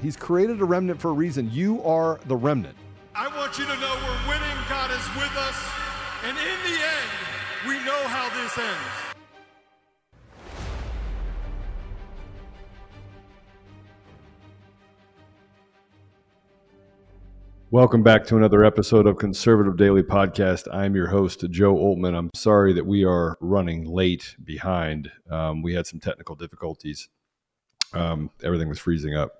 He's 0.00 0.16
created 0.16 0.60
a 0.60 0.64
remnant 0.64 1.00
for 1.00 1.08
a 1.08 1.12
reason. 1.12 1.50
You 1.52 1.82
are 1.82 2.20
the 2.26 2.36
remnant. 2.36 2.76
I 3.16 3.26
want 3.36 3.58
you 3.58 3.64
to 3.64 3.76
know 3.80 3.94
we're 3.96 4.28
winning. 4.28 4.56
God 4.68 4.92
is 4.92 5.04
with 5.16 5.36
us. 5.36 5.70
And 6.22 6.38
in 6.38 6.58
the 6.62 6.78
end, 6.78 7.10
we 7.66 7.84
know 7.84 7.98
how 8.06 8.28
this 8.28 8.56
ends. 8.56 8.78
Welcome 17.72 18.04
back 18.04 18.24
to 18.26 18.36
another 18.36 18.64
episode 18.64 19.08
of 19.08 19.18
Conservative 19.18 19.76
Daily 19.76 20.04
Podcast. 20.04 20.72
I'm 20.72 20.94
your 20.94 21.08
host, 21.08 21.44
Joe 21.50 21.74
Oltmann. 21.74 22.16
I'm 22.16 22.30
sorry 22.36 22.72
that 22.74 22.86
we 22.86 23.04
are 23.04 23.36
running 23.40 23.84
late 23.84 24.36
behind. 24.44 25.10
Um, 25.28 25.60
we 25.60 25.74
had 25.74 25.88
some 25.88 25.98
technical 25.98 26.36
difficulties. 26.36 27.08
Um, 27.92 28.30
everything 28.44 28.68
was 28.68 28.78
freezing 28.78 29.16
up. 29.16 29.32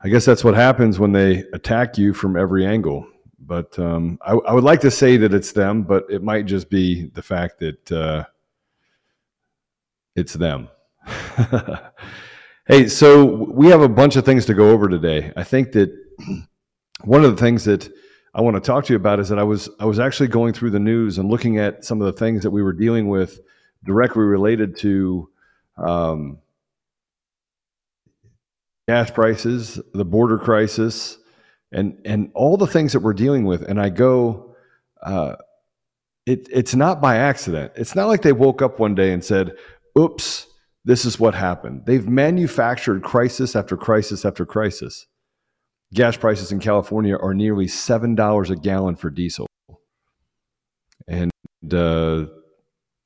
I 0.00 0.08
guess 0.08 0.24
that's 0.24 0.44
what 0.44 0.54
happens 0.54 0.98
when 0.98 1.12
they 1.12 1.44
attack 1.52 1.98
you 1.98 2.14
from 2.14 2.36
every 2.36 2.64
angle. 2.64 3.06
But 3.40 3.78
um, 3.78 4.18
I, 4.22 4.32
I, 4.32 4.52
would 4.52 4.64
like 4.64 4.80
to 4.80 4.90
say 4.90 5.16
that 5.16 5.32
it's 5.32 5.52
them, 5.52 5.82
but 5.82 6.04
it 6.10 6.22
might 6.22 6.46
just 6.46 6.68
be 6.68 7.06
the 7.14 7.22
fact 7.22 7.58
that 7.60 7.92
uh, 7.92 8.24
it's 10.14 10.34
them. 10.34 10.68
hey, 12.66 12.88
so 12.88 13.24
we 13.24 13.68
have 13.68 13.80
a 13.80 13.88
bunch 13.88 14.16
of 14.16 14.24
things 14.24 14.44
to 14.46 14.54
go 14.54 14.70
over 14.70 14.88
today. 14.88 15.32
I 15.34 15.44
think 15.44 15.72
that 15.72 15.90
one 17.04 17.24
of 17.24 17.34
the 17.34 17.40
things 17.40 17.64
that 17.64 17.90
I 18.34 18.40
want 18.40 18.56
to 18.56 18.60
talk 18.60 18.84
to 18.84 18.92
you 18.92 18.96
about 18.96 19.18
is 19.18 19.28
that 19.30 19.38
I 19.38 19.44
was 19.44 19.70
I 19.80 19.86
was 19.86 19.98
actually 19.98 20.28
going 20.28 20.52
through 20.52 20.70
the 20.70 20.78
news 20.78 21.18
and 21.18 21.30
looking 21.30 21.58
at 21.58 21.84
some 21.84 22.00
of 22.00 22.06
the 22.06 22.18
things 22.18 22.42
that 22.42 22.50
we 22.50 22.62
were 22.62 22.72
dealing 22.72 23.08
with 23.08 23.40
directly 23.84 24.24
related 24.24 24.76
to 24.78 25.30
um, 25.78 26.38
gas 28.88 29.10
prices, 29.10 29.80
the 29.94 30.04
border 30.04 30.38
crisis, 30.38 31.18
and 31.70 32.00
and 32.04 32.30
all 32.34 32.56
the 32.56 32.66
things 32.66 32.92
that 32.94 33.00
we're 33.00 33.12
dealing 33.12 33.44
with. 33.44 33.62
And 33.62 33.80
I 33.80 33.90
go, 33.90 34.56
uh, 35.02 35.36
it 36.26 36.48
it's 36.50 36.74
not 36.74 37.00
by 37.00 37.16
accident. 37.16 37.72
It's 37.76 37.94
not 37.94 38.08
like 38.08 38.22
they 38.22 38.32
woke 38.32 38.62
up 38.62 38.80
one 38.80 38.94
day 38.94 39.12
and 39.12 39.24
said, 39.24 39.56
"Oops, 39.96 40.46
this 40.84 41.04
is 41.04 41.20
what 41.20 41.34
happened." 41.34 41.82
They've 41.86 42.08
manufactured 42.08 43.02
crisis 43.02 43.54
after 43.54 43.76
crisis 43.76 44.24
after 44.24 44.44
crisis 44.44 45.06
gas 45.94 46.16
prices 46.16 46.52
in 46.52 46.60
California 46.60 47.16
are 47.16 47.34
nearly 47.34 47.68
seven 47.68 48.14
dollars 48.14 48.50
a 48.50 48.56
gallon 48.56 48.96
for 48.96 49.10
diesel, 49.10 49.46
and 51.06 51.30
uh, 51.72 52.26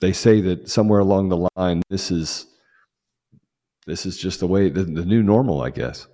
they 0.01 0.13
say 0.13 0.41
that 0.41 0.69
somewhere 0.69 1.01
along 1.01 1.29
the 1.29 1.49
line, 1.57 1.83
this 1.91 2.11
is 2.11 2.47
this 3.87 4.07
is 4.07 4.17
just 4.17 4.41
the 4.41 4.47
way 4.47 4.69
the, 4.69 4.85
the 4.85 5.05
new 5.05 5.23
normal, 5.23 5.63
I 5.63 5.71
guess. 5.71 6.07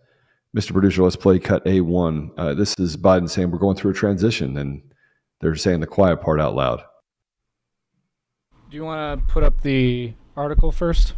Mr. 0.56 0.72
Producer, 0.72 1.02
let's 1.02 1.16
play 1.16 1.38
cut 1.38 1.66
A 1.66 1.80
one. 1.80 2.30
Uh, 2.36 2.54
this 2.54 2.74
is 2.78 2.96
Biden 2.96 3.28
saying 3.28 3.50
we're 3.50 3.58
going 3.58 3.76
through 3.76 3.90
a 3.90 3.94
transition, 3.94 4.56
and 4.56 4.82
they're 5.40 5.54
saying 5.54 5.80
the 5.80 5.86
quiet 5.86 6.22
part 6.22 6.40
out 6.40 6.54
loud. 6.54 6.82
Do 8.70 8.76
you 8.76 8.84
want 8.84 9.20
to 9.20 9.32
put 9.32 9.44
up 9.44 9.60
the 9.62 10.14
article 10.36 10.72
first? 10.72 11.14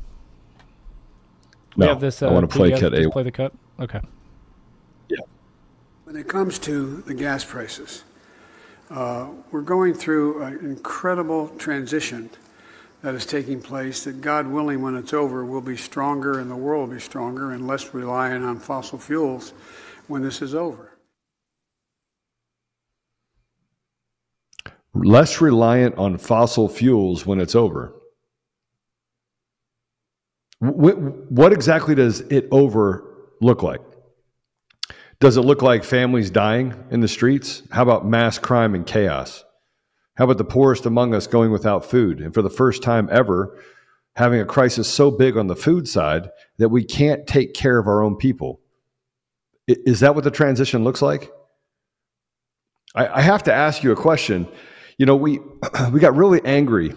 No, 1.77 1.87
we 1.87 1.89
have 1.89 2.01
this. 2.01 2.23
Uh, 2.23 2.29
I 2.29 2.33
want 2.33 2.51
to 2.51 2.57
play 2.57 2.71
cut 2.79 2.95
A. 2.95 3.09
Play 3.11 3.23
the 3.23 3.31
cut. 3.31 3.53
Okay. 3.79 4.01
Yeah. 5.09 5.19
When 6.05 6.17
it 6.17 6.29
comes 6.29 6.59
to 6.61 6.97
the 7.03 7.15
gas 7.15 7.45
prices, 7.45 8.03
uh, 8.91 9.29
we're 9.53 9.63
going 9.63 9.95
through 9.95 10.43
an 10.43 10.59
incredible 10.65 11.49
transition 11.51 12.31
that 13.03 13.15
is 13.15 13.25
taking 13.25 13.61
place 13.63 14.05
that, 14.05 14.21
God 14.21 14.47
willing, 14.47 14.83
when 14.83 14.97
it's 14.97 15.13
over, 15.13 15.45
will 15.45 15.61
be 15.61 15.77
stronger 15.77 16.39
and 16.39 16.51
the 16.51 16.57
world 16.57 16.89
will 16.89 16.97
be 16.97 17.01
stronger 17.01 17.53
and 17.53 17.67
less 17.67 17.95
reliant 17.95 18.45
on 18.45 18.59
fossil 18.59 18.99
fuels 18.99 19.53
when 20.07 20.23
this 20.23 20.43
is 20.43 20.55
over. 20.55 20.99
Less 24.93 25.41
reliant 25.41 25.97
on 25.97 26.19
fossil 26.19 26.69
fuels 26.69 27.25
when 27.25 27.41
it's 27.41 27.55
over. 27.55 27.95
What 30.59 31.53
exactly 31.53 31.95
does 31.95 32.21
it 32.21 32.49
over 32.51 33.31
look 33.41 33.63
like? 33.63 33.81
Does 35.21 35.39
it 35.39 35.43
look 35.43 35.63
like 35.63 35.85
families 35.85 36.31
dying 36.31 36.75
in 36.91 37.01
the 37.01 37.09
streets? 37.09 37.63
How 37.71 37.83
about 37.83 38.07
mass 38.07 38.39
crime 38.39 38.75
and 38.75 38.87
chaos? 38.87 39.45
How 40.21 40.25
about 40.25 40.37
the 40.37 40.45
poorest 40.45 40.85
among 40.85 41.15
us 41.15 41.27
going 41.27 41.51
without 41.51 41.83
food? 41.83 42.21
And 42.21 42.35
for 42.35 42.43
the 42.43 42.51
first 42.51 42.83
time 42.83 43.09
ever, 43.11 43.59
having 44.17 44.39
a 44.39 44.45
crisis 44.45 44.87
so 44.87 45.11
big 45.11 45.39
on 45.39 45.47
the 45.47 45.57
food 45.57 45.89
side 45.89 46.29
that 46.59 46.69
we 46.69 46.85
can't 46.85 47.27
take 47.27 47.55
care 47.55 47.79
of 47.79 47.87
our 47.87 48.03
own 48.03 48.17
people. 48.17 48.61
Is 49.67 50.01
that 50.01 50.15
what 50.15 50.25
the 50.25 50.31
transition 50.31 50.85
looks 50.85 51.01
like? 51.01 51.33
I, 52.95 53.23
have 53.23 53.45
to 53.45 53.55
ask 53.55 53.83
you 53.83 53.93
a 53.93 53.97
question. 53.97 54.47
You 54.99 55.07
know, 55.07 55.17
we 55.17 55.41
we 55.91 56.01
got 56.01 56.15
really 56.15 56.43
angry 56.45 56.95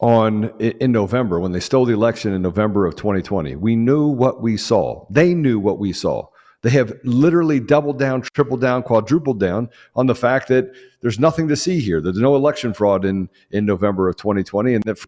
on 0.00 0.50
in 0.60 0.92
November 0.92 1.40
when 1.40 1.52
they 1.52 1.60
stole 1.60 1.86
the 1.86 1.94
election 1.94 2.34
in 2.34 2.42
November 2.42 2.84
of 2.84 2.94
2020. 2.94 3.56
We 3.56 3.74
knew 3.74 4.08
what 4.08 4.42
we 4.42 4.58
saw. 4.58 5.06
They 5.08 5.32
knew 5.32 5.58
what 5.58 5.78
we 5.78 5.94
saw. 5.94 6.26
They 6.64 6.70
have 6.70 6.98
literally 7.04 7.60
doubled 7.60 7.98
down, 7.98 8.22
tripled 8.32 8.62
down, 8.62 8.84
quadrupled 8.84 9.38
down 9.38 9.68
on 9.94 10.06
the 10.06 10.14
fact 10.14 10.48
that 10.48 10.72
there's 11.02 11.18
nothing 11.18 11.46
to 11.48 11.56
see 11.56 11.78
here. 11.78 12.00
There's 12.00 12.16
no 12.16 12.36
election 12.36 12.72
fraud 12.72 13.04
in, 13.04 13.28
in 13.50 13.66
November 13.66 14.08
of 14.08 14.16
2020. 14.16 14.76
And 14.76 14.84
that 14.84 14.98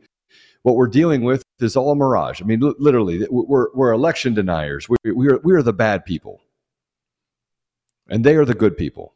what 0.65 0.77
we're 0.77 0.87
dealing 0.87 1.23
with 1.23 1.43
is 1.59 1.75
all 1.75 1.93
a 1.93 1.97
mirage. 1.97 2.43
I 2.43 2.45
mean, 2.45 2.61
literally, 2.79 3.27
we're, 3.31 3.69
we're 3.73 3.91
election 3.93 4.35
deniers. 4.35 4.87
We, 4.87 4.97
we, 5.11 5.29
are, 5.29 5.39
we 5.39 5.55
are 5.55 5.63
the 5.63 5.73
bad 5.73 6.05
people. 6.05 6.43
And 8.11 8.23
they 8.23 8.37
are 8.37 8.45
the 8.45 8.53
good 8.53 8.77
people. 8.77 9.15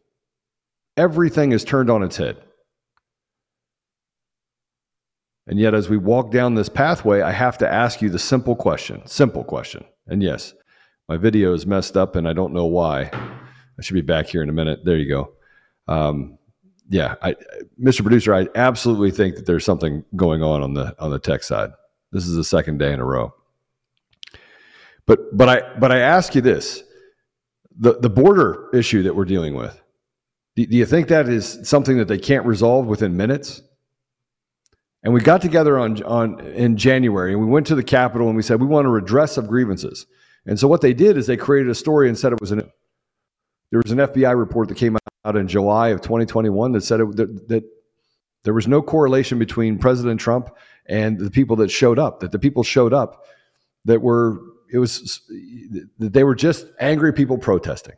Everything 0.97 1.53
is 1.53 1.63
turned 1.63 1.91
on 1.91 2.03
its 2.03 2.17
head. 2.17 2.39
And 5.47 5.59
yet, 5.59 5.75
as 5.75 5.91
we 5.91 5.99
walk 5.99 6.31
down 6.31 6.55
this 6.55 6.71
pathway, 6.71 7.21
I 7.21 7.33
have 7.33 7.59
to 7.59 7.71
ask 7.71 8.01
you 8.01 8.09
the 8.09 8.19
simple 8.19 8.57
question 8.57 9.07
simple 9.07 9.45
question. 9.45 9.85
And 10.07 10.23
yes, 10.23 10.55
my 11.11 11.17
video 11.17 11.53
is 11.55 11.67
messed 11.67 11.97
up 11.97 12.15
and 12.15 12.29
I 12.29 12.33
don't 12.33 12.53
know 12.53 12.67
why. 12.67 13.11
I 13.13 13.83
should 13.83 13.95
be 13.95 14.01
back 14.01 14.29
here 14.29 14.45
in 14.45 14.49
a 14.49 14.53
minute. 14.53 14.85
There 14.85 14.97
you 14.97 15.09
go. 15.09 15.33
Um, 15.89 16.39
yeah, 16.89 17.17
I, 17.21 17.35
Mr. 17.83 18.03
Producer, 18.03 18.33
I 18.33 18.47
absolutely 18.55 19.11
think 19.11 19.35
that 19.35 19.45
there's 19.45 19.65
something 19.65 20.05
going 20.15 20.45
on 20.45 20.63
on 20.63 20.75
the 20.75 20.95
on 21.01 21.11
the 21.11 21.19
tech 21.19 21.43
side. 21.43 21.71
This 22.13 22.27
is 22.27 22.37
the 22.37 22.45
second 22.45 22.79
day 22.79 22.93
in 22.93 23.01
a 23.01 23.05
row. 23.05 23.35
But 25.07 25.37
but 25.37 25.49
I 25.49 25.79
but 25.81 25.91
I 25.91 25.99
ask 25.99 26.37
you 26.37 26.43
this: 26.43 26.85
the 27.77 27.99
the 27.99 28.11
border 28.11 28.69
issue 28.73 29.03
that 29.03 29.17
we're 29.17 29.25
dealing 29.25 29.57
with. 29.57 29.81
Do, 30.55 30.65
do 30.65 30.77
you 30.77 30.87
think 30.87 31.09
that 31.09 31.29
is 31.29 31.59
something 31.69 31.99
that 31.99 32.07
they 32.07 32.19
can't 32.19 32.47
resolve 32.47 32.87
within 32.87 33.17
minutes? 33.17 33.63
And 35.03 35.13
we 35.13 35.21
got 35.23 35.43
together 35.43 35.77
on 35.77 36.01
on 36.05 36.39
in 36.41 36.77
January 36.77 37.33
and 37.33 37.41
we 37.41 37.49
went 37.49 37.67
to 37.67 37.75
the 37.75 37.83
Capitol 37.83 38.29
and 38.29 38.37
we 38.37 38.43
said 38.45 38.61
we 38.61 38.69
want 38.69 38.87
a 38.87 38.91
redress 38.91 39.37
of 39.37 39.49
grievances. 39.49 40.07
And 40.47 40.59
so 40.59 40.69
what 40.69 40.81
they 40.81 40.95
did 40.95 41.17
is 41.17 41.27
they 41.27 41.37
created 41.37 41.71
a 41.71 41.75
story 41.75 42.09
and 42.09 42.19
said 42.19 42.33
it 42.33 42.41
was 42.41 42.51
an 42.51 42.71
there 43.71 43.81
was 43.85 43.93
an 43.93 43.99
FBI 43.99 44.37
report 44.37 44.69
that 44.69 44.77
came 44.77 44.97
out 45.25 45.37
in 45.37 45.47
July 45.47 45.89
of 45.89 46.01
2021 46.01 46.73
that 46.73 46.83
said 46.83 47.01
it, 47.01 47.17
that, 47.17 47.49
that 47.49 47.65
there 48.43 48.55
was 48.55 48.67
no 48.67 48.83
correlation 48.83 49.39
between 49.39 49.79
President 49.79 50.21
Trump 50.21 50.51
and 50.87 51.19
the 51.19 51.31
people 51.31 51.57
that 51.57 51.71
showed 51.71 51.99
up. 51.99 52.21
That 52.21 52.33
the 52.33 52.39
people 52.39 52.65
showed 52.65 52.93
up 52.93 53.25
that 53.85 54.03
were 54.03 54.41
it 54.73 54.79
was 54.79 55.23
that 55.99 56.13
they 56.13 56.25
were 56.25 56.35
just 56.35 56.67
angry 56.79 57.13
people 57.13 57.39
protesting. 57.39 57.97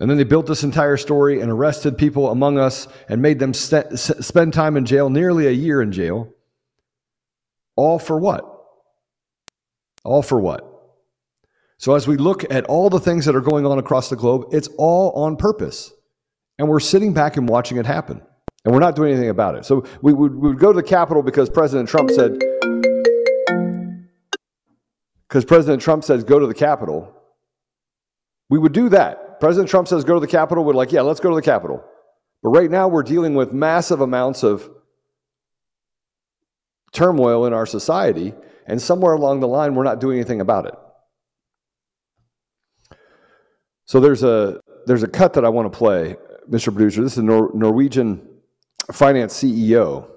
And 0.00 0.08
then 0.08 0.16
they 0.16 0.24
built 0.24 0.46
this 0.46 0.64
entire 0.64 0.96
story 0.96 1.40
and 1.40 1.50
arrested 1.50 1.98
people 1.98 2.30
among 2.30 2.58
us 2.58 2.88
and 3.08 3.20
made 3.20 3.38
them 3.38 3.52
st- 3.52 3.98
spend 3.98 4.54
time 4.54 4.78
in 4.78 4.86
jail, 4.86 5.10
nearly 5.10 5.46
a 5.46 5.50
year 5.50 5.82
in 5.82 5.92
jail. 5.92 6.32
All 7.76 7.98
for 7.98 8.18
what? 8.18 8.51
All 10.04 10.22
for 10.22 10.40
what? 10.40 10.68
So, 11.78 11.94
as 11.94 12.06
we 12.06 12.16
look 12.16 12.48
at 12.50 12.64
all 12.66 12.90
the 12.90 13.00
things 13.00 13.24
that 13.24 13.34
are 13.34 13.40
going 13.40 13.66
on 13.66 13.78
across 13.78 14.08
the 14.08 14.16
globe, 14.16 14.46
it's 14.52 14.68
all 14.78 15.10
on 15.12 15.36
purpose. 15.36 15.92
And 16.58 16.68
we're 16.68 16.80
sitting 16.80 17.12
back 17.12 17.36
and 17.36 17.48
watching 17.48 17.76
it 17.78 17.86
happen. 17.86 18.22
And 18.64 18.72
we're 18.72 18.80
not 18.80 18.94
doing 18.94 19.12
anything 19.12 19.30
about 19.30 19.56
it. 19.56 19.64
So, 19.64 19.84
we 20.00 20.12
would, 20.12 20.34
we 20.34 20.50
would 20.50 20.58
go 20.58 20.72
to 20.72 20.76
the 20.76 20.86
Capitol 20.86 21.22
because 21.22 21.50
President 21.50 21.88
Trump 21.88 22.10
said, 22.10 22.38
because 25.28 25.44
President 25.44 25.82
Trump 25.82 26.04
says 26.04 26.24
go 26.24 26.38
to 26.38 26.46
the 26.46 26.54
Capitol. 26.54 27.12
We 28.48 28.58
would 28.58 28.72
do 28.72 28.88
that. 28.90 29.40
President 29.40 29.68
Trump 29.68 29.88
says 29.88 30.04
go 30.04 30.14
to 30.14 30.20
the 30.20 30.26
Capitol. 30.26 30.62
We're 30.62 30.74
like, 30.74 30.92
yeah, 30.92 31.00
let's 31.00 31.20
go 31.20 31.30
to 31.30 31.36
the 31.36 31.42
Capitol. 31.42 31.82
But 32.42 32.50
right 32.50 32.70
now, 32.70 32.86
we're 32.86 33.02
dealing 33.02 33.34
with 33.34 33.52
massive 33.52 34.00
amounts 34.00 34.42
of 34.42 34.68
turmoil 36.92 37.46
in 37.46 37.52
our 37.52 37.66
society. 37.66 38.34
And 38.66 38.80
somewhere 38.80 39.12
along 39.12 39.40
the 39.40 39.48
line, 39.48 39.74
we're 39.74 39.84
not 39.84 40.00
doing 40.00 40.18
anything 40.18 40.40
about 40.40 40.66
it. 40.66 40.74
So 43.84 44.00
there's 44.00 44.22
a 44.22 44.60
there's 44.86 45.02
a 45.02 45.08
cut 45.08 45.34
that 45.34 45.44
I 45.44 45.48
want 45.48 45.70
to 45.72 45.76
play, 45.76 46.16
Mr. 46.50 46.72
Producer. 46.72 47.02
This 47.02 47.12
is 47.12 47.18
a 47.18 47.22
Nor- 47.22 47.50
Norwegian 47.54 48.26
finance 48.90 49.42
CEO 49.42 50.08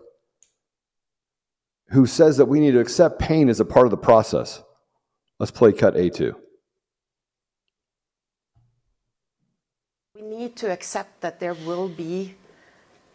who 1.90 2.06
says 2.06 2.38
that 2.38 2.46
we 2.46 2.60
need 2.60 2.72
to 2.72 2.80
accept 2.80 3.20
pain 3.20 3.50
as 3.50 3.60
a 3.60 3.66
part 3.66 3.86
of 3.86 3.92
the 3.92 3.98
process. 3.98 4.64
Let's 5.40 5.52
play 5.52 5.72
cut 5.72 5.96
A2. 5.96 6.34
We 10.16 10.22
need 10.22 10.56
to 10.58 10.72
accept 10.72 11.22
that 11.22 11.40
there 11.40 11.54
will 11.54 11.90
be 11.90 12.36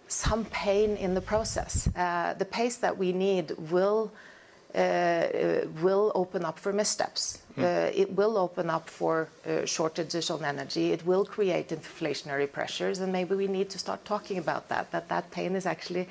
some 0.07 0.45
pain 0.45 0.97
in 0.97 1.15
the 1.15 1.21
process. 1.21 1.89
Uh, 1.97 2.35
the 2.35 2.45
pace 2.45 2.77
that 2.77 2.99
we 2.99 3.13
need 3.13 3.53
will 3.71 4.13
will 4.75 6.13
open 6.15 6.45
up 6.45 6.59
for 6.59 6.73
missteps. 6.73 7.39
Mm. 7.57 7.63
Uh, 7.63 7.91
it 7.95 8.13
will 8.13 8.37
open 8.37 8.71
up 8.71 8.89
for 8.89 9.29
uh, 9.47 9.65
shortages 9.65 10.31
on 10.31 10.45
energy. 10.45 10.93
It 10.93 11.05
will 11.05 11.25
create 11.25 11.69
inflationary 11.69 12.51
pressures, 12.51 13.01
and 13.01 13.13
maybe 13.13 13.35
we 13.35 13.47
need 13.47 13.71
to 13.71 13.79
start 13.79 14.05
talking 14.05 14.39
about 14.39 14.69
that. 14.69 14.91
That 14.93 15.09
that 15.09 15.31
pain 15.31 15.57
is 15.57 15.67
actually 15.67 16.09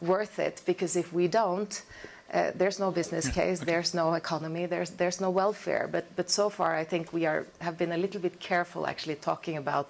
worth 0.00 0.38
it 0.38 0.62
because 0.66 0.96
if 0.96 1.12
we 1.12 1.28
don't, 1.28 1.82
uh, 2.32 2.50
there's 2.54 2.78
no 2.78 2.90
business 2.90 3.28
case, 3.28 3.60
there's 3.60 3.94
no 3.94 4.14
economy, 4.14 4.66
there's 4.66 4.90
there's 4.90 5.20
no 5.20 5.30
welfare. 5.30 5.88
But 5.90 6.04
but 6.16 6.30
so 6.30 6.50
far, 6.50 6.74
I 6.74 6.84
think 6.84 7.12
we 7.12 7.26
are 7.26 7.46
have 7.60 7.76
been 7.78 7.92
a 7.92 7.98
little 7.98 8.20
bit 8.20 8.40
careful 8.40 8.86
actually 8.86 9.16
talking 9.16 9.56
about 9.56 9.86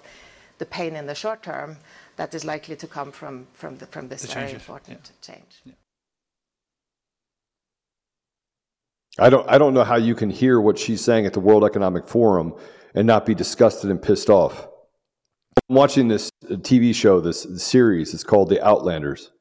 the 0.59 0.65
pain 0.65 0.95
in 0.95 1.07
the 1.07 1.15
short 1.15 1.41
term 1.41 1.77
that 2.15 2.33
is 2.33 2.45
likely 2.45 2.75
to 2.75 2.87
come 2.87 3.11
from 3.11 3.47
from 3.53 3.77
the, 3.77 3.87
from 3.87 4.07
this 4.09 4.21
the 4.21 4.33
very 4.33 4.51
important 4.51 4.99
yeah. 5.03 5.33
change. 5.33 5.61
Yeah. 5.65 5.73
I 9.19 9.29
don't, 9.29 9.47
I 9.47 9.57
don't 9.57 9.73
know 9.73 9.83
how 9.83 9.97
you 9.97 10.15
can 10.15 10.29
hear 10.29 10.59
what 10.59 10.79
she's 10.79 11.03
saying 11.03 11.25
at 11.25 11.33
the 11.33 11.39
World 11.39 11.63
Economic 11.63 12.07
Forum 12.07 12.55
and 12.95 13.05
not 13.05 13.25
be 13.25 13.35
disgusted 13.35 13.91
and 13.91 14.01
pissed 14.01 14.29
off. 14.29 14.67
I'm 15.69 15.75
watching 15.75 16.07
this 16.07 16.31
TV 16.45 16.95
show, 16.95 17.21
this 17.21 17.45
series. 17.63 18.13
It's 18.13 18.23
called 18.23 18.49
The 18.49 18.65
Outlanders. 18.65 19.31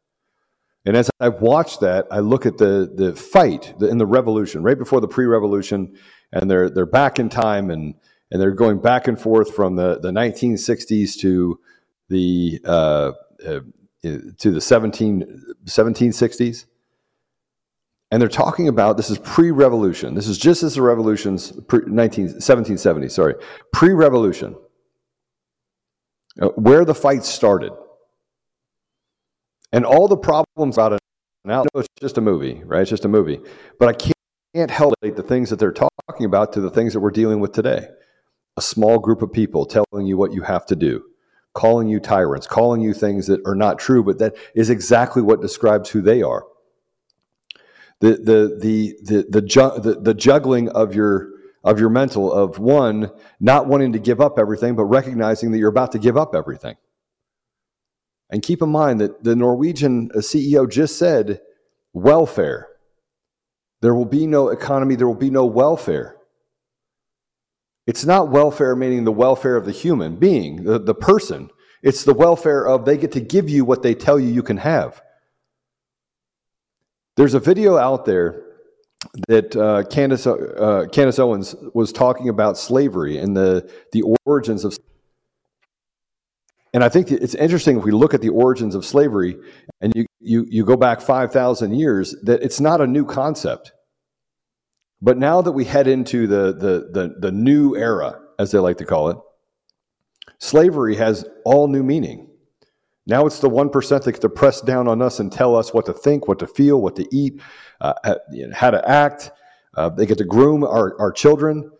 And 0.84 0.96
as 0.96 1.10
I 1.20 1.28
watch 1.28 1.78
that, 1.78 2.06
I 2.10 2.18
look 2.18 2.44
at 2.44 2.58
the, 2.58 2.92
the 2.94 3.14
fight 3.14 3.74
in 3.80 3.98
the 3.98 4.06
revolution, 4.06 4.62
right 4.62 4.76
before 4.76 5.00
the 5.00 5.08
pre 5.08 5.24
revolution, 5.26 5.96
and 6.32 6.50
they're, 6.50 6.68
they're 6.68 6.86
back 6.86 7.18
in 7.18 7.28
time 7.28 7.70
and, 7.70 7.94
and 8.30 8.42
they're 8.42 8.50
going 8.50 8.80
back 8.80 9.08
and 9.08 9.18
forth 9.18 9.54
from 9.54 9.76
the, 9.76 10.00
the 10.00 10.10
1960s 10.10 11.18
to 11.20 11.58
the, 12.08 12.60
uh, 12.64 13.12
uh, 13.46 13.60
to 14.02 14.50
the 14.50 14.60
17, 14.60 15.56
1760s 15.64 16.66
and 18.12 18.20
they're 18.20 18.28
talking 18.28 18.68
about 18.68 18.98
this 18.98 19.08
is 19.08 19.16
pre-revolution. 19.18 20.14
This 20.14 20.28
is 20.28 20.36
just 20.36 20.62
as 20.62 20.74
the 20.74 20.82
revolution's 20.82 21.50
pre, 21.50 21.80
19, 21.86 22.24
1770, 22.26 23.08
sorry, 23.08 23.34
pre-revolution, 23.72 24.54
uh, 26.40 26.48
where 26.48 26.84
the 26.84 26.94
fight 26.94 27.24
started, 27.24 27.72
and 29.72 29.86
all 29.86 30.08
the 30.08 30.18
problems 30.18 30.76
about 30.76 30.92
it. 30.92 31.00
Now 31.44 31.64
it's 31.74 31.88
just 32.00 32.18
a 32.18 32.20
movie, 32.20 32.62
right? 32.64 32.82
It's 32.82 32.90
just 32.90 33.06
a 33.06 33.08
movie, 33.08 33.40
but 33.80 33.88
I 33.88 33.94
can't, 33.94 34.12
can't 34.54 34.70
help 34.70 34.92
the 35.00 35.22
things 35.22 35.48
that 35.48 35.58
they're 35.58 35.72
talking 35.72 36.26
about 36.26 36.52
to 36.52 36.60
the 36.60 36.70
things 36.70 36.92
that 36.92 37.00
we're 37.00 37.10
dealing 37.10 37.40
with 37.40 37.52
today. 37.52 37.88
A 38.58 38.62
small 38.62 38.98
group 38.98 39.22
of 39.22 39.32
people 39.32 39.64
telling 39.64 40.06
you 40.06 40.18
what 40.18 40.34
you 40.34 40.42
have 40.42 40.66
to 40.66 40.76
do, 40.76 41.02
calling 41.54 41.88
you 41.88 41.98
tyrants, 41.98 42.46
calling 42.46 42.82
you 42.82 42.92
things 42.92 43.26
that 43.28 43.40
are 43.46 43.54
not 43.54 43.78
true, 43.78 44.04
but 44.04 44.18
that 44.18 44.34
is 44.54 44.68
exactly 44.68 45.22
what 45.22 45.40
describes 45.40 45.88
who 45.88 46.02
they 46.02 46.20
are 46.20 46.44
the 48.02 48.16
the 48.16 48.58
the 48.60 48.96
the 49.02 49.26
the, 49.30 49.42
ju- 49.42 49.78
the, 49.78 50.00
the 50.02 50.12
juggling 50.12 50.68
of 50.70 50.94
your 50.94 51.30
of 51.62 51.78
your 51.78 51.88
mental 51.88 52.32
of 52.32 52.58
one 52.58 53.10
not 53.38 53.68
wanting 53.68 53.92
to 53.92 54.00
give 54.00 54.20
up 54.20 54.38
everything 54.38 54.74
but 54.74 54.84
recognizing 54.84 55.52
that 55.52 55.58
you're 55.58 55.70
about 55.70 55.92
to 55.92 55.98
give 55.98 56.16
up 56.16 56.34
everything. 56.34 56.74
And 58.28 58.42
keep 58.42 58.60
in 58.60 58.70
mind 58.70 59.00
that 59.00 59.22
the 59.22 59.36
norwegian 59.36 60.10
uh, 60.14 60.18
ceo 60.18 60.68
just 60.68 60.98
said 60.98 61.40
welfare. 61.92 62.68
There 63.82 63.94
will 63.94 64.04
be 64.04 64.26
no 64.26 64.48
economy 64.48 64.96
there 64.96 65.06
will 65.06 65.14
be 65.14 65.30
no 65.30 65.46
welfare. 65.46 66.16
It's 67.86 68.04
not 68.04 68.30
welfare 68.30 68.74
meaning 68.74 69.04
the 69.04 69.12
welfare 69.12 69.54
of 69.54 69.64
the 69.64 69.72
human 69.72 70.16
being 70.16 70.64
the, 70.64 70.80
the 70.80 70.94
person. 70.94 71.50
It's 71.84 72.02
the 72.02 72.14
welfare 72.14 72.66
of 72.66 72.84
they 72.84 72.96
get 72.96 73.12
to 73.12 73.20
give 73.20 73.48
you 73.48 73.64
what 73.64 73.84
they 73.84 73.94
tell 73.94 74.18
you 74.18 74.26
you 74.26 74.42
can 74.42 74.56
have 74.56 75.00
there's 77.16 77.34
a 77.34 77.40
video 77.40 77.76
out 77.76 78.04
there 78.04 78.42
that 79.28 79.54
uh, 79.56 79.82
Candace, 79.90 80.26
uh, 80.26 80.86
Candace 80.92 81.18
Owens 81.18 81.54
was 81.74 81.92
talking 81.92 82.28
about 82.28 82.56
slavery 82.56 83.18
and 83.18 83.36
the, 83.36 83.70
the 83.92 84.02
origins 84.24 84.64
of 84.64 84.76
and 86.74 86.82
I 86.82 86.88
think 86.88 87.10
it's 87.12 87.34
interesting 87.34 87.76
if 87.76 87.84
we 87.84 87.90
look 87.90 88.14
at 88.14 88.22
the 88.22 88.30
origins 88.30 88.74
of 88.74 88.86
slavery 88.86 89.36
and 89.82 89.92
you, 89.94 90.06
you, 90.20 90.46
you 90.48 90.64
go 90.64 90.76
back 90.76 91.02
5,000 91.02 91.74
years, 91.74 92.16
that 92.22 92.42
it's 92.42 92.60
not 92.60 92.80
a 92.80 92.86
new 92.86 93.04
concept. 93.04 93.72
But 95.02 95.18
now 95.18 95.42
that 95.42 95.52
we 95.52 95.66
head 95.66 95.86
into 95.86 96.26
the, 96.26 96.54
the, 96.54 96.88
the, 96.92 97.14
the 97.18 97.32
new 97.32 97.76
era, 97.76 98.20
as 98.38 98.52
they 98.52 98.58
like 98.58 98.78
to 98.78 98.86
call 98.86 99.10
it, 99.10 99.18
slavery 100.38 100.96
has 100.96 101.26
all 101.44 101.68
new 101.68 101.82
meaning. 101.82 102.30
Now 103.06 103.26
it's 103.26 103.40
the 103.40 103.50
1% 103.50 104.04
that 104.04 104.12
get 104.12 104.20
to 104.20 104.28
press 104.28 104.60
down 104.60 104.86
on 104.86 105.02
us 105.02 105.18
and 105.18 105.32
tell 105.32 105.56
us 105.56 105.74
what 105.74 105.86
to 105.86 105.92
think, 105.92 106.28
what 106.28 106.38
to 106.38 106.46
feel, 106.46 106.80
what 106.80 106.96
to 106.96 107.06
eat, 107.14 107.40
uh, 107.80 107.94
how 108.52 108.70
to 108.70 108.88
act. 108.88 109.32
Uh, 109.76 109.88
they 109.88 110.06
get 110.06 110.18
to 110.18 110.24
groom 110.24 110.62
our, 110.62 110.98
our 111.00 111.10
children. 111.10 111.70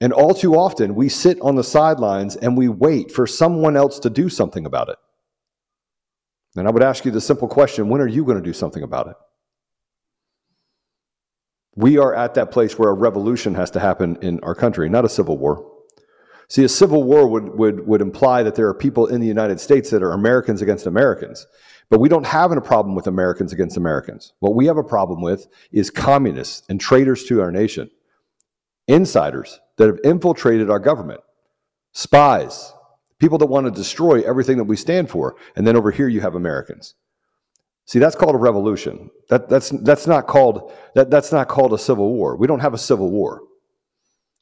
And 0.00 0.12
all 0.12 0.34
too 0.34 0.54
often, 0.54 0.94
we 0.94 1.08
sit 1.08 1.40
on 1.40 1.54
the 1.54 1.64
sidelines 1.64 2.36
and 2.36 2.56
we 2.56 2.68
wait 2.68 3.12
for 3.12 3.26
someone 3.26 3.76
else 3.76 4.00
to 4.00 4.10
do 4.10 4.28
something 4.28 4.66
about 4.66 4.88
it. 4.88 4.96
And 6.56 6.66
I 6.66 6.70
would 6.70 6.82
ask 6.82 7.04
you 7.04 7.10
the 7.10 7.20
simple 7.20 7.48
question 7.48 7.88
when 7.88 8.00
are 8.00 8.08
you 8.08 8.24
going 8.24 8.38
to 8.38 8.42
do 8.42 8.52
something 8.52 8.82
about 8.82 9.08
it? 9.08 9.16
We 11.76 11.98
are 11.98 12.14
at 12.14 12.34
that 12.34 12.50
place 12.50 12.78
where 12.78 12.88
a 12.88 12.94
revolution 12.94 13.54
has 13.54 13.70
to 13.72 13.80
happen 13.80 14.16
in 14.22 14.40
our 14.40 14.54
country, 14.54 14.88
not 14.88 15.04
a 15.04 15.10
civil 15.10 15.36
war. 15.36 15.75
See, 16.48 16.64
a 16.64 16.68
civil 16.68 17.02
war 17.02 17.26
would, 17.26 17.58
would, 17.58 17.86
would 17.86 18.00
imply 18.00 18.42
that 18.42 18.54
there 18.54 18.68
are 18.68 18.74
people 18.74 19.06
in 19.06 19.20
the 19.20 19.26
United 19.26 19.60
States 19.60 19.90
that 19.90 20.02
are 20.02 20.12
Americans 20.12 20.62
against 20.62 20.86
Americans. 20.86 21.46
But 21.88 22.00
we 22.00 22.08
don't 22.08 22.26
have 22.26 22.52
a 22.52 22.60
problem 22.60 22.94
with 22.94 23.06
Americans 23.06 23.52
against 23.52 23.76
Americans. 23.76 24.32
What 24.40 24.54
we 24.54 24.66
have 24.66 24.76
a 24.76 24.84
problem 24.84 25.20
with 25.22 25.46
is 25.72 25.90
communists 25.90 26.62
and 26.68 26.80
traitors 26.80 27.24
to 27.24 27.40
our 27.40 27.52
nation, 27.52 27.90
insiders 28.88 29.60
that 29.76 29.86
have 29.86 30.00
infiltrated 30.04 30.70
our 30.70 30.80
government, 30.80 31.20
spies, 31.92 32.72
people 33.18 33.38
that 33.38 33.46
want 33.46 33.66
to 33.66 33.70
destroy 33.70 34.22
everything 34.22 34.56
that 34.56 34.64
we 34.64 34.76
stand 34.76 35.10
for. 35.10 35.36
And 35.54 35.66
then 35.66 35.76
over 35.76 35.90
here 35.90 36.08
you 36.08 36.20
have 36.20 36.34
Americans. 36.34 36.94
See, 37.86 38.00
that's 38.00 38.16
called 38.16 38.34
a 38.34 38.38
revolution. 38.38 39.10
That, 39.28 39.48
that's, 39.48 39.70
that's, 39.70 40.08
not 40.08 40.26
called, 40.26 40.72
that, 40.94 41.08
that's 41.08 41.30
not 41.30 41.46
called 41.46 41.72
a 41.72 41.78
civil 41.78 42.12
war. 42.12 42.36
We 42.36 42.48
don't 42.48 42.60
have 42.60 42.74
a 42.74 42.78
civil 42.78 43.10
war. 43.10 43.42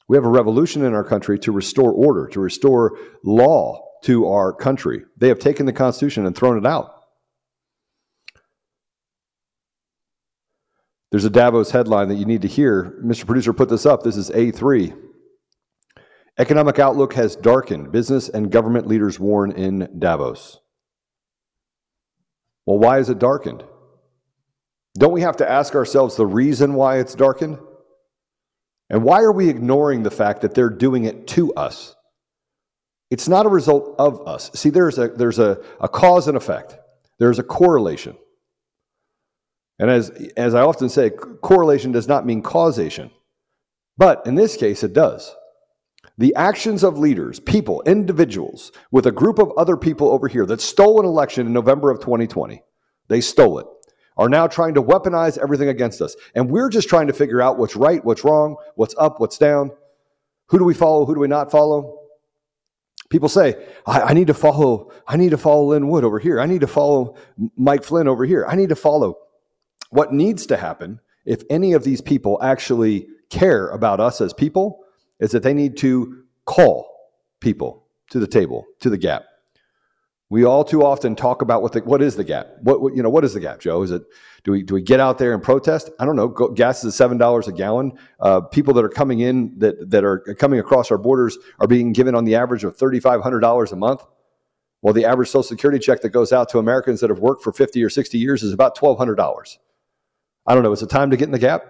We 0.07 0.17
have 0.17 0.25
a 0.25 0.29
revolution 0.29 0.85
in 0.85 0.93
our 0.93 1.03
country 1.03 1.39
to 1.39 1.51
restore 1.51 1.91
order, 1.91 2.27
to 2.27 2.39
restore 2.39 2.97
law 3.23 3.81
to 4.03 4.27
our 4.27 4.53
country. 4.53 5.03
They 5.17 5.29
have 5.29 5.39
taken 5.39 5.65
the 5.65 5.73
Constitution 5.73 6.25
and 6.25 6.35
thrown 6.35 6.57
it 6.57 6.65
out. 6.65 6.91
There's 11.11 11.25
a 11.25 11.29
Davos 11.29 11.71
headline 11.71 12.09
that 12.09 12.15
you 12.15 12.25
need 12.25 12.41
to 12.41 12.47
hear. 12.47 12.99
Mr. 13.03 13.25
Producer 13.25 13.53
put 13.53 13.69
this 13.69 13.85
up. 13.85 14.03
This 14.03 14.17
is 14.17 14.29
A3. 14.31 14.95
Economic 16.37 16.77
outlook 16.77 17.13
has 17.13 17.35
darkened. 17.35 17.91
Business 17.91 18.27
and 18.29 18.51
government 18.51 18.87
leaders 18.87 19.19
warn 19.19 19.51
in 19.51 19.87
Davos. 19.97 20.59
Well, 22.65 22.79
why 22.79 22.99
is 22.99 23.09
it 23.09 23.19
darkened? 23.19 23.63
Don't 24.97 25.13
we 25.13 25.21
have 25.21 25.37
to 25.37 25.49
ask 25.49 25.75
ourselves 25.75 26.15
the 26.15 26.25
reason 26.25 26.73
why 26.73 26.97
it's 26.97 27.15
darkened? 27.15 27.59
And 28.89 29.03
why 29.03 29.21
are 29.21 29.31
we 29.31 29.49
ignoring 29.49 30.03
the 30.03 30.11
fact 30.11 30.41
that 30.41 30.53
they're 30.53 30.69
doing 30.69 31.05
it 31.05 31.27
to 31.29 31.53
us? 31.53 31.95
It's 33.09 33.27
not 33.27 33.45
a 33.45 33.49
result 33.49 33.95
of 33.97 34.27
us. 34.27 34.51
See, 34.53 34.69
there's 34.69 34.97
a, 34.97 35.09
there's 35.09 35.39
a, 35.39 35.61
a 35.79 35.87
cause 35.87 36.27
and 36.27 36.37
effect, 36.37 36.77
there's 37.19 37.39
a 37.39 37.43
correlation. 37.43 38.17
And 39.77 39.89
as, 39.89 40.09
as 40.37 40.55
I 40.55 40.61
often 40.61 40.87
say, 40.87 41.09
correlation 41.09 41.91
does 41.91 42.07
not 42.07 42.25
mean 42.25 42.41
causation. 42.41 43.11
But 43.97 44.25
in 44.25 44.35
this 44.35 44.55
case, 44.55 44.83
it 44.83 44.93
does. 44.93 45.35
The 46.17 46.33
actions 46.35 46.83
of 46.83 46.97
leaders, 46.97 47.41
people, 47.41 47.83
individuals, 47.85 48.71
with 48.89 49.05
a 49.05 49.11
group 49.11 49.37
of 49.37 49.51
other 49.57 49.75
people 49.75 50.09
over 50.09 50.29
here 50.29 50.45
that 50.45 50.61
stole 50.61 51.01
an 51.01 51.05
election 51.05 51.45
in 51.45 51.51
November 51.51 51.91
of 51.91 51.99
2020, 51.99 52.63
they 53.09 53.19
stole 53.19 53.59
it, 53.59 53.67
are 54.17 54.29
now 54.29 54.47
trying 54.47 54.73
to 54.75 54.81
weaponize 54.81 55.37
everything 55.37 55.69
against 55.69 56.01
us. 56.01 56.15
And 56.33 56.49
we're 56.49 56.69
just 56.69 56.87
trying 56.87 57.07
to 57.07 57.13
figure 57.13 57.41
out 57.41 57.57
what's 57.57 57.75
right, 57.75 58.03
what's 58.03 58.23
wrong, 58.23 58.55
what's 58.75 58.95
up, 58.97 59.19
what's 59.19 59.37
down. 59.37 59.71
Who 60.47 60.59
do 60.59 60.63
we 60.63 60.73
follow? 60.73 61.05
Who 61.05 61.15
do 61.15 61.19
we 61.19 61.27
not 61.27 61.51
follow? 61.51 62.01
People 63.09 63.29
say, 63.29 63.55
I, 63.85 64.01
I, 64.01 64.13
need 64.13 64.27
to 64.27 64.33
follow, 64.33 64.91
I 65.07 65.17
need 65.17 65.31
to 65.31 65.37
follow 65.37 65.65
Lin 65.65 65.87
Wood 65.87 66.03
over 66.03 66.19
here. 66.19 66.39
I 66.39 66.45
need 66.45 66.61
to 66.61 66.67
follow 66.67 67.15
Mike 67.55 67.83
Flynn 67.83 68.07
over 68.07 68.25
here. 68.25 68.45
I 68.47 68.55
need 68.55 68.69
to 68.69 68.75
follow. 68.75 69.17
What 69.89 70.11
needs 70.11 70.45
to 70.47 70.57
happen, 70.57 70.99
if 71.25 71.43
any 71.49 71.73
of 71.73 71.83
these 71.83 72.01
people 72.01 72.41
actually 72.41 73.07
care 73.29 73.69
about 73.69 73.99
us 73.99 74.21
as 74.21 74.33
people, 74.33 74.83
is 75.19 75.31
that 75.31 75.43
they 75.43 75.53
need 75.53 75.77
to 75.77 76.23
call 76.45 77.11
people 77.39 77.85
to 78.09 78.19
the 78.19 78.27
table, 78.27 78.65
to 78.79 78.89
the 78.89 78.97
gap. 78.97 79.25
We 80.29 80.43
all 80.43 80.63
too 80.63 80.83
often 80.83 81.15
talk 81.15 81.43
about 81.43 81.61
what 81.61 81.73
the, 81.73 81.81
what 81.81 82.01
is 82.01 82.15
the 82.15 82.23
gap? 82.23 82.47
What, 82.61 82.81
what, 82.81 82.95
you 82.95 83.03
know 83.03 83.11
what 83.11 83.23
is 83.23 83.35
the 83.35 83.39
gap, 83.39 83.59
Joe? 83.59 83.83
Is 83.83 83.91
it 83.91 84.01
do 84.43 84.51
we 84.51 84.63
do 84.63 84.73
we 84.73 84.81
get 84.81 84.99
out 84.99 85.17
there 85.17 85.33
and 85.33 85.41
protest? 85.41 85.91
I 85.99 86.05
don't 86.05 86.15
know. 86.15 86.27
Go, 86.27 86.49
gas 86.49 86.83
is 86.83 86.95
seven 86.95 87.17
dollars 87.17 87.47
a 87.47 87.51
gallon. 87.51 87.93
Uh, 88.19 88.41
people 88.41 88.73
that 88.73 88.83
are 88.83 88.89
coming 88.89 89.19
in 89.19 89.53
that 89.59 89.89
that 89.91 90.03
are 90.03 90.19
coming 90.39 90.59
across 90.59 90.89
our 90.89 90.97
borders 90.97 91.37
are 91.59 91.67
being 91.67 91.93
given 91.93 92.15
on 92.15 92.25
the 92.25 92.35
average 92.35 92.63
of 92.63 92.75
thirty 92.75 92.99
five 92.99 93.21
hundred 93.21 93.41
dollars 93.41 93.71
a 93.71 93.75
month. 93.75 94.03
Well, 94.81 94.93
the 94.93 95.05
average 95.05 95.29
Social 95.29 95.43
Security 95.43 95.79
check 95.79 96.01
that 96.01 96.09
goes 96.09 96.33
out 96.33 96.49
to 96.49 96.59
Americans 96.59 97.01
that 97.01 97.09
have 97.09 97.19
worked 97.19 97.43
for 97.43 97.53
fifty 97.53 97.83
or 97.83 97.89
sixty 97.89 98.17
years 98.17 98.41
is 98.41 98.51
about 98.51 98.75
twelve 98.75 98.97
hundred 98.97 99.15
dollars. 99.15 99.59
I 100.47 100.53
don't 100.53 100.63
know. 100.63 100.71
Is 100.71 100.81
it 100.81 100.89
time 100.89 101.11
to 101.11 101.17
get 101.17 101.25
in 101.25 101.31
the 101.31 101.39
gap? 101.39 101.65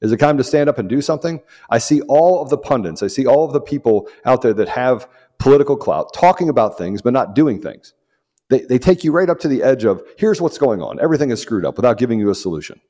Is 0.00 0.12
it 0.12 0.16
time 0.16 0.38
to 0.38 0.44
stand 0.44 0.68
up 0.68 0.78
and 0.78 0.88
do 0.88 1.02
something? 1.02 1.42
I 1.68 1.78
see 1.78 2.00
all 2.02 2.42
of 2.42 2.48
the 2.48 2.56
pundits, 2.56 3.02
I 3.02 3.08
see 3.08 3.26
all 3.26 3.44
of 3.44 3.52
the 3.52 3.60
people 3.60 4.08
out 4.24 4.40
there 4.40 4.54
that 4.54 4.70
have 4.70 5.06
political 5.40 5.76
clout 5.76 6.14
talking 6.14 6.48
about 6.48 6.78
things 6.78 7.02
but 7.02 7.12
not 7.12 7.34
doing 7.34 7.60
things. 7.60 7.94
They, 8.50 8.60
they 8.60 8.78
take 8.78 9.02
you 9.02 9.12
right 9.12 9.28
up 9.28 9.40
to 9.40 9.48
the 9.48 9.62
edge 9.62 9.84
of 9.84 10.02
here's 10.18 10.40
what's 10.40 10.58
going 10.58 10.82
on. 10.82 11.00
Everything 11.00 11.30
is 11.30 11.40
screwed 11.40 11.64
up 11.64 11.76
without 11.76 11.98
giving 11.98 12.20
you 12.20 12.30
a 12.30 12.34
solution. 12.34 12.80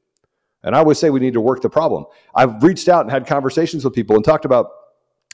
And 0.63 0.75
I 0.75 0.79
always 0.79 0.99
say 0.99 1.11
we 1.11 1.21
need 1.21 1.35
to 1.35 1.41
work 1.41 1.63
the 1.63 1.71
problem. 1.71 2.05
I've 2.35 2.63
reached 2.63 2.89
out 2.89 3.03
and 3.03 3.11
had 3.11 3.27
conversations 3.27 3.85
with 3.85 3.95
people 3.95 4.17
and 4.17 4.25
talked 4.25 4.45
about 4.45 4.67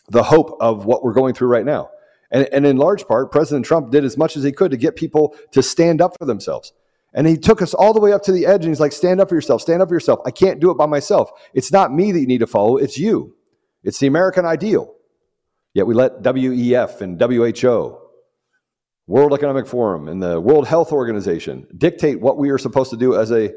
the 0.08 0.23
hope 0.23 0.56
of 0.61 0.85
what 0.85 1.02
we're 1.02 1.14
going 1.14 1.35
through 1.35 1.49
right 1.49 1.64
now. 1.64 1.90
And, 2.30 2.49
and 2.52 2.66
in 2.66 2.76
large 2.76 3.06
part, 3.06 3.32
President 3.32 3.64
Trump 3.64 3.90
did 3.90 4.04
as 4.04 4.16
much 4.16 4.37
as 4.37 4.42
he 4.42 4.52
could 4.52 4.70
to 4.73 4.76
get 4.76 4.96
people 4.96 5.37
to 5.52 5.62
stand 5.62 6.00
up 6.00 6.16
for 6.18 6.26
themselves. 6.26 6.73
And 7.14 7.26
he 7.26 7.37
took 7.37 7.62
us 7.62 7.73
all 7.73 7.94
the 7.94 8.00
way 8.00 8.12
up 8.12 8.23
to 8.25 8.32
the 8.32 8.46
edge 8.46 8.64
and 8.64 8.68
he's 8.68 8.80
like, 8.80 8.92
stand 8.92 9.20
up 9.20 9.28
for 9.28 9.35
yourself, 9.35 9.62
stand 9.62 9.80
up 9.80 9.88
for 9.88 9.94
yourself. 9.94 10.20
I 10.26 10.30
can't 10.30 10.61
do 10.61 10.70
it 10.70 10.76
by 10.76 10.87
myself. 10.87 11.30
It's 11.54 11.73
not 11.73 11.92
me 11.92 12.12
that 12.12 12.20
you 12.20 12.26
need 12.26 12.38
to 12.38 12.46
follow, 12.46 12.76
it's 12.76 12.99
you. 12.99 13.37
It's 13.82 13.99
the 13.99 14.06
American 14.06 14.44
ideal. 14.44 14.95
Yet 15.76 15.87
we 15.87 15.92
let 15.92 16.23
WEF 16.23 17.02
and 17.02 17.21
WHO, 17.21 17.99
World 19.06 19.35
Economic 19.35 19.66
Forum, 19.66 20.09
and 20.09 20.23
the 20.23 20.40
World 20.40 20.66
Health 20.66 20.90
Organization 20.90 21.66
dictate 21.76 22.18
what 22.18 22.38
we 22.38 22.49
are 22.49 22.56
supposed 22.56 22.88
to 22.92 22.97
do 22.97 23.14
as 23.14 23.30
a, 23.30 23.52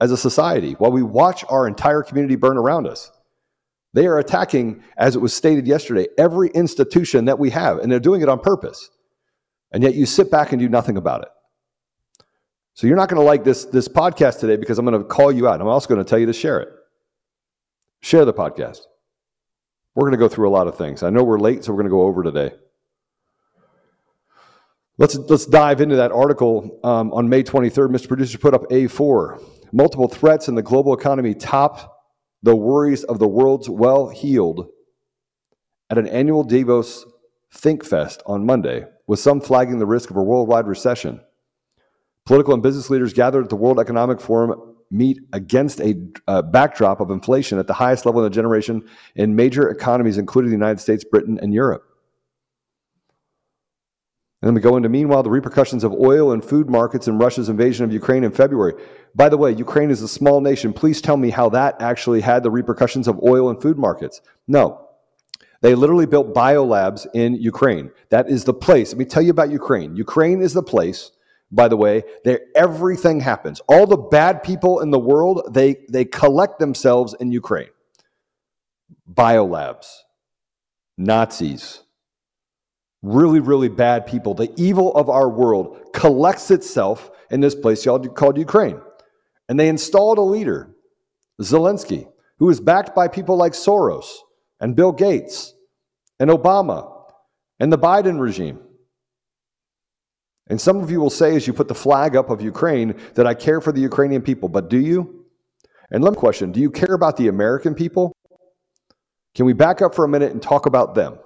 as 0.00 0.10
a 0.10 0.16
society 0.16 0.72
while 0.78 0.90
we 0.90 1.02
watch 1.02 1.44
our 1.50 1.68
entire 1.68 2.02
community 2.02 2.36
burn 2.36 2.56
around 2.56 2.86
us. 2.86 3.10
They 3.92 4.06
are 4.06 4.18
attacking, 4.18 4.82
as 4.96 5.14
it 5.14 5.18
was 5.18 5.34
stated 5.34 5.66
yesterday, 5.66 6.06
every 6.16 6.48
institution 6.54 7.26
that 7.26 7.38
we 7.38 7.50
have, 7.50 7.80
and 7.80 7.92
they're 7.92 8.00
doing 8.00 8.22
it 8.22 8.30
on 8.30 8.40
purpose. 8.40 8.88
And 9.70 9.82
yet 9.82 9.94
you 9.94 10.06
sit 10.06 10.30
back 10.30 10.52
and 10.52 10.58
do 10.58 10.70
nothing 10.70 10.96
about 10.96 11.20
it. 11.20 11.28
So 12.72 12.86
you're 12.86 12.96
not 12.96 13.10
going 13.10 13.20
to 13.20 13.26
like 13.26 13.44
this, 13.44 13.66
this 13.66 13.88
podcast 13.88 14.40
today 14.40 14.56
because 14.56 14.78
I'm 14.78 14.86
going 14.86 14.98
to 14.98 15.06
call 15.06 15.30
you 15.30 15.46
out. 15.46 15.60
I'm 15.60 15.68
also 15.68 15.86
going 15.86 16.02
to 16.02 16.08
tell 16.08 16.18
you 16.18 16.24
to 16.24 16.32
share 16.32 16.60
it. 16.60 16.70
Share 18.00 18.24
the 18.24 18.32
podcast. 18.32 18.78
We're 19.98 20.04
going 20.04 20.12
to 20.12 20.18
go 20.18 20.28
through 20.28 20.48
a 20.48 20.54
lot 20.54 20.68
of 20.68 20.78
things. 20.78 21.02
I 21.02 21.10
know 21.10 21.24
we're 21.24 21.40
late, 21.40 21.64
so 21.64 21.72
we're 21.72 21.78
going 21.78 21.86
to 21.86 21.90
go 21.90 22.02
over 22.02 22.22
today. 22.22 22.52
Let's, 24.96 25.16
let's 25.16 25.44
dive 25.44 25.80
into 25.80 25.96
that 25.96 26.12
article 26.12 26.78
um, 26.84 27.12
on 27.12 27.28
May 27.28 27.42
23rd. 27.42 27.88
Mr. 27.88 28.06
Producer 28.06 28.38
put 28.38 28.54
up 28.54 28.62
A4. 28.70 29.42
Multiple 29.72 30.06
threats 30.06 30.46
in 30.46 30.54
the 30.54 30.62
global 30.62 30.94
economy 30.94 31.34
top 31.34 32.00
the 32.44 32.54
worries 32.54 33.02
of 33.02 33.18
the 33.18 33.26
world's 33.26 33.68
well 33.68 34.08
heeled 34.08 34.68
at 35.90 35.98
an 35.98 36.06
annual 36.06 36.44
Davos 36.44 37.04
Think 37.52 37.84
Fest 37.84 38.22
on 38.24 38.46
Monday, 38.46 38.84
with 39.08 39.18
some 39.18 39.40
flagging 39.40 39.80
the 39.80 39.86
risk 39.86 40.10
of 40.10 40.16
a 40.16 40.22
worldwide 40.22 40.68
recession. 40.68 41.20
Political 42.24 42.54
and 42.54 42.62
business 42.62 42.88
leaders 42.88 43.12
gathered 43.12 43.42
at 43.42 43.50
the 43.50 43.56
World 43.56 43.80
Economic 43.80 44.20
Forum 44.20 44.76
meet 44.90 45.18
against 45.32 45.80
a 45.80 45.96
uh, 46.26 46.42
backdrop 46.42 47.00
of 47.00 47.10
inflation 47.10 47.58
at 47.58 47.66
the 47.66 47.74
highest 47.74 48.06
level 48.06 48.22
in 48.22 48.26
a 48.26 48.34
generation 48.34 48.82
in 49.14 49.36
major 49.36 49.68
economies, 49.68 50.18
including 50.18 50.50
the 50.50 50.56
United 50.56 50.80
States, 50.80 51.04
Britain, 51.04 51.38
and 51.42 51.52
Europe. 51.52 51.84
And 54.40 54.48
then 54.48 54.54
we 54.54 54.60
go 54.60 54.76
into, 54.76 54.88
meanwhile, 54.88 55.24
the 55.24 55.30
repercussions 55.30 55.82
of 55.82 55.92
oil 55.92 56.30
and 56.30 56.44
food 56.44 56.70
markets 56.70 57.08
and 57.08 57.18
Russia's 57.18 57.48
invasion 57.48 57.84
of 57.84 57.92
Ukraine 57.92 58.22
in 58.22 58.30
February. 58.30 58.74
By 59.14 59.28
the 59.28 59.36
way, 59.36 59.50
Ukraine 59.50 59.90
is 59.90 60.00
a 60.00 60.08
small 60.08 60.40
nation. 60.40 60.72
Please 60.72 61.00
tell 61.00 61.16
me 61.16 61.30
how 61.30 61.48
that 61.50 61.82
actually 61.82 62.20
had 62.20 62.44
the 62.44 62.50
repercussions 62.50 63.08
of 63.08 63.20
oil 63.22 63.50
and 63.50 63.60
food 63.60 63.78
markets. 63.78 64.20
No. 64.46 64.86
They 65.60 65.74
literally 65.74 66.06
built 66.06 66.34
biolabs 66.34 67.04
in 67.14 67.34
Ukraine. 67.34 67.90
That 68.10 68.30
is 68.30 68.44
the 68.44 68.54
place. 68.54 68.92
Let 68.92 68.98
me 68.98 69.04
tell 69.06 69.22
you 69.22 69.32
about 69.32 69.50
Ukraine. 69.50 69.96
Ukraine 69.96 70.40
is 70.40 70.52
the 70.52 70.62
place 70.62 71.10
by 71.50 71.68
the 71.68 71.76
way, 71.76 72.02
there 72.24 72.40
everything 72.54 73.20
happens. 73.20 73.60
All 73.68 73.86
the 73.86 73.96
bad 73.96 74.42
people 74.42 74.80
in 74.80 74.90
the 74.90 74.98
world, 74.98 75.48
they 75.50 75.86
they 75.88 76.04
collect 76.04 76.58
themselves 76.58 77.14
in 77.18 77.32
Ukraine. 77.32 77.70
Biolabs, 79.10 79.86
Nazis, 80.98 81.80
really, 83.02 83.40
really 83.40 83.68
bad 83.68 84.06
people. 84.06 84.34
The 84.34 84.52
evil 84.56 84.94
of 84.94 85.08
our 85.08 85.28
world 85.28 85.92
collects 85.94 86.50
itself 86.50 87.10
in 87.30 87.40
this 87.40 87.54
place 87.54 87.84
called 87.84 88.38
Ukraine. 88.38 88.80
And 89.48 89.58
they 89.58 89.68
installed 89.68 90.18
a 90.18 90.22
leader, 90.22 90.74
Zelensky, 91.40 92.08
who 92.38 92.50
is 92.50 92.60
backed 92.60 92.94
by 92.94 93.08
people 93.08 93.36
like 93.36 93.52
Soros 93.52 94.06
and 94.60 94.76
Bill 94.76 94.92
Gates 94.92 95.54
and 96.20 96.30
Obama 96.30 96.92
and 97.58 97.72
the 97.72 97.78
Biden 97.78 98.20
regime. 98.20 98.60
And 100.48 100.60
some 100.60 100.78
of 100.78 100.90
you 100.90 101.00
will 101.00 101.10
say, 101.10 101.36
as 101.36 101.46
you 101.46 101.52
put 101.52 101.68
the 101.68 101.74
flag 101.74 102.16
up 102.16 102.30
of 102.30 102.40
Ukraine, 102.40 102.94
that 103.14 103.26
I 103.26 103.34
care 103.34 103.60
for 103.60 103.72
the 103.72 103.80
Ukrainian 103.80 104.22
people, 104.22 104.48
but 104.48 104.70
do 104.70 104.78
you? 104.78 105.26
And 105.90 106.02
let 106.02 106.12
me 106.12 106.18
question 106.18 106.52
do 106.52 106.60
you 106.60 106.70
care 106.70 106.94
about 106.94 107.16
the 107.16 107.28
American 107.28 107.74
people? 107.74 108.14
Can 109.34 109.46
we 109.46 109.52
back 109.52 109.82
up 109.82 109.94
for 109.94 110.04
a 110.04 110.08
minute 110.08 110.32
and 110.32 110.42
talk 110.42 110.66
about 110.66 110.94
them? 110.94 111.18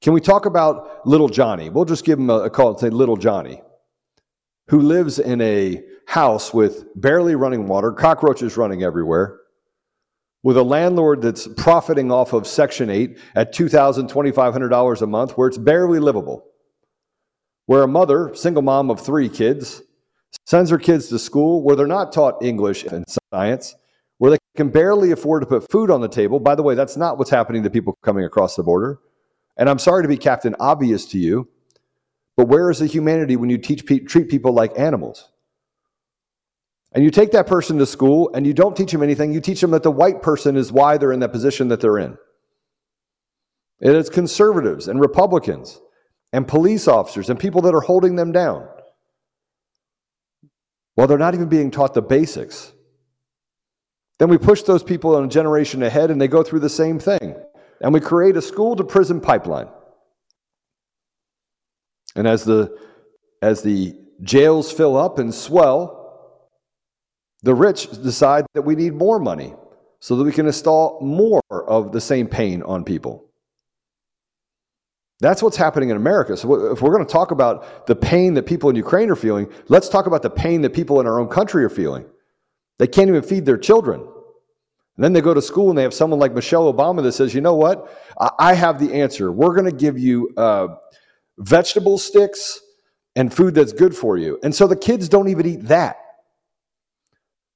Can 0.00 0.12
we 0.12 0.20
talk 0.20 0.46
about 0.46 1.06
little 1.06 1.28
Johnny? 1.28 1.70
We'll 1.70 1.84
just 1.84 2.04
give 2.04 2.18
him 2.18 2.30
a, 2.30 2.48
call 2.50 2.70
and 2.70 2.78
say 2.78 2.90
little 2.90 3.16
Johnny, 3.16 3.62
who 4.68 4.80
lives 4.80 5.18
in 5.18 5.40
a 5.40 5.82
house 6.06 6.52
with 6.52 6.84
barely 6.94 7.34
running 7.34 7.66
water, 7.66 7.92
cockroaches 7.92 8.56
running 8.56 8.82
everywhere, 8.82 9.38
with 10.42 10.56
a 10.56 10.62
landlord 10.62 11.22
that's 11.22 11.48
profiting 11.56 12.12
off 12.12 12.32
of 12.32 12.46
Section 12.46 12.90
8 12.90 13.18
at 13.34 13.54
$2,000, 13.54 14.10
$2,500 14.10 15.02
a 15.02 15.06
month, 15.06 15.32
where 15.32 15.48
it's 15.48 15.58
barely 15.58 15.98
livable 15.98 16.44
where 17.66 17.82
a 17.82 17.88
mother, 17.88 18.34
single 18.34 18.62
mom 18.62 18.90
of 18.90 19.00
three 19.00 19.28
kids, 19.28 19.82
sends 20.46 20.70
her 20.70 20.78
kids 20.78 21.08
to 21.08 21.18
school 21.18 21.62
where 21.62 21.76
they're 21.76 21.86
not 21.86 22.12
taught 22.12 22.42
English 22.42 22.84
and 22.84 23.04
science, 23.32 23.74
where 24.18 24.32
they 24.32 24.38
can 24.56 24.68
barely 24.68 25.10
afford 25.10 25.42
to 25.42 25.46
put 25.46 25.70
food 25.70 25.90
on 25.90 26.00
the 26.00 26.08
table. 26.08 26.38
By 26.38 26.54
the 26.54 26.62
way, 26.62 26.74
that's 26.74 26.96
not 26.96 27.18
what's 27.18 27.30
happening 27.30 27.62
to 27.62 27.70
people 27.70 27.96
coming 28.02 28.24
across 28.24 28.56
the 28.56 28.62
border. 28.62 28.98
And 29.56 29.68
I'm 29.70 29.78
sorry 29.78 30.02
to 30.02 30.08
be 30.08 30.16
Captain 30.16 30.54
Obvious 30.60 31.06
to 31.06 31.18
you, 31.18 31.48
but 32.36 32.48
where 32.48 32.70
is 32.70 32.80
the 32.80 32.86
humanity 32.86 33.36
when 33.36 33.50
you 33.50 33.58
teach, 33.58 33.84
treat 33.84 34.28
people 34.28 34.52
like 34.52 34.78
animals? 34.78 35.30
And 36.92 37.02
you 37.02 37.10
take 37.10 37.32
that 37.32 37.46
person 37.46 37.78
to 37.78 37.86
school 37.86 38.30
and 38.34 38.46
you 38.46 38.54
don't 38.54 38.76
teach 38.76 38.92
them 38.92 39.02
anything. 39.02 39.32
You 39.32 39.40
teach 39.40 39.60
them 39.60 39.72
that 39.72 39.82
the 39.82 39.90
white 39.90 40.22
person 40.22 40.56
is 40.56 40.70
why 40.70 40.96
they're 40.96 41.12
in 41.12 41.20
that 41.20 41.32
position 41.32 41.68
that 41.68 41.80
they're 41.80 41.98
in. 41.98 42.16
And 43.80 43.90
It 43.90 43.96
is 43.96 44.08
conservatives 44.08 44.86
and 44.86 45.00
Republicans 45.00 45.80
and 46.34 46.48
police 46.48 46.88
officers 46.88 47.30
and 47.30 47.38
people 47.38 47.62
that 47.62 47.76
are 47.76 47.80
holding 47.80 48.16
them 48.16 48.32
down. 48.32 48.66
Well, 50.96 51.06
they're 51.06 51.16
not 51.16 51.34
even 51.34 51.48
being 51.48 51.70
taught 51.70 51.94
the 51.94 52.02
basics. 52.02 52.72
Then 54.18 54.28
we 54.28 54.36
push 54.36 54.62
those 54.62 54.82
people 54.82 55.16
a 55.16 55.28
generation 55.28 55.84
ahead 55.84 56.10
and 56.10 56.20
they 56.20 56.26
go 56.26 56.42
through 56.42 56.58
the 56.58 56.68
same 56.68 56.98
thing. 56.98 57.36
And 57.80 57.94
we 57.94 58.00
create 58.00 58.36
a 58.36 58.42
school 58.42 58.74
to 58.74 58.82
prison 58.82 59.20
pipeline. 59.20 59.68
And 62.16 62.26
as 62.26 62.44
the, 62.44 62.76
as 63.40 63.62
the 63.62 63.94
jails 64.20 64.72
fill 64.72 64.96
up 64.96 65.20
and 65.20 65.32
swell, 65.32 66.48
the 67.44 67.54
rich 67.54 67.88
decide 68.02 68.44
that 68.54 68.62
we 68.62 68.74
need 68.74 68.94
more 68.94 69.20
money 69.20 69.54
so 70.00 70.16
that 70.16 70.24
we 70.24 70.32
can 70.32 70.46
install 70.46 71.00
more 71.00 71.42
of 71.48 71.92
the 71.92 72.00
same 72.00 72.26
pain 72.26 72.60
on 72.64 72.82
people. 72.82 73.23
That's 75.24 75.42
what's 75.42 75.56
happening 75.56 75.88
in 75.88 75.96
America. 75.96 76.36
So 76.36 76.72
if 76.72 76.82
we're 76.82 76.92
going 76.92 77.06
to 77.06 77.10
talk 77.10 77.30
about 77.30 77.86
the 77.86 77.96
pain 77.96 78.34
that 78.34 78.42
people 78.42 78.68
in 78.68 78.76
Ukraine 78.76 79.08
are 79.08 79.16
feeling, 79.16 79.50
let's 79.68 79.88
talk 79.88 80.04
about 80.04 80.20
the 80.20 80.28
pain 80.28 80.60
that 80.60 80.74
people 80.74 81.00
in 81.00 81.06
our 81.06 81.18
own 81.18 81.28
country 81.28 81.64
are 81.64 81.70
feeling. 81.70 82.04
They 82.78 82.86
can't 82.86 83.08
even 83.08 83.22
feed 83.22 83.46
their 83.46 83.56
children. 83.56 84.00
And 84.02 85.02
then 85.02 85.14
they 85.14 85.22
go 85.22 85.32
to 85.32 85.40
school 85.40 85.70
and 85.70 85.78
they 85.78 85.82
have 85.82 85.94
someone 85.94 86.20
like 86.20 86.34
Michelle 86.34 86.70
Obama 86.70 87.02
that 87.04 87.12
says, 87.12 87.32
you 87.32 87.40
know 87.40 87.54
what? 87.54 87.90
I 88.38 88.52
have 88.52 88.78
the 88.78 88.92
answer. 88.92 89.32
We're 89.32 89.54
going 89.54 89.64
to 89.64 89.74
give 89.74 89.98
you 89.98 90.28
uh, 90.36 90.68
vegetable 91.38 91.96
sticks 91.96 92.60
and 93.16 93.32
food 93.32 93.54
that's 93.54 93.72
good 93.72 93.96
for 93.96 94.18
you. 94.18 94.38
And 94.42 94.54
so 94.54 94.66
the 94.66 94.76
kids 94.76 95.08
don't 95.08 95.28
even 95.28 95.46
eat 95.46 95.62
that. 95.68 95.96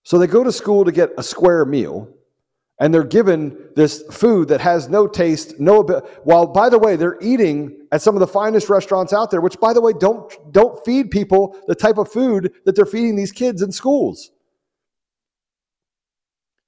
So 0.04 0.16
they 0.16 0.26
go 0.26 0.42
to 0.42 0.52
school 0.52 0.86
to 0.86 0.90
get 0.90 1.10
a 1.18 1.22
square 1.22 1.66
meal 1.66 2.08
and 2.80 2.94
they're 2.94 3.04
given 3.04 3.70
this 3.74 4.02
food 4.10 4.48
that 4.48 4.60
has 4.60 4.88
no 4.88 5.06
taste, 5.06 5.58
no 5.58 5.80
ability. 5.80 6.06
while 6.24 6.46
by 6.46 6.68
the 6.68 6.78
way 6.78 6.96
they're 6.96 7.18
eating 7.20 7.86
at 7.90 8.02
some 8.02 8.14
of 8.14 8.20
the 8.20 8.26
finest 8.26 8.68
restaurants 8.68 9.12
out 9.12 9.30
there, 9.30 9.40
which 9.40 9.58
by 9.58 9.72
the 9.72 9.80
way 9.80 9.92
don't 9.92 10.52
don't 10.52 10.84
feed 10.84 11.10
people 11.10 11.56
the 11.66 11.74
type 11.74 11.98
of 11.98 12.10
food 12.10 12.52
that 12.64 12.76
they're 12.76 12.86
feeding 12.86 13.16
these 13.16 13.32
kids 13.32 13.62
in 13.62 13.72
schools. 13.72 14.30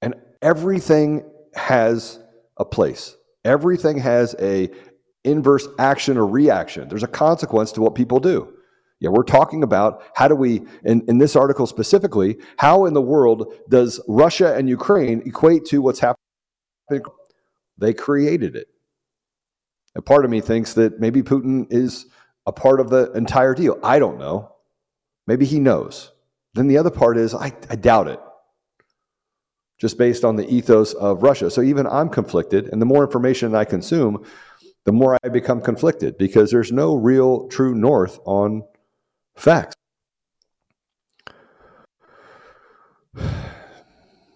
And 0.01 0.15
everything 0.41 1.29
has 1.53 2.19
a 2.57 2.65
place. 2.65 3.15
Everything 3.45 3.97
has 3.99 4.35
a 4.39 4.69
inverse 5.23 5.67
action 5.79 6.17
or 6.17 6.25
reaction. 6.25 6.89
There's 6.89 7.03
a 7.03 7.07
consequence 7.07 7.71
to 7.73 7.81
what 7.81 7.95
people 7.95 8.19
do. 8.19 8.53
Yeah, 9.01 9.09
we're 9.09 9.23
talking 9.23 9.63
about 9.63 10.03
how 10.13 10.27
do 10.27 10.35
we, 10.35 10.61
in, 10.85 11.03
in 11.07 11.17
this 11.17 11.35
article 11.35 11.65
specifically, 11.65 12.37
how 12.57 12.85
in 12.85 12.93
the 12.93 13.01
world 13.01 13.51
does 13.67 13.99
Russia 14.07 14.55
and 14.55 14.69
Ukraine 14.69 15.23
equate 15.25 15.65
to 15.65 15.81
what's 15.81 15.99
happening? 15.99 17.01
They 17.79 17.95
created 17.95 18.55
it. 18.55 18.67
A 19.95 20.03
part 20.03 20.23
of 20.23 20.29
me 20.29 20.39
thinks 20.39 20.75
that 20.75 20.99
maybe 20.99 21.23
Putin 21.23 21.65
is 21.71 22.05
a 22.45 22.51
part 22.51 22.79
of 22.79 22.91
the 22.91 23.11
entire 23.13 23.55
deal. 23.55 23.79
I 23.83 23.97
don't 23.97 24.19
know. 24.19 24.53
Maybe 25.25 25.45
he 25.45 25.59
knows. 25.59 26.11
Then 26.53 26.67
the 26.67 26.77
other 26.77 26.91
part 26.91 27.17
is 27.17 27.33
I, 27.33 27.53
I 27.71 27.77
doubt 27.77 28.07
it, 28.07 28.19
just 29.79 29.97
based 29.97 30.23
on 30.23 30.35
the 30.35 30.47
ethos 30.47 30.93
of 30.93 31.23
Russia. 31.23 31.49
So 31.49 31.63
even 31.63 31.87
I'm 31.87 32.09
conflicted, 32.09 32.67
and 32.67 32.79
the 32.79 32.85
more 32.85 33.03
information 33.03 33.55
I 33.55 33.65
consume, 33.65 34.23
the 34.85 34.91
more 34.91 35.17
I 35.23 35.29
become 35.29 35.59
conflicted 35.59 36.19
because 36.19 36.51
there's 36.51 36.71
no 36.71 36.95
real 36.95 37.47
true 37.47 37.73
north 37.73 38.19
on 38.25 38.63
Facts. 39.41 39.75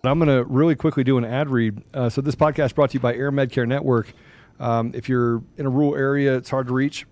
I'm 0.03 0.17
going 0.19 0.27
to 0.27 0.43
really 0.45 0.73
quickly 0.75 1.03
do 1.03 1.19
an 1.19 1.23
ad 1.23 1.47
read. 1.47 1.83
Uh, 1.93 2.09
so, 2.09 2.21
this 2.21 2.33
podcast 2.33 2.73
brought 2.73 2.89
to 2.89 2.93
you 2.95 2.99
by 2.99 3.13
AirMedCare 3.13 3.67
Network. 3.67 4.11
Um, 4.59 4.93
if 4.95 5.07
you're 5.07 5.43
in 5.57 5.67
a 5.67 5.69
rural 5.69 5.95
area, 5.95 6.35
it's 6.35 6.49
hard 6.49 6.65
to 6.67 6.73
reach, 6.73 7.05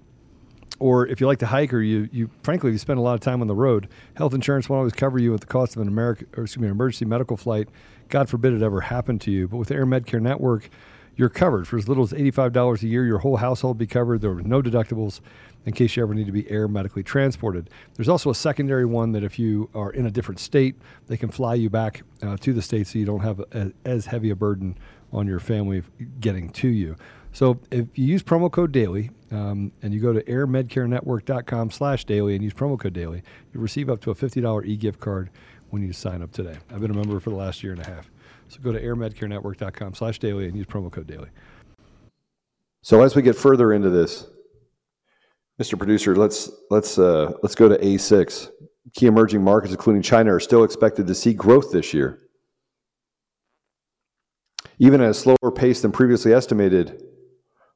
or 0.80 1.06
if 1.06 1.22
you 1.22 1.28
like 1.28 1.38
to 1.40 1.46
hike, 1.46 1.72
or 1.72 1.82
you, 1.82 2.10
you 2.12 2.32
frankly, 2.42 2.72
you 2.72 2.80
spend 2.80 2.98
a 2.98 3.02
lot 3.04 3.14
of 3.14 3.20
time 3.20 3.42
on 3.42 3.48
the 3.48 3.54
road, 3.54 3.88
health 4.16 4.34
insurance 4.34 4.68
won't 4.70 4.80
always 4.80 4.94
cover 4.94 5.20
you 5.20 5.36
at 5.36 5.42
the 5.42 5.46
cost 5.46 5.76
of 5.76 5.82
an 5.84 5.88
American, 5.88 6.26
or 6.36 6.46
excuse 6.46 6.62
me, 6.62 6.68
an 6.68 6.72
emergency 6.72 7.06
medical 7.06 7.38
flight. 7.38 7.70
God 8.10 8.28
forbid 8.28 8.54
it 8.54 8.64
ever 8.64 8.82
happened 8.82 9.22
to 9.22 9.32
you. 9.32 9.48
But 9.48 9.58
with 9.58 9.70
AirMedCare 9.70 10.20
Network, 10.20 10.72
you're 11.16 11.30
covered 11.30 11.68
for 11.68 11.78
as 11.78 11.88
little 11.88 12.04
as 12.04 12.12
$85 12.12 12.84
a 12.84 12.88
year. 12.88 13.06
Your 13.06 13.20
whole 13.20 13.38
household 13.38 13.78
be 13.78 13.88
covered. 13.88 14.22
There 14.22 14.32
are 14.32 14.42
no 14.42 14.62
deductibles 14.62 15.20
in 15.66 15.74
case 15.74 15.96
you 15.96 16.04
ever 16.04 16.14
need 16.14 16.26
to 16.26 16.32
be 16.32 16.50
air 16.50 16.68
medically 16.68 17.04
transported. 17.04 17.70
There's 17.96 18.10
also 18.10 18.30
a 18.30 18.36
secondary 18.36 18.86
one 18.86 19.12
that 19.14 19.24
if 19.24 19.40
you 19.40 19.70
are 19.74 19.92
in 19.92 20.06
a 20.06 20.12
different 20.12 20.40
state, 20.40 20.76
they 21.08 21.18
can 21.18 21.30
fly 21.30 21.56
you 21.56 21.70
back 21.70 22.04
uh, 22.22 22.38
to 22.38 22.54
the 22.54 22.62
state 22.62 22.88
so 22.88 23.00
you 23.00 23.06
don't 23.06 23.22
have 23.22 23.40
a, 23.40 23.72
as 23.86 24.08
heavy 24.08 24.30
a 24.30 24.36
burden 24.36 24.78
on 25.12 25.28
your 25.28 25.40
family 25.40 25.84
getting 26.20 26.50
to 26.50 26.68
you. 26.68 26.96
So 27.32 27.60
if 27.72 27.88
you 27.96 28.06
use 28.06 28.22
promo 28.22 28.52
code 28.52 28.72
DAILY 28.72 29.10
um, 29.32 29.72
and 29.82 29.94
you 29.94 30.00
go 30.00 30.14
to 30.14 30.24
airmedcarenetwork.com 30.24 31.72
slash 31.72 32.06
daily 32.06 32.36
and 32.36 32.44
use 32.44 32.54
promo 32.54 32.80
code 32.80 32.94
DAILY, 32.94 33.24
you 33.54 33.60
receive 33.60 33.90
up 33.90 34.02
to 34.02 34.12
a 34.12 34.16
$50 34.16 34.66
e-gift 34.66 35.00
card 35.00 35.30
when 35.70 35.82
you 35.82 35.94
sign 35.94 36.22
up 36.22 36.32
today. 36.32 36.58
I've 36.72 36.82
been 36.82 36.92
a 36.92 36.96
member 36.96 37.20
for 37.20 37.32
the 37.32 37.36
last 37.36 37.64
year 37.64 37.74
and 37.74 37.82
a 37.82 37.90
half. 37.90 38.13
So 38.54 38.60
go 38.62 38.72
to 38.72 38.80
airmedcarenetwork.com 38.80 39.96
slash 39.96 40.20
daily 40.20 40.46
and 40.46 40.56
use 40.56 40.68
promo 40.68 40.92
code 40.92 41.08
daily. 41.08 41.30
So 42.84 43.02
as 43.02 43.16
we 43.16 43.24
get 43.24 43.36
further 43.36 43.74
into 43.74 43.90
this, 43.90 44.28
Mr. 45.60 45.76
Producer, 45.76 46.16
let's 46.16 46.52
let's 46.70 47.00
uh, 47.00 47.32
let's 47.42 47.56
go 47.56 47.68
to 47.68 47.78
A6. 47.78 48.50
Key 48.94 49.08
emerging 49.08 49.44
markets, 49.44 49.74
including 49.74 50.04
China, 50.04 50.36
are 50.36 50.40
still 50.40 50.64
expected 50.64 51.08
to 51.08 51.16
see 51.16 51.34
growth 51.34 51.72
this 51.72 51.96
year, 51.96 52.20
even 54.78 55.02
at 55.02 55.10
a 55.10 55.14
slower 55.16 55.52
pace 55.56 55.82
than 55.82 55.92
previously 55.92 56.32
estimated. 56.32 57.02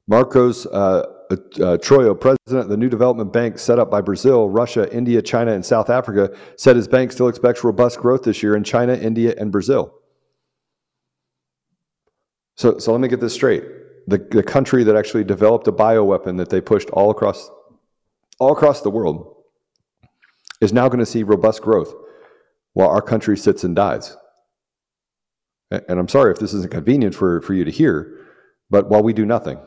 Marcos 0.06 0.68
uh, 0.68 1.06
uh, 1.32 1.36
Troyjo, 1.78 2.20
president 2.20 2.66
of 2.66 2.70
the 2.70 2.78
new 2.78 2.90
development 2.90 3.34
bank 3.34 3.58
set 3.58 3.80
up 3.80 3.90
by 3.90 4.02
Brazil, 4.02 4.48
Russia, 4.48 4.94
India, 4.96 5.24
China, 5.24 5.54
and 5.54 5.66
South 5.66 5.90
Africa, 5.90 6.36
said 6.56 6.76
his 6.76 6.88
bank 6.88 7.12
still 7.12 7.30
expects 7.30 7.64
robust 7.64 7.98
growth 8.00 8.22
this 8.22 8.44
year 8.44 8.56
in 8.56 8.64
China, 8.64 8.94
India, 8.94 9.34
and 9.40 9.52
Brazil. 9.52 9.92
So, 12.58 12.80
so 12.80 12.92
let 12.92 13.02
me 13.02 13.08
get 13.08 13.20
this 13.20 13.34
straight. 13.34 13.64
The, 14.08 14.18
the 14.18 14.44
country 14.44 14.84
that 14.84 14.96
actually 14.96 15.24
developed 15.24 15.68
a 15.68 15.72
bioweapon 15.72 16.38
that 16.38 16.50
they 16.50 16.62
pushed 16.62 16.90
all 16.90 17.12
across 17.12 17.50
all 18.40 18.52
across 18.52 18.82
the 18.82 18.92
world 18.92 19.36
is 20.62 20.72
now 20.72 20.88
going 20.88 21.00
to 21.00 21.06
see 21.06 21.24
robust 21.24 21.62
growth 21.62 21.94
while 22.74 22.90
our 22.90 23.02
country 23.02 23.36
sits 23.36 23.64
and 23.64 23.76
dies. 23.76 24.16
And 25.72 26.00
I'm 26.00 26.08
sorry 26.08 26.32
if 26.32 26.40
this 26.40 26.54
isn't 26.54 26.72
convenient 26.72 27.16
for, 27.16 27.42
for 27.42 27.54
you 27.54 27.66
to 27.66 27.72
hear, 27.72 28.28
but 28.70 28.90
while 28.90 29.02
we 29.02 29.12
do 29.12 29.26
nothing, 29.26 29.60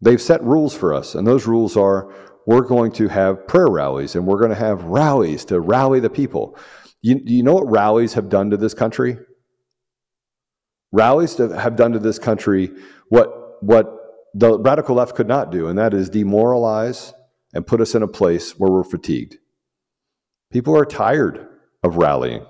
they've 0.00 0.20
set 0.20 0.42
rules 0.42 0.74
for 0.74 0.92
us. 0.92 1.14
And 1.14 1.26
those 1.26 1.46
rules 1.46 1.76
are 1.76 2.14
we're 2.46 2.60
going 2.60 2.92
to 2.92 3.08
have 3.08 3.48
prayer 3.48 3.68
rallies 3.68 4.14
and 4.14 4.26
we're 4.26 4.38
going 4.38 4.50
to 4.50 4.56
have 4.56 4.84
rallies 4.84 5.44
to 5.46 5.58
rally 5.58 6.00
the 6.00 6.10
people. 6.10 6.56
You, 7.02 7.20
you 7.24 7.42
know 7.42 7.54
what 7.54 7.70
rallies 7.70 8.12
have 8.12 8.28
done 8.28 8.50
to 8.50 8.56
this 8.56 8.74
country? 8.74 9.16
Rallies 10.96 11.36
have 11.36 11.76
done 11.76 11.92
to 11.92 11.98
this 11.98 12.18
country 12.18 12.70
what, 13.10 13.62
what 13.62 14.30
the 14.32 14.58
radical 14.58 14.96
left 14.96 15.14
could 15.14 15.28
not 15.28 15.52
do, 15.52 15.68
and 15.68 15.78
that 15.78 15.92
is 15.92 16.08
demoralize 16.08 17.12
and 17.52 17.66
put 17.66 17.82
us 17.82 17.94
in 17.94 18.02
a 18.02 18.08
place 18.08 18.58
where 18.58 18.70
we're 18.70 18.82
fatigued. 18.82 19.36
People 20.50 20.74
are 20.74 20.86
tired 20.86 21.48
of 21.82 21.98
rallying. 21.98 22.46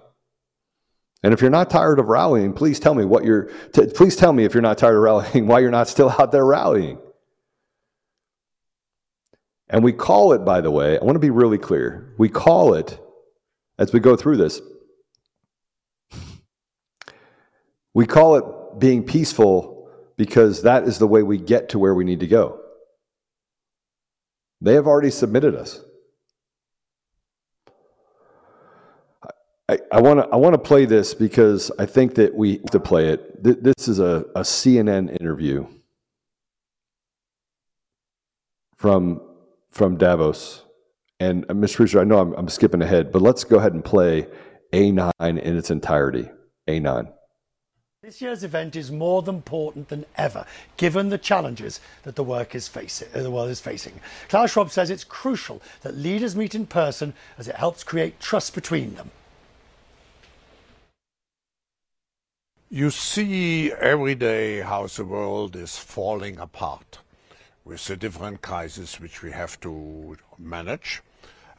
And 1.25 1.35
if 1.35 1.41
you're 1.41 1.51
not 1.51 1.71
tired 1.71 1.99
of 1.99 2.07
rallying, 2.07 2.53
please 2.53 2.79
tell 2.79 2.95
me 2.95 3.05
what 3.05 3.25
you're 3.25 3.51
t- 3.73 3.89
please 3.89 4.15
tell 4.15 4.33
me 4.33 4.45
if 4.45 4.55
you're 4.55 4.63
not 4.63 4.79
tired 4.79 4.95
of 4.95 5.03
rallying 5.03 5.47
why 5.49 5.59
you're 5.59 5.73
not 5.73 5.89
still 5.89 6.11
out 6.11 6.31
there 6.31 6.47
rallying. 6.47 6.99
And 9.69 9.83
we 9.83 9.93
call 9.93 10.33
it 10.35 10.45
by 10.45 10.61
the 10.61 10.71
way, 10.71 11.01
I 11.01 11.05
want 11.05 11.17
to 11.17 11.21
be 11.21 11.31
really 11.31 11.59
clear. 11.59 12.15
We 12.17 12.29
call 12.29 12.75
it 12.75 13.01
as 13.77 13.93
we 13.93 13.99
go 13.99 14.15
through 14.15 14.37
this 14.37 14.61
we 17.97 18.05
call 18.05 18.37
it 18.37 18.79
being 18.79 19.03
peaceful 19.03 19.89
because 20.19 20.61
that 20.65 20.85
is 20.85 20.99
the 20.99 21.07
way 21.07 21.23
we 21.23 21.39
get 21.39 21.71
to 21.71 21.79
where 21.79 21.95
we 21.95 22.05
need 22.05 22.21
to 22.21 22.27
go. 22.27 22.61
They 24.61 24.75
have 24.75 24.87
already 24.87 25.09
submitted 25.09 25.55
us. 25.55 25.81
I 29.91 30.01
want 30.03 30.21
to 30.21 30.29
I 30.29 30.37
want 30.37 30.53
to 30.53 30.59
play 30.59 30.85
this 30.85 31.15
because 31.15 31.73
I 31.79 31.87
think 31.87 32.17
that 32.17 32.35
we 32.35 32.59
have 32.59 32.71
to 32.73 32.81
play 32.81 33.09
it. 33.09 33.43
This 33.43 33.89
is 33.89 33.99
a, 33.99 34.27
a 34.35 34.43
CNN 34.43 35.19
interview 35.19 35.67
from 38.77 39.23
from 39.71 39.97
Davos. 39.97 40.67
And 41.19 41.47
uh, 41.49 41.55
Mr. 41.55 41.77
Producer, 41.77 42.01
I 42.01 42.05
know 42.05 42.19
I'm, 42.19 42.35
I'm 42.35 42.49
skipping 42.49 42.83
ahead, 42.83 43.11
but 43.11 43.23
let's 43.23 43.43
go 43.45 43.57
ahead 43.57 43.73
and 43.73 43.83
play 43.83 44.29
A9 44.75 45.13
in 45.19 45.57
its 45.57 45.71
entirety. 45.71 46.29
A9. 46.69 47.16
This 48.03 48.21
year's 48.21 48.45
event 48.45 48.77
is 48.77 48.93
more 48.93 49.27
important 49.27 49.89
than 49.89 50.05
ever, 50.17 50.45
given 50.77 51.09
the 51.09 51.17
challenges 51.17 51.81
that 52.03 52.15
the, 52.15 52.23
work 52.23 52.55
is 52.55 52.69
facing, 52.69 53.09
uh, 53.15 53.23
the 53.23 53.31
world 53.31 53.49
is 53.49 53.59
facing. 53.59 53.99
Klaus 54.29 54.53
Schwab 54.53 54.71
says 54.71 54.91
it's 54.91 55.03
crucial 55.03 55.63
that 55.81 55.97
leaders 55.97 56.37
meet 56.37 56.55
in 56.55 56.67
person 56.67 57.15
as 57.39 57.49
it 57.49 57.57
helps 57.57 57.83
create 57.83 58.21
trust 58.21 58.55
between 58.55 58.97
them. 58.97 59.11
You 62.69 62.91
see 62.91 63.73
every 63.73 64.15
day 64.15 64.61
how 64.61 64.87
the 64.89 65.05
world 65.07 65.57
is 65.57 65.79
falling 65.79 66.39
apart 66.39 66.99
with 67.65 67.87
the 67.87 67.97
different 67.97 68.43
crises 68.43 69.01
which 69.01 69.23
we 69.23 69.31
have 69.33 69.59
to 69.61 70.19
manage. 70.39 71.01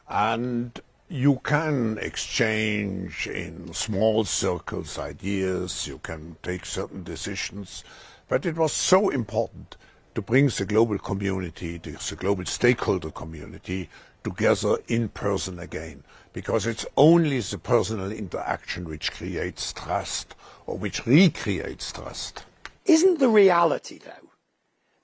And 0.08 0.80
you 1.08 1.40
can 1.42 1.96
exchange 1.98 3.26
in 3.26 3.72
small 3.72 4.24
circles 4.24 4.98
ideas, 4.98 5.86
you 5.86 5.98
can 5.98 6.36
take 6.42 6.66
certain 6.66 7.02
decisions, 7.02 7.82
but 8.28 8.44
it 8.44 8.56
was 8.56 8.72
so 8.74 9.08
important 9.08 9.76
to 10.14 10.20
bring 10.20 10.48
the 10.48 10.66
global 10.66 10.98
community, 10.98 11.78
the 11.78 12.16
global 12.16 12.44
stakeholder 12.44 13.10
community, 13.10 13.88
together 14.22 14.76
in 14.88 15.08
person 15.08 15.58
again, 15.58 16.02
because 16.34 16.66
it's 16.66 16.84
only 16.96 17.40
the 17.40 17.58
personal 17.58 18.12
interaction 18.12 18.84
which 18.84 19.12
creates 19.12 19.72
trust 19.72 20.34
or 20.66 20.76
which 20.76 21.06
recreates 21.06 21.90
trust. 21.90 22.44
Isn't 22.84 23.18
the 23.18 23.28
reality, 23.28 23.98
though, 23.98 24.30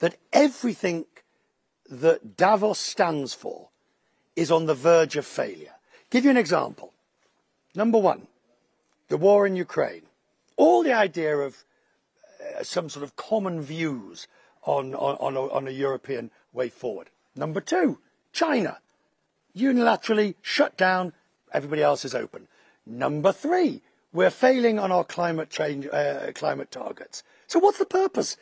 that 0.00 0.16
everything 0.32 1.06
that 1.88 2.36
Davos 2.36 2.78
stands 2.78 3.32
for 3.32 3.70
is 4.36 4.50
on 4.50 4.66
the 4.66 4.74
verge 4.74 5.16
of 5.16 5.24
failure. 5.24 5.73
Give 6.14 6.26
you 6.26 6.30
an 6.30 6.36
example. 6.36 6.92
Number 7.74 7.98
one, 7.98 8.28
the 9.08 9.16
war 9.16 9.48
in 9.48 9.56
Ukraine. 9.56 10.02
All 10.54 10.84
the 10.84 10.92
idea 10.92 11.36
of 11.36 11.64
uh, 12.40 12.62
some 12.62 12.88
sort 12.88 13.02
of 13.02 13.16
common 13.16 13.60
views 13.60 14.28
on, 14.62 14.94
on, 14.94 15.16
on, 15.16 15.34
a, 15.34 15.40
on 15.52 15.66
a 15.66 15.72
European 15.72 16.30
way 16.52 16.68
forward. 16.68 17.10
Number 17.34 17.60
two, 17.60 17.98
China. 18.32 18.78
Unilaterally 19.56 20.36
shut 20.40 20.76
down, 20.76 21.14
everybody 21.52 21.82
else 21.82 22.04
is 22.04 22.14
open. 22.14 22.46
Number 22.86 23.32
three, 23.32 23.82
we're 24.12 24.30
failing 24.30 24.78
on 24.78 24.92
our 24.92 25.02
climate 25.02 25.50
change, 25.50 25.88
uh, 25.92 26.30
climate 26.32 26.70
targets. 26.70 27.24
So 27.48 27.58
what's 27.58 27.78
the 27.78 27.86
purpose? 27.86 28.36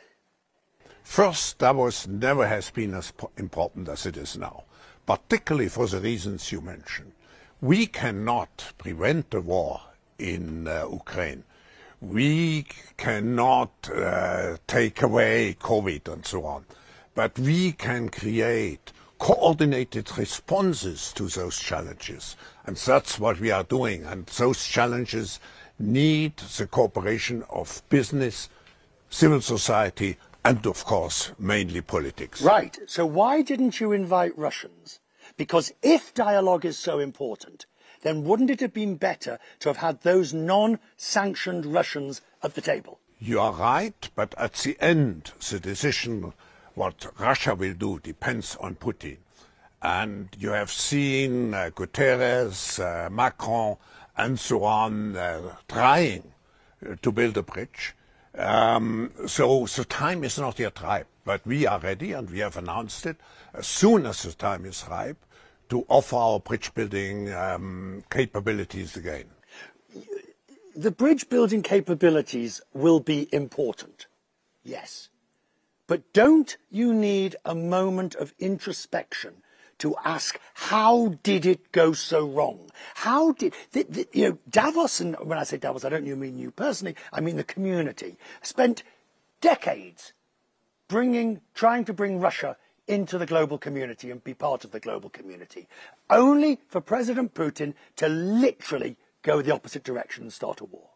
First, 1.01 1.57
Davos 1.57 2.05
never 2.05 2.47
has 2.47 2.69
been 2.69 2.93
as 2.93 3.11
important 3.35 3.89
as 3.89 4.05
it 4.05 4.15
is 4.15 4.37
now, 4.37 4.65
particularly 5.07 5.69
for 5.69 5.87
the 5.87 5.99
reasons 5.99 6.51
you 6.51 6.61
mentioned. 6.61 7.13
We 7.63 7.87
cannot 7.87 8.73
prevent 8.77 9.29
the 9.31 9.39
war 9.39 9.79
in 10.19 10.67
uh, 10.67 10.85
Ukraine. 10.91 11.45
We 12.01 12.65
cannot 12.97 13.89
uh, 13.89 14.57
take 14.67 15.01
away 15.01 15.55
COVID 15.61 16.11
and 16.11 16.25
so 16.25 16.43
on, 16.43 16.65
but 17.15 17.39
we 17.39 17.71
can 17.71 18.09
create 18.09 18.91
coordinated 19.17 20.17
responses 20.17 21.13
to 21.13 21.29
those 21.29 21.57
challenges. 21.57 22.35
And 22.65 22.75
that's 22.75 23.17
what 23.17 23.39
we 23.39 23.49
are 23.49 23.63
doing. 23.63 24.03
And 24.03 24.25
those 24.25 24.67
challenges 24.67 25.39
need 25.79 26.35
the 26.35 26.67
cooperation 26.67 27.45
of 27.49 27.81
business, 27.87 28.49
civil 29.09 29.39
society, 29.39 30.17
and 30.43 30.67
of 30.67 30.83
course, 30.83 31.31
mainly 31.39 31.79
politics. 31.79 32.41
Right. 32.41 32.77
So 32.87 33.05
why 33.05 33.41
didn't 33.41 33.79
you 33.79 33.93
invite 33.93 34.37
Russians? 34.37 34.99
Because 35.37 35.73
if 35.81 36.13
dialogue 36.13 36.65
is 36.65 36.77
so 36.77 36.99
important, 36.99 37.65
then 38.01 38.23
wouldn't 38.23 38.49
it 38.49 38.59
have 38.59 38.73
been 38.73 38.95
better 38.95 39.39
to 39.59 39.69
have 39.69 39.77
had 39.77 40.01
those 40.01 40.33
non-sanctioned 40.33 41.65
Russians 41.65 42.21
at 42.43 42.55
the 42.55 42.61
table? 42.61 42.99
You 43.19 43.39
are 43.39 43.53
right, 43.53 44.09
but 44.15 44.35
at 44.37 44.53
the 44.53 44.77
end, 44.81 45.31
the 45.49 45.59
decision 45.59 46.33
what 46.75 47.07
Russia 47.19 47.55
will 47.55 47.73
do 47.73 47.99
depends 47.99 48.55
on 48.57 48.75
Putin. 48.75 49.17
And 49.81 50.29
you 50.39 50.49
have 50.49 50.71
seen 50.71 51.53
uh, 51.53 51.69
Guterres, 51.73 52.79
uh, 52.79 53.09
Macron, 53.09 53.77
and 54.17 54.39
so 54.39 54.63
on 54.63 55.15
uh, 55.15 55.55
trying 55.67 56.33
to 57.01 57.11
build 57.11 57.37
a 57.37 57.43
bridge. 57.43 57.95
Um, 58.37 59.11
so 59.27 59.65
the 59.65 59.85
time 59.85 60.23
is 60.23 60.37
not 60.37 60.59
yet 60.59 60.81
ripe, 60.81 61.07
but 61.25 61.45
we 61.45 61.65
are 61.65 61.79
ready 61.79 62.11
and 62.11 62.29
we 62.29 62.39
have 62.39 62.57
announced 62.57 63.05
it. 63.05 63.17
As 63.53 63.67
soon 63.67 64.05
as 64.05 64.23
the 64.23 64.33
time 64.33 64.65
is 64.65 64.85
ripe, 64.89 65.25
to 65.69 65.85
offer 65.87 66.15
our 66.15 66.39
bridge 66.39 66.73
building 66.73 67.33
um, 67.33 68.03
capabilities 68.09 68.95
again. 68.95 69.25
The 70.75 70.91
bridge 70.91 71.29
building 71.29 71.61
capabilities 71.61 72.61
will 72.73 72.99
be 72.99 73.27
important, 73.33 74.07
yes. 74.63 75.09
But 75.87 76.13
don't 76.13 76.57
you 76.69 76.93
need 76.93 77.35
a 77.45 77.55
moment 77.55 78.15
of 78.15 78.33
introspection 78.39 79.35
to 79.79 79.95
ask, 80.05 80.39
how 80.53 81.15
did 81.23 81.45
it 81.45 81.71
go 81.71 81.93
so 81.93 82.27
wrong? 82.27 82.69
How 82.95 83.33
did, 83.33 83.53
the, 83.71 83.83
the, 83.89 84.07
you 84.13 84.29
know, 84.29 84.37
Davos, 84.49 84.99
and 84.99 85.15
when 85.19 85.37
I 85.37 85.43
say 85.43 85.57
Davos, 85.57 85.83
I 85.83 85.89
don't 85.89 86.05
mean 86.05 86.37
you 86.37 86.51
personally, 86.51 86.95
I 87.11 87.21
mean 87.21 87.35
the 87.35 87.43
community, 87.43 88.17
spent 88.41 88.83
decades 89.41 90.13
bringing, 90.87 91.41
trying 91.53 91.85
to 91.85 91.93
bring 91.93 92.19
Russia 92.19 92.57
into 92.87 93.17
the 93.17 93.25
global 93.25 93.57
community 93.57 94.11
and 94.11 94.23
be 94.23 94.33
part 94.33 94.63
of 94.63 94.71
the 94.71 94.79
global 94.79 95.09
community, 95.09 95.67
only 96.09 96.59
for 96.67 96.81
President 96.81 97.33
Putin 97.33 97.73
to 97.95 98.07
literally 98.09 98.97
go 99.21 99.41
the 99.41 99.53
opposite 99.53 99.83
direction 99.83 100.23
and 100.23 100.33
start 100.33 100.59
a 100.59 100.65
war. 100.65 100.89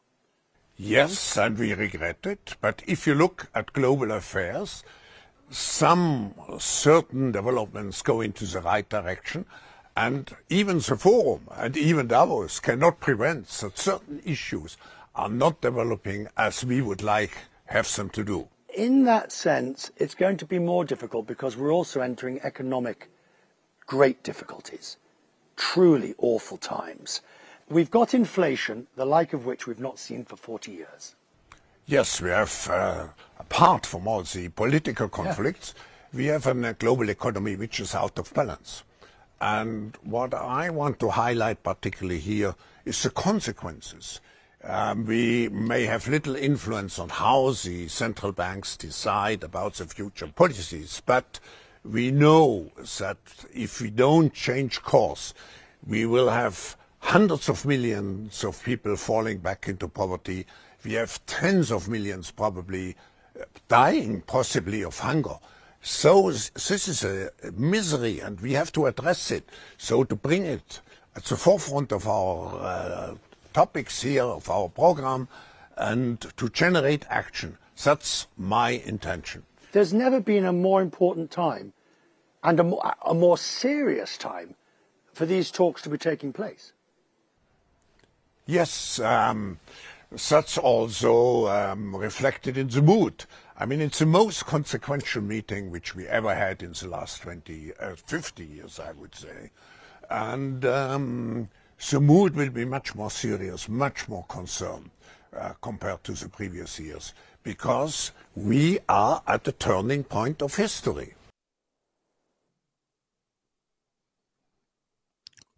Yes, 0.75 1.37
and 1.37 1.57
we 1.57 1.73
regret 1.73 2.17
it. 2.23 2.55
But 2.61 2.83
if 2.85 3.07
you 3.07 3.15
look 3.15 3.49
at 3.55 3.73
global 3.73 4.11
affairs, 4.11 4.83
some 5.49 6.35
certain 6.59 7.31
developments 7.31 8.01
go 8.01 8.21
into 8.21 8.45
the 8.45 8.61
right 8.61 8.87
direction, 8.87 9.45
and 9.95 10.35
even 10.49 10.77
the 10.77 10.97
forum 10.97 11.47
and 11.51 11.75
even 11.75 12.07
Davos 12.07 12.59
cannot 12.59 12.99
prevent 12.99 13.47
that 13.47 13.77
certain 13.79 14.21
issues 14.23 14.77
are 15.15 15.29
not 15.29 15.61
developing 15.61 16.27
as 16.37 16.63
we 16.63 16.81
would 16.81 17.01
like 17.01 17.37
have 17.65 17.91
them 17.95 18.09
to 18.11 18.23
do 18.23 18.47
in 18.77 19.05
that 19.05 19.31
sense, 19.31 19.91
it's 19.97 20.13
going 20.13 20.37
to 20.37 20.45
be 20.45 20.59
more 20.59 20.85
difficult 20.85 21.25
because 21.25 21.57
we're 21.57 21.73
also 21.73 21.99
entering 21.99 22.39
economic 22.43 23.09
great 23.87 24.21
difficulties, 24.21 24.97
truly 25.55 26.13
awful 26.19 26.57
times. 26.57 27.21
We've 27.69 27.89
got 27.89 28.13
inflation, 28.13 28.85
the 28.95 29.05
like 29.05 29.33
of 29.33 29.47
which 29.47 29.65
we've 29.65 29.79
not 29.79 29.97
seen 29.97 30.25
for 30.25 30.37
40 30.37 30.71
years. 30.71 31.15
Yes, 31.87 32.21
we 32.21 32.29
have, 32.29 32.69
uh, 32.69 33.07
apart 33.39 33.85
from 33.85 34.07
all 34.07 34.21
the 34.21 34.49
political 34.49 35.09
conflicts, 35.09 35.73
yeah. 35.75 36.17
we 36.17 36.25
have 36.27 36.45
a 36.45 36.73
global 36.73 37.09
economy 37.09 37.55
which 37.55 37.79
is 37.79 37.95
out 37.95 38.19
of 38.19 38.31
balance. 38.35 38.83
And 39.41 39.97
what 40.03 40.35
I 40.35 40.69
want 40.69 40.99
to 40.99 41.09
highlight 41.09 41.63
particularly 41.63 42.19
here 42.19 42.53
is 42.85 43.01
the 43.01 43.09
consequences 43.09 44.21
um, 44.63 45.05
we 45.05 45.49
may 45.49 45.83
have 45.83 46.07
little 46.07 46.35
influence 46.35 46.99
on 46.99 47.09
how 47.09 47.51
the 47.51 47.87
central 47.87 48.31
banks 48.31 48.75
decide 48.75 49.43
about 49.43 49.75
the 49.75 49.85
future 49.85 50.27
policies, 50.27 51.01
but 51.05 51.39
we 51.83 52.11
know 52.11 52.71
that 52.99 53.17
if 53.53 53.81
we 53.81 53.89
don't 53.89 54.33
change 54.33 54.81
course, 54.81 55.33
we 55.85 56.05
will 56.05 56.29
have 56.29 56.75
hundreds 56.99 57.47
of 57.47 57.65
millions 57.65 58.43
of 58.43 58.61
people 58.63 58.95
falling 58.95 59.37
back 59.37 59.67
into 59.67 59.87
poverty. 59.87 60.45
We 60.83 60.93
have 60.93 61.25
tens 61.25 61.71
of 61.71 61.87
millions 61.87 62.31
probably 62.31 62.95
uh, 63.39 63.45
dying, 63.67 64.21
possibly 64.21 64.83
of 64.83 64.99
hunger. 64.99 65.37
So 65.81 66.31
this 66.31 66.87
is 66.87 67.03
a 67.03 67.31
misery, 67.53 68.19
and 68.19 68.41
we 68.41 68.53
have 68.53 68.71
to 68.73 68.87
address 68.87 69.31
it. 69.31 69.47
So 69.77 70.03
to 70.03 70.15
bring 70.15 70.45
it 70.45 70.81
at 71.15 71.23
the 71.25 71.37
forefront 71.37 71.91
of 71.93 72.07
our 72.07 72.55
uh, 72.59 73.15
topics 73.57 74.03
here 74.03 74.21
of 74.21 74.47
our 74.51 74.69
program 74.69 75.27
and 75.77 76.21
to 76.37 76.47
generate 76.47 77.03
action. 77.09 77.57
That's 77.83 78.27
my 78.37 78.69
intention. 78.69 79.47
There's 79.71 79.91
never 79.91 80.19
been 80.19 80.45
a 80.45 80.53
more 80.53 80.79
important 80.79 81.31
time 81.31 81.73
and 82.43 82.59
a 82.59 82.63
more, 82.63 82.93
a 83.03 83.15
more 83.15 83.35
serious 83.35 84.15
time 84.15 84.53
for 85.11 85.25
these 85.25 85.49
talks 85.49 85.81
to 85.81 85.89
be 85.89 85.97
taking 85.97 86.33
place. 86.33 86.73
Yes, 88.45 88.99
um, 88.99 89.59
that's 90.11 90.59
also 90.59 91.47
um, 91.47 91.95
reflected 91.95 92.59
in 92.59 92.67
the 92.67 92.83
mood. 92.83 93.25
I 93.57 93.65
mean, 93.65 93.81
it's 93.81 93.97
the 93.97 94.05
most 94.05 94.45
consequential 94.45 95.23
meeting 95.23 95.71
which 95.71 95.95
we 95.95 96.07
ever 96.07 96.35
had 96.35 96.61
in 96.61 96.73
the 96.73 96.87
last 96.87 97.23
20, 97.23 97.71
uh, 97.79 97.95
50 97.95 98.45
years, 98.45 98.79
I 98.79 98.91
would 98.91 99.15
say. 99.15 99.49
And 100.11 100.63
um, 100.63 101.49
the 101.91 101.99
mood 101.99 102.35
will 102.35 102.49
be 102.49 102.65
much 102.65 102.95
more 102.95 103.11
serious, 103.11 103.69
much 103.69 104.09
more 104.09 104.25
concerned 104.27 104.89
uh, 105.35 105.53
compared 105.61 106.03
to 106.03 106.13
the 106.13 106.29
previous 106.29 106.79
years, 106.79 107.13
because 107.43 108.11
we 108.35 108.79
are 108.89 109.21
at 109.27 109.43
the 109.43 109.51
turning 109.51 110.03
point 110.03 110.41
of 110.41 110.55
history. 110.55 111.13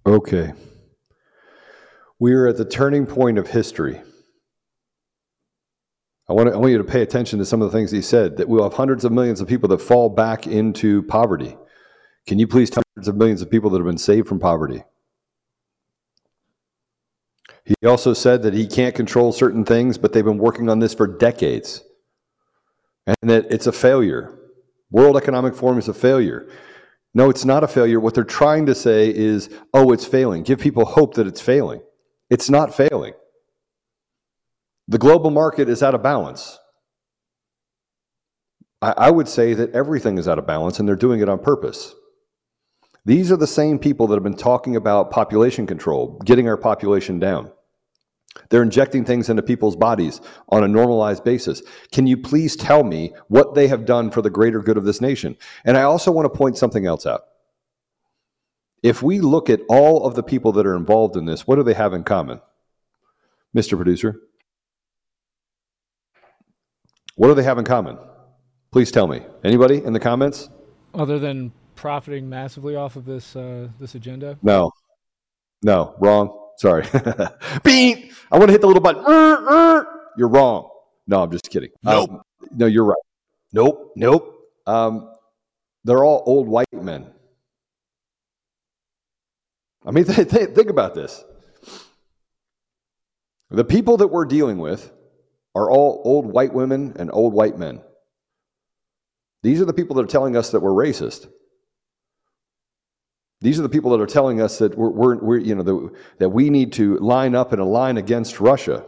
Okay. 0.06 0.54
We 2.20 2.34
are 2.34 2.48
at 2.48 2.58
the 2.58 2.66
turning 2.66 3.06
point 3.06 3.38
of 3.38 3.48
history. 3.48 4.02
I 6.28 6.34
want, 6.34 6.50
to, 6.50 6.54
I 6.54 6.58
want 6.58 6.72
you 6.72 6.78
to 6.78 6.84
pay 6.84 7.02
attention 7.02 7.40
to 7.40 7.46
some 7.46 7.62
of 7.62 7.72
the 7.72 7.78
things 7.78 7.92
he 7.92 8.02
said 8.02 8.38
that 8.38 8.48
we'll 8.48 8.64
have 8.64 8.74
hundreds 8.74 9.04
of 9.06 9.12
millions 9.12 9.42
of 9.42 9.48
people 9.48 9.70
that 9.70 9.80
fall 9.80 10.10
back 10.10 10.46
into 10.46 11.02
poverty. 11.04 11.58
Can 12.28 12.38
you 12.38 12.48
please 12.48 12.70
tell 12.70 12.84
hundreds 12.96 13.08
of 13.08 13.16
millions 13.16 13.42
of 13.42 13.50
people 13.50 13.70
that 13.72 13.78
have 13.78 13.88
been 13.88 13.98
saved 13.98 14.28
from 14.28 14.40
poverty? 14.40 14.84
He 17.66 17.76
also 17.86 18.14
said 18.14 18.42
that 18.44 18.54
he 18.54 18.68
can't 18.68 18.96
control 18.96 19.32
certain 19.32 19.66
things, 19.66 19.98
but 19.98 20.14
they've 20.14 20.26
been 20.26 20.38
working 20.38 20.70
on 20.70 20.80
this 20.80 20.94
for 20.94 21.08
decades 21.08 21.84
and 23.06 23.30
that 23.30 23.48
it's 23.52 23.68
a 23.68 23.72
failure. 23.72 24.38
World 24.92 25.18
Economic 25.18 25.56
Forum 25.56 25.78
is 25.78 25.88
a 25.88 25.94
failure. 25.94 26.50
No, 27.14 27.30
it's 27.30 27.46
not 27.46 27.64
a 27.64 27.68
failure. 27.68 28.00
What 28.00 28.14
they're 28.14 28.24
trying 28.24 28.66
to 28.68 28.76
say 28.76 29.14
is, 29.14 29.50
oh, 29.74 29.92
it's 29.92 30.06
failing. 30.06 30.44
Give 30.44 30.60
people 30.60 30.86
hope 30.86 31.16
that 31.16 31.28
it's 31.28 31.42
failing. 31.42 31.82
It's 32.30 32.50
not 32.50 32.76
failing. 32.76 33.14
The 34.88 34.98
global 34.98 35.32
market 35.32 35.70
is 35.70 35.84
out 35.84 35.96
of 35.96 36.04
balance. 36.04 36.58
I, 38.82 38.94
I 38.98 39.12
would 39.12 39.28
say 39.28 39.54
that 39.54 39.72
everything 39.72 40.18
is 40.18 40.28
out 40.28 40.40
of 40.40 40.48
balance 40.48 40.80
and 40.80 40.88
they're 40.88 40.96
doing 40.96 41.20
it 41.20 41.30
on 41.30 41.40
purpose. 41.40 41.94
These 43.10 43.32
are 43.32 43.38
the 43.38 43.48
same 43.48 43.80
people 43.80 44.06
that 44.06 44.18
have 44.18 44.24
been 44.24 44.36
talking 44.36 44.76
about 44.76 45.10
population 45.10 45.66
control, 45.66 46.22
getting 46.26 46.48
our 46.48 46.58
population 46.58 47.18
down. 47.18 47.52
They're 48.50 48.62
injecting 48.62 49.04
things 49.04 49.30
into 49.30 49.42
people's 49.42 49.76
bodies 49.76 50.22
on 50.50 50.64
a 50.64 50.68
normalized 50.68 51.24
basis. 51.24 51.64
Can 51.92 52.06
you 52.06 52.18
please 52.18 52.56
tell 52.56 52.84
me 52.84 53.16
what 53.28 53.56
they 53.56 53.68
have 53.68 53.88
done 53.88 54.12
for 54.12 54.22
the 54.22 54.30
greater 54.30 54.60
good 54.60 54.78
of 54.78 54.86
this 54.86 55.02
nation? 55.02 55.38
And 55.66 55.76
I 55.76 55.82
also 55.82 56.12
want 56.12 56.32
to 56.32 56.38
point 56.38 56.56
something 56.56 56.86
else 56.86 57.08
out. 57.08 57.22
If 58.84 59.02
we 59.02 59.22
look 59.22 59.50
at 59.50 59.62
all 59.70 60.06
of 60.06 60.14
the 60.14 60.22
people 60.22 60.52
that 60.52 60.68
are 60.68 60.76
involved 60.76 61.18
in 61.18 61.26
this, 61.26 61.48
what 61.48 61.56
do 61.56 61.64
they 61.64 61.74
have 61.74 61.94
in 61.94 62.04
common? 62.04 62.42
Mr. 63.58 63.76
Producer? 63.76 64.20
What 67.16 67.30
do 67.30 67.34
they 67.34 67.42
have 67.42 67.58
in 67.58 67.66
common? 67.66 67.98
Please 68.70 68.92
tell 68.92 69.08
me. 69.08 69.26
Anybody 69.44 69.84
in 69.84 69.94
the 69.94 70.00
comments? 70.00 70.48
Other 70.94 71.18
than 71.18 71.54
profiting 71.80 72.28
massively 72.28 72.76
off 72.76 72.98
of 72.98 73.06
this 73.06 73.36
uh, 73.36 73.70
this 73.80 73.96
agenda? 73.96 74.38
No. 74.44 74.72
No, 75.64 75.96
wrong. 76.00 76.52
Sorry. 76.58 76.84
Beep. 77.64 78.12
I 78.32 78.38
want 78.38 78.50
to 78.50 78.52
hit 78.52 78.62
the 78.62 78.68
little 78.68 78.82
button. 78.82 79.04
Er, 79.08 79.48
er. 79.50 79.88
You're 80.18 80.28
wrong. 80.28 80.70
No, 81.08 81.24
I'm 81.24 81.32
just 81.32 81.50
kidding. 81.50 81.70
Nope. 81.84 82.10
Um, 82.10 82.22
no, 82.52 82.66
you're 82.66 82.84
right. 82.84 82.98
Nope. 83.54 83.94
Nope. 83.96 84.36
Um, 84.68 85.14
they're 85.86 86.04
all 86.04 86.22
old 86.26 86.48
white 86.48 86.68
men. 86.74 87.08
I 89.86 89.92
mean, 89.92 90.04
th- 90.06 90.30
th- 90.30 90.50
think 90.50 90.70
about 90.70 90.94
this. 90.94 91.24
The 93.50 93.64
people 93.64 93.98
that 93.98 94.08
we're 94.08 94.26
dealing 94.26 94.58
with 94.58 94.92
are 95.56 95.72
all 95.72 96.02
old 96.04 96.26
white 96.26 96.54
women 96.54 96.94
and 97.00 97.10
old 97.12 97.34
white 97.34 97.58
men. 97.58 97.82
These 99.44 99.62
are 99.62 99.66
the 99.66 99.74
people 99.74 99.96
that 99.96 100.04
are 100.04 100.08
telling 100.08 100.36
us 100.36 100.52
that 100.52 100.60
we're 100.60 100.72
racist. 100.72 101.30
These 103.42 103.58
are 103.58 103.64
the 103.64 103.70
people 103.70 103.92
that 103.92 104.02
are 104.02 104.06
telling 104.06 104.42
us 104.42 104.58
that 104.58 104.78
we're, 104.78 104.90
we're, 104.90 105.16
we're 105.18 105.38
you 105.38 105.56
know, 105.56 105.64
the, 105.64 105.96
that 106.18 106.30
we 106.30 106.50
need 106.50 106.74
to 106.74 106.98
line 106.98 107.36
up 107.36 107.54
and 107.54 107.62
align 107.62 107.98
against 107.98 108.42
Russia. 108.42 108.86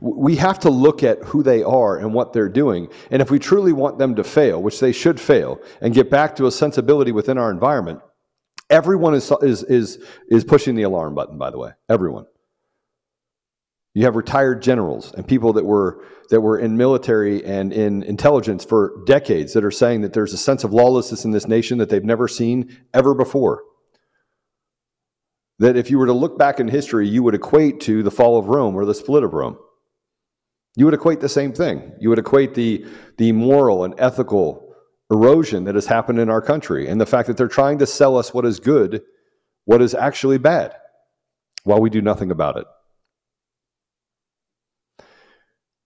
We 0.00 0.36
have 0.36 0.60
to 0.60 0.70
look 0.70 1.02
at 1.02 1.22
who 1.24 1.42
they 1.42 1.62
are 1.62 1.98
and 1.98 2.12
what 2.12 2.32
they're 2.32 2.48
doing. 2.48 2.88
And 3.10 3.22
if 3.22 3.30
we 3.30 3.38
truly 3.38 3.72
want 3.72 3.98
them 3.98 4.16
to 4.16 4.24
fail, 4.24 4.62
which 4.62 4.80
they 4.80 4.92
should 4.92 5.20
fail, 5.20 5.60
and 5.80 5.94
get 5.94 6.10
back 6.10 6.36
to 6.36 6.46
a 6.46 6.50
sensibility 6.50 7.12
within 7.12 7.38
our 7.38 7.50
environment, 7.50 8.00
everyone 8.70 9.14
is, 9.14 9.32
is, 9.42 9.62
is, 9.64 10.04
is 10.28 10.44
pushing 10.44 10.74
the 10.74 10.82
alarm 10.82 11.14
button, 11.14 11.38
by 11.38 11.50
the 11.50 11.58
way. 11.58 11.70
Everyone. 11.88 12.26
You 13.94 14.04
have 14.04 14.16
retired 14.16 14.62
generals 14.62 15.12
and 15.12 15.26
people 15.26 15.52
that 15.54 15.66
were 15.66 16.04
that 16.30 16.40
were 16.40 16.58
in 16.58 16.78
military 16.78 17.44
and 17.44 17.74
in 17.74 18.02
intelligence 18.04 18.64
for 18.64 19.02
decades 19.04 19.52
that 19.52 19.64
are 19.64 19.70
saying 19.70 20.00
that 20.00 20.14
there's 20.14 20.32
a 20.32 20.38
sense 20.38 20.64
of 20.64 20.72
lawlessness 20.72 21.26
in 21.26 21.30
this 21.30 21.46
nation 21.46 21.76
that 21.78 21.90
they've 21.90 22.02
never 22.02 22.26
seen 22.26 22.78
ever 22.94 23.12
before. 23.12 23.62
That 25.58 25.76
if 25.76 25.90
you 25.90 25.98
were 25.98 26.06
to 26.06 26.14
look 26.14 26.38
back 26.38 26.58
in 26.58 26.68
history, 26.68 27.06
you 27.06 27.22
would 27.22 27.34
equate 27.34 27.80
to 27.80 28.02
the 28.02 28.10
fall 28.10 28.38
of 28.38 28.46
Rome 28.46 28.74
or 28.74 28.86
the 28.86 28.94
split 28.94 29.24
of 29.24 29.34
Rome. 29.34 29.58
You 30.74 30.86
would 30.86 30.94
equate 30.94 31.20
the 31.20 31.28
same 31.28 31.52
thing. 31.52 31.92
You 32.00 32.08
would 32.08 32.18
equate 32.18 32.54
the, 32.54 32.86
the 33.18 33.32
moral 33.32 33.84
and 33.84 33.94
ethical 33.98 34.74
erosion 35.10 35.64
that 35.64 35.74
has 35.74 35.86
happened 35.86 36.18
in 36.18 36.30
our 36.30 36.40
country 36.40 36.88
and 36.88 36.98
the 36.98 37.04
fact 37.04 37.28
that 37.28 37.36
they're 37.36 37.46
trying 37.46 37.78
to 37.78 37.86
sell 37.86 38.16
us 38.16 38.32
what 38.32 38.46
is 38.46 38.58
good, 38.58 39.02
what 39.66 39.82
is 39.82 39.94
actually 39.94 40.38
bad, 40.38 40.74
while 41.64 41.80
we 41.80 41.90
do 41.90 42.00
nothing 42.00 42.30
about 42.30 42.56
it. 42.56 42.64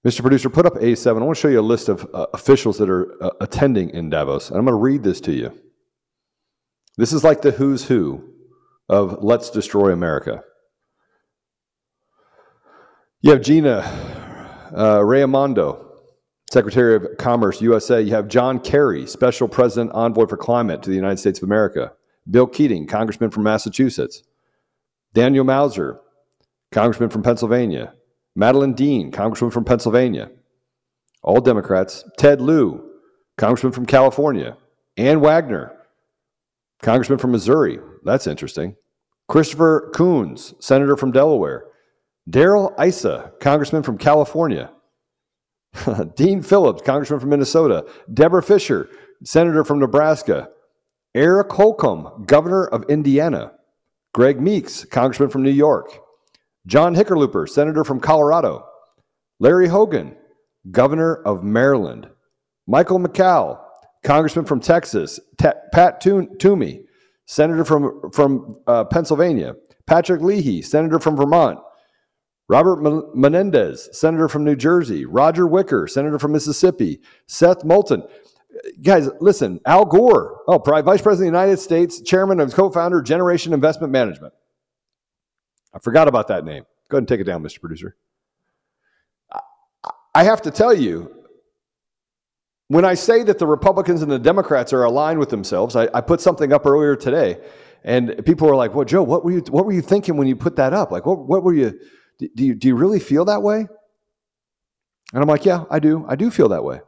Mr. 0.06 0.20
Producer, 0.20 0.48
put 0.48 0.66
up 0.66 0.74
A7. 0.74 1.08
I 1.08 1.24
want 1.24 1.36
to 1.36 1.40
show 1.40 1.48
you 1.48 1.58
a 1.58 1.62
list 1.62 1.88
of 1.88 2.08
uh, 2.14 2.26
officials 2.32 2.78
that 2.78 2.88
are 2.88 3.20
uh, 3.20 3.30
attending 3.40 3.90
in 3.90 4.08
Davos. 4.08 4.50
And 4.50 4.56
I'm 4.56 4.64
going 4.64 4.78
to 4.78 4.80
read 4.80 5.02
this 5.02 5.20
to 5.22 5.32
you. 5.32 5.52
This 6.96 7.12
is 7.12 7.24
like 7.24 7.42
the 7.42 7.50
who's 7.50 7.86
who 7.86 8.22
of 8.88 9.24
Let's 9.24 9.50
Destroy 9.50 9.90
America. 9.90 10.44
You 13.20 13.32
have 13.32 13.40
Gina 13.40 13.80
uh, 14.76 15.04
Raimondo, 15.04 15.84
Secretary 16.52 16.94
of 16.94 17.16
Commerce, 17.18 17.60
USA. 17.60 18.00
You 18.00 18.12
have 18.12 18.28
John 18.28 18.60
Kerry, 18.60 19.08
Special 19.08 19.48
President 19.48 19.90
Envoy 19.90 20.26
for 20.26 20.36
Climate 20.36 20.84
to 20.84 20.90
the 20.90 20.94
United 20.94 21.18
States 21.18 21.40
of 21.40 21.48
America. 21.48 21.90
Bill 22.30 22.46
Keating, 22.46 22.86
Congressman 22.86 23.30
from 23.30 23.42
Massachusetts. 23.42 24.22
Daniel 25.14 25.44
Meuser, 25.44 25.98
Congressman 26.70 27.08
from 27.08 27.24
Pennsylvania. 27.24 27.95
Madeleine 28.36 28.74
Dean, 28.74 29.10
Congressman 29.10 29.50
from 29.50 29.64
Pennsylvania. 29.64 30.30
All 31.22 31.40
Democrats. 31.40 32.04
Ted 32.18 32.40
Lieu, 32.40 32.88
Congressman 33.38 33.72
from 33.72 33.86
California. 33.86 34.56
Ann 34.98 35.20
Wagner, 35.20 35.76
Congressman 36.82 37.18
from 37.18 37.32
Missouri. 37.32 37.78
That's 38.04 38.26
interesting. 38.26 38.76
Christopher 39.26 39.90
Coons, 39.94 40.54
Senator 40.60 40.96
from 40.96 41.10
Delaware. 41.10 41.64
Darrell 42.28 42.74
Issa, 42.78 43.32
Congressman 43.40 43.82
from 43.82 43.98
California. 43.98 44.70
Dean 46.16 46.42
Phillips, 46.42 46.82
Congressman 46.82 47.20
from 47.20 47.30
Minnesota. 47.30 47.86
Deborah 48.12 48.42
Fischer, 48.42 48.88
Senator 49.24 49.64
from 49.64 49.78
Nebraska. 49.78 50.50
Eric 51.14 51.50
Holcomb, 51.50 52.24
Governor 52.26 52.66
of 52.66 52.84
Indiana. 52.88 53.52
Greg 54.12 54.40
Meeks, 54.40 54.84
Congressman 54.84 55.30
from 55.30 55.42
New 55.42 55.50
York. 55.50 56.05
John 56.66 56.94
Hickenlooper, 56.94 57.48
Senator 57.48 57.84
from 57.84 58.00
Colorado. 58.00 58.66
Larry 59.38 59.68
Hogan, 59.68 60.16
Governor 60.70 61.16
of 61.22 61.44
Maryland. 61.44 62.08
Michael 62.66 62.98
McCaul, 62.98 63.60
Congressman 64.02 64.44
from 64.44 64.60
Texas. 64.60 65.20
Pat 65.38 66.00
Toomey, 66.00 66.80
Senator 67.26 67.64
from, 67.64 68.10
from 68.12 68.56
uh, 68.66 68.84
Pennsylvania. 68.84 69.54
Patrick 69.86 70.20
Leahy, 70.20 70.62
Senator 70.62 70.98
from 70.98 71.16
Vermont. 71.16 71.60
Robert 72.48 73.14
Menendez, 73.14 73.88
Senator 73.92 74.28
from 74.28 74.44
New 74.44 74.56
Jersey. 74.56 75.04
Roger 75.04 75.46
Wicker, 75.46 75.86
Senator 75.86 76.18
from 76.18 76.32
Mississippi. 76.32 77.00
Seth 77.26 77.64
Moulton. 77.64 78.02
Guys, 78.82 79.08
listen, 79.20 79.60
Al 79.66 79.84
Gore, 79.84 80.40
oh, 80.48 80.58
Vice 80.58 81.02
President 81.02 81.10
of 81.12 81.18
the 81.18 81.38
United 81.38 81.58
States, 81.58 82.00
Chairman 82.00 82.40
and 82.40 82.52
co 82.52 82.70
founder, 82.70 83.02
Generation 83.02 83.52
Investment 83.52 83.92
Management. 83.92 84.32
I 85.76 85.78
forgot 85.78 86.08
about 86.08 86.28
that 86.28 86.44
name. 86.44 86.64
Go 86.88 86.96
ahead 86.96 87.02
and 87.02 87.08
take 87.08 87.20
it 87.20 87.24
down, 87.24 87.42
Mr. 87.42 87.60
Producer. 87.60 87.96
I 90.14 90.24
have 90.24 90.40
to 90.42 90.50
tell 90.50 90.72
you, 90.72 91.14
when 92.68 92.86
I 92.86 92.94
say 92.94 93.22
that 93.24 93.38
the 93.38 93.46
Republicans 93.46 94.00
and 94.00 94.10
the 94.10 94.18
Democrats 94.18 94.72
are 94.72 94.84
aligned 94.84 95.18
with 95.18 95.28
themselves, 95.28 95.76
I, 95.76 95.88
I 95.92 96.00
put 96.00 96.22
something 96.22 96.50
up 96.54 96.64
earlier 96.64 96.96
today, 96.96 97.38
and 97.84 98.24
people 98.24 98.48
were 98.48 98.56
like, 98.56 98.74
"Well, 98.74 98.86
Joe, 98.86 99.02
what 99.02 99.22
were 99.22 99.32
you 99.32 99.40
what 99.50 99.66
were 99.66 99.72
you 99.72 99.82
thinking 99.82 100.16
when 100.16 100.26
you 100.26 100.34
put 100.34 100.56
that 100.56 100.72
up? 100.72 100.90
Like, 100.90 101.04
what 101.04 101.26
what 101.28 101.42
were 101.44 101.52
you? 101.52 101.78
Do 102.18 102.28
you 102.44 102.54
do 102.54 102.68
you 102.68 102.74
really 102.74 102.98
feel 102.98 103.26
that 103.26 103.42
way?" 103.42 103.58
And 105.12 105.22
I'm 105.22 105.28
like, 105.28 105.44
"Yeah, 105.44 105.64
I 105.70 105.78
do. 105.78 106.06
I 106.08 106.16
do 106.16 106.30
feel 106.30 106.48
that 106.48 106.64
way." 106.64 106.80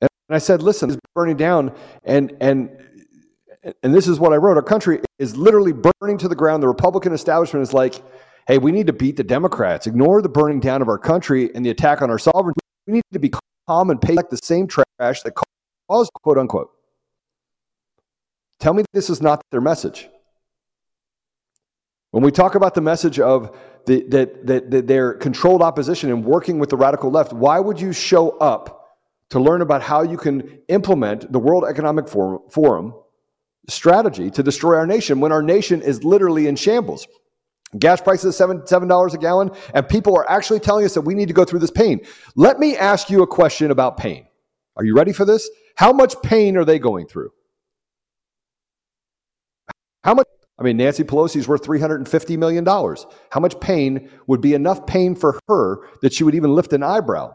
And 0.00 0.10
I 0.30 0.38
said, 0.38 0.60
"Listen, 0.60 0.90
it's 0.90 0.98
burning 1.14 1.36
down, 1.36 1.72
and 2.02 2.36
and 2.40 2.76
and 3.82 3.94
this 3.94 4.08
is 4.08 4.20
what 4.20 4.32
I 4.32 4.36
wrote. 4.36 4.56
Our 4.56 4.62
country 4.62 5.00
is 5.18 5.36
literally 5.36 5.72
burning 5.72 6.18
to 6.18 6.28
the 6.28 6.34
ground. 6.34 6.62
The 6.62 6.68
Republican 6.68 7.12
establishment 7.12 7.62
is 7.62 7.72
like, 7.72 8.02
hey, 8.46 8.58
we 8.58 8.72
need 8.72 8.86
to 8.88 8.92
beat 8.92 9.16
the 9.16 9.24
Democrats. 9.24 9.86
Ignore 9.86 10.22
the 10.22 10.28
burning 10.28 10.60
down 10.60 10.82
of 10.82 10.88
our 10.88 10.98
country 10.98 11.54
and 11.54 11.64
the 11.64 11.70
attack 11.70 12.02
on 12.02 12.10
our 12.10 12.18
sovereignty. 12.18 12.60
We 12.86 12.94
need 12.94 13.02
to 13.12 13.18
be 13.18 13.32
calm 13.66 13.90
and 13.90 14.00
pay 14.00 14.16
back 14.16 14.30
the 14.30 14.36
same 14.36 14.66
trash 14.66 15.22
that 15.22 15.32
caused, 15.88 16.10
quote 16.22 16.38
unquote. 16.38 16.70
Tell 18.60 18.74
me 18.74 18.84
this 18.92 19.10
is 19.10 19.22
not 19.22 19.42
their 19.50 19.60
message. 19.60 20.08
When 22.10 22.22
we 22.22 22.30
talk 22.30 22.54
about 22.54 22.74
the 22.74 22.80
message 22.80 23.18
of 23.18 23.56
the, 23.86 24.04
that, 24.08 24.46
that, 24.46 24.70
that 24.70 24.86
their 24.86 25.14
controlled 25.14 25.62
opposition 25.62 26.10
and 26.10 26.24
working 26.24 26.58
with 26.58 26.70
the 26.70 26.76
radical 26.76 27.10
left, 27.10 27.32
why 27.32 27.58
would 27.58 27.80
you 27.80 27.92
show 27.92 28.30
up 28.38 28.96
to 29.30 29.40
learn 29.40 29.62
about 29.62 29.82
how 29.82 30.02
you 30.02 30.16
can 30.16 30.60
implement 30.68 31.32
the 31.32 31.38
World 31.38 31.64
Economic 31.64 32.08
Forum, 32.08 32.42
Forum 32.50 32.94
strategy 33.68 34.30
to 34.30 34.42
destroy 34.42 34.76
our 34.76 34.86
nation 34.86 35.20
when 35.20 35.32
our 35.32 35.42
nation 35.42 35.82
is 35.82 36.04
literally 36.04 36.46
in 36.46 36.56
shambles. 36.56 37.06
Gas 37.78 38.00
prices 38.00 38.36
seven 38.36 38.66
seven 38.66 38.86
dollars 38.88 39.14
a 39.14 39.18
gallon, 39.18 39.50
and 39.74 39.88
people 39.88 40.16
are 40.16 40.28
actually 40.30 40.60
telling 40.60 40.84
us 40.84 40.94
that 40.94 41.00
we 41.00 41.14
need 41.14 41.26
to 41.28 41.34
go 41.34 41.44
through 41.44 41.58
this 41.58 41.70
pain. 41.70 42.00
Let 42.36 42.60
me 42.60 42.76
ask 42.76 43.10
you 43.10 43.22
a 43.22 43.26
question 43.26 43.70
about 43.70 43.96
pain. 43.96 44.26
Are 44.76 44.84
you 44.84 44.94
ready 44.94 45.12
for 45.12 45.24
this? 45.24 45.48
How 45.76 45.92
much 45.92 46.14
pain 46.22 46.56
are 46.56 46.64
they 46.64 46.78
going 46.78 47.06
through? 47.06 47.30
How 50.04 50.14
much? 50.14 50.26
I 50.56 50.62
mean, 50.62 50.76
Nancy 50.76 51.02
Pelosi 51.02 51.36
is 51.36 51.48
worth 51.48 51.64
$350 51.64 52.38
million. 52.38 52.64
How 52.64 53.40
much 53.40 53.58
pain 53.58 54.08
would 54.28 54.40
be 54.40 54.54
enough 54.54 54.86
pain 54.86 55.16
for 55.16 55.40
her 55.48 55.78
that 56.00 56.12
she 56.12 56.22
would 56.22 56.36
even 56.36 56.54
lift 56.54 56.72
an 56.72 56.84
eyebrow? 56.84 57.34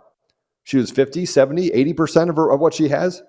She 0.64 0.78
was 0.78 0.90
50, 0.90 1.26
70, 1.26 1.72
80% 1.72 2.30
of, 2.30 2.38
her, 2.38 2.50
of 2.50 2.62
what 2.62 2.74
she 2.74 2.88
has. 2.88 3.22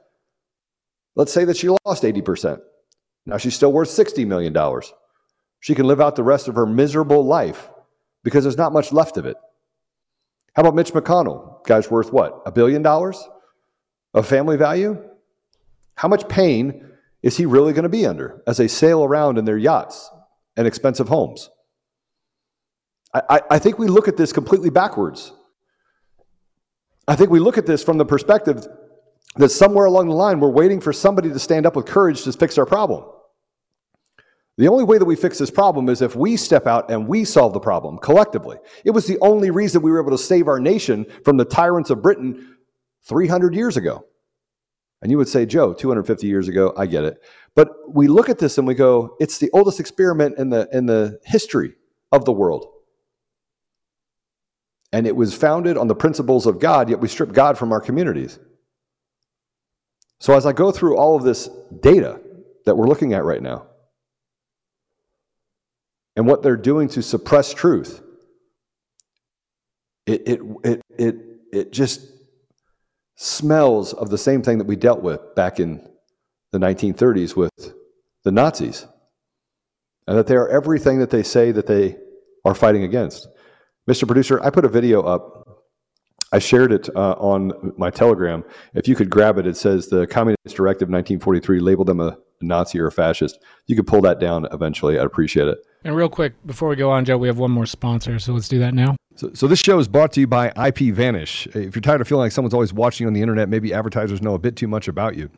Let's 1.17 1.33
say 1.33 1.45
that 1.45 1.57
she 1.57 1.71
lost 1.85 2.05
80%. 2.05 2.61
Now 3.27 3.37
she's 3.37 3.55
still 3.55 3.73
worth 3.73 3.89
$60 3.89 4.27
million. 4.27 4.55
She 5.61 5.75
can 5.75 5.87
live 5.87 6.01
out 6.01 6.17
the 6.17 6.23
rest 6.23 6.49
of 6.49 6.55
her 6.55 6.67
miserable 6.67 7.25
life 7.25 7.71
because 8.25 8.45
there's 8.45 8.57
not 8.57 8.73
much 8.73 8.93
left 8.93 9.17
of 9.17 9.27
it. 9.27 9.37
How 10.55 10.63
about 10.63 10.75
Mitch 10.75 10.93
McConnell? 10.93 11.65
Guy's 11.65 11.91
worth 11.91 12.13
what? 12.13 12.43
A 12.47 12.53
billion 12.53 12.83
dollars 12.83 13.23
of 14.15 14.27
family 14.27 14.57
value? 14.57 15.03
How 15.95 16.09
much 16.09 16.29
pain 16.29 16.91
is 17.23 17.37
he 17.37 17.47
really 17.47 17.73
going 17.73 17.85
to 17.85 17.91
be 17.91 18.07
under 18.07 18.43
as 18.47 18.57
they 18.57 18.69
sail 18.69 19.05
around 19.05 19.39
in 19.39 19.45
their 19.45 19.59
yachts 19.59 20.11
and 20.57 20.67
expensive 20.67 21.09
homes? 21.09 21.51
I, 23.13 23.43
I 23.51 23.59
think 23.59 23.79
we 23.79 23.89
look 23.89 24.09
at 24.09 24.17
this 24.17 24.33
completely 24.33 24.71
backwards. 24.71 25.33
I 27.09 27.17
think 27.17 27.31
we 27.31 27.41
look 27.41 27.59
at 27.59 27.67
this 27.67 27.83
from 27.83 27.99
the 27.99 28.05
perspective 28.05 28.67
that 29.37 29.51
somewhere 29.51 29.87
along 29.87 30.09
the 30.09 30.15
line 30.15 30.41
we're 30.41 30.51
waiting 30.51 30.81
for 30.81 30.93
somebody 30.93 31.29
to 31.29 31.39
stand 31.39 31.67
up 31.67 31.77
with 31.77 31.87
courage 31.87 32.23
to 32.25 32.33
fix 32.33 32.59
our 32.59 32.67
problem. 32.67 33.05
The 34.59 34.69
only 34.69 34.85
way 34.85 34.99
that 34.99 35.05
we 35.07 35.17
fix 35.17 35.39
this 35.39 35.51
problem 35.51 35.89
is 35.89 36.03
if 36.03 36.15
we 36.15 36.37
step 36.37 36.67
out 36.67 36.91
and 36.91 37.09
we 37.09 37.25
solve 37.25 37.55
the 37.55 37.61
problem 37.61 37.97
collectively. 37.99 38.59
It 38.85 38.91
was 38.91 39.07
the 39.07 39.19
only 39.21 39.51
reason 39.51 39.81
we 39.81 39.91
were 39.91 40.01
able 40.01 40.11
to 40.11 40.23
save 40.23 40.49
our 40.49 40.61
nation 40.61 41.07
from 41.25 41.39
the 41.39 41.47
tyrants 41.47 41.89
of 41.89 42.03
Britain 42.03 42.57
300 43.05 43.55
years 43.55 43.79
ago. 43.79 44.05
And 45.01 45.11
you 45.11 45.17
would 45.17 45.29
say, 45.29 45.47
Joe, 45.47 45.73
250 45.73 46.27
years 46.27 46.49
ago, 46.49 46.75
I 46.77 46.85
get 46.85 47.05
it. 47.05 47.23
But 47.55 47.71
we 47.89 48.07
look 48.07 48.29
at 48.29 48.39
this 48.39 48.59
and 48.59 48.67
we 48.67 48.75
go, 48.75 49.17
it's 49.19 49.39
the 49.39 49.51
oldest 49.55 49.81
experiment 49.81 50.37
in 50.37 50.51
the, 50.51 50.69
in 50.73 50.85
the 50.85 51.19
history 51.25 51.73
of 52.13 52.27
the 52.27 52.33
world. 52.33 52.67
And 54.93 55.07
it 55.07 55.17
was 55.17 55.35
founded 55.35 55.79
on 55.79 55.89
the 55.89 55.95
principles 55.95 56.47
of 56.47 56.59
God, 56.59 56.91
yet 56.91 57.01
we 57.01 57.09
strip 57.09 57.33
God 57.33 57.57
from 57.57 57.73
our 57.73 57.81
communities. 57.81 58.39
So 60.21 60.35
as 60.35 60.47
I 60.47 60.53
go 60.53 60.71
through 60.71 60.97
all 60.97 61.17
of 61.17 61.23
this 61.23 61.49
data 61.81 62.21
that 62.67 62.77
we're 62.77 62.87
looking 62.87 63.15
at 63.15 63.25
right 63.25 63.43
now, 63.43 63.67
and 66.15 66.27
what 66.27 66.43
they're 66.43 66.57
doing 66.57 66.89
to 66.91 67.03
suppress 67.03 67.55
truth, 67.55 68.03
it, 70.07 70.23
it, 70.27 70.41
it, 70.65 70.83
it, 70.99 71.17
it 71.53 71.73
just 71.73 72.03
smells 73.17 73.93
of 73.95 74.11
the 74.11 74.19
same 74.19 74.43
thing 74.43 74.59
that 74.59 74.67
we 74.67 74.77
dealt 74.77 75.03
with 75.03 75.35
back 75.35 75.61
in 75.61 75.89
the 76.53 76.59
1930s 76.59 77.37
with 77.37 77.75
the 78.25 78.33
Nazis. 78.33 78.87
And 80.07 80.19
that 80.19 80.27
they 80.27 80.37
are 80.37 80.49
everything 80.49 80.99
that 80.99 81.11
they 81.11 81.23
say 81.23 81.53
that 81.53 81.67
they 81.67 81.97
are 82.45 82.55
fighting 82.55 82.83
against. 82.83 83.29
Mr. 83.89 84.07
Producer, 84.07 84.43
I 84.43 84.51
put 84.51 84.65
a 84.65 84.69
video 84.69 85.03
up. 85.03 85.40
I 86.33 86.39
shared 86.39 86.73
it 86.73 86.89
uh, 86.95 87.13
on 87.13 87.73
my 87.77 87.91
Telegram. 87.91 88.45
If 88.75 88.87
you 88.87 88.95
could 88.95 89.11
grab 89.11 89.39
it, 89.39 89.47
it 89.47 89.57
says 89.57 89.89
the 89.89 90.07
Communist 90.07 90.55
Directive 90.55 90.89
1943 90.89 91.59
labeled 91.59 91.89
them 91.89 92.01
a 92.01 92.17
Nazi 92.41 92.79
or 92.79 92.87
a 92.87 92.93
fascist. 92.93 93.39
You 93.67 93.75
could 93.75 93.87
pull 93.87 94.01
that 94.03 94.21
down 94.21 94.47
eventually. 94.53 94.99
I'd 94.99 95.07
appreciate 95.07 95.49
it. 95.49 95.59
And 95.85 95.97
real 95.97 96.09
quick, 96.09 96.35
before 96.47 96.69
we 96.69 96.77
go 96.77 96.91
on, 96.91 97.05
Joe, 97.05 97.19
we 97.19 97.27
have 97.27 97.39
one 97.39 97.51
more 97.51 97.67
sponsor, 97.67 98.19
so 98.19 98.33
let's 98.33 98.49
do 98.49 98.59
that 98.61 98.75
now. 98.75 98.97
So, 99.17 99.31
so 99.35 99.49
this 99.49 99.59
show 99.59 99.79
is 99.79 99.89
brought 99.89 100.13
to 100.13 100.21
you 100.21 100.27
by 100.27 100.51
IPVanish. 100.51 101.49
If 101.49 101.75
you're 101.75 101.83
tired 101.83 102.01
of 102.01 102.07
feeling 102.07 102.23
like 102.23 102.33
someone's 102.33 102.55
always 102.55 102.73
watching 102.73 103.05
you 103.05 103.09
on 103.09 103.15
the 103.15 103.23
internet, 103.23 103.49
maybe 103.49 103.75
advertisers 103.75 104.23
know 104.23 104.35
a 104.35 104.39
bit 104.39 104.57
too 104.57 104.69
much 104.69 104.89
about 104.89 105.17
you. 105.17 105.31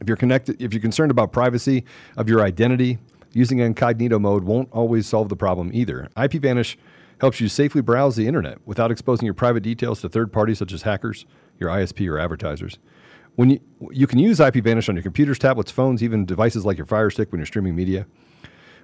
If 0.00 0.06
you're 0.06 0.16
connected, 0.16 0.62
if 0.62 0.72
you're 0.72 0.80
concerned 0.80 1.10
about 1.10 1.32
privacy 1.32 1.84
of 2.16 2.28
your 2.28 2.42
identity, 2.42 2.98
using 3.32 3.58
incognito 3.58 4.18
mode 4.18 4.44
won't 4.44 4.68
always 4.72 5.06
solve 5.06 5.28
the 5.28 5.36
problem 5.36 5.70
either. 5.72 6.08
IPVanish 6.16 6.76
helps 7.20 7.40
you 7.40 7.48
safely 7.48 7.82
browse 7.82 8.16
the 8.16 8.26
internet 8.26 8.58
without 8.66 8.90
exposing 8.90 9.26
your 9.26 9.34
private 9.34 9.62
details 9.62 10.00
to 10.00 10.08
third 10.08 10.32
parties 10.32 10.58
such 10.58 10.72
as 10.72 10.82
hackers, 10.82 11.26
your 11.58 11.70
ISP, 11.70 12.08
or 12.08 12.18
advertisers. 12.18 12.78
When 13.36 13.50
you, 13.50 13.60
you 13.90 14.06
can 14.06 14.18
use 14.18 14.38
IPVanish 14.38 14.88
on 14.88 14.96
your 14.96 15.02
computers, 15.02 15.38
tablets, 15.38 15.70
phones, 15.70 16.02
even 16.02 16.26
devices 16.26 16.64
like 16.64 16.76
your 16.76 16.86
Fire 16.86 17.10
Stick 17.10 17.30
when 17.30 17.38
you're 17.38 17.46
streaming 17.46 17.76
media. 17.76 18.06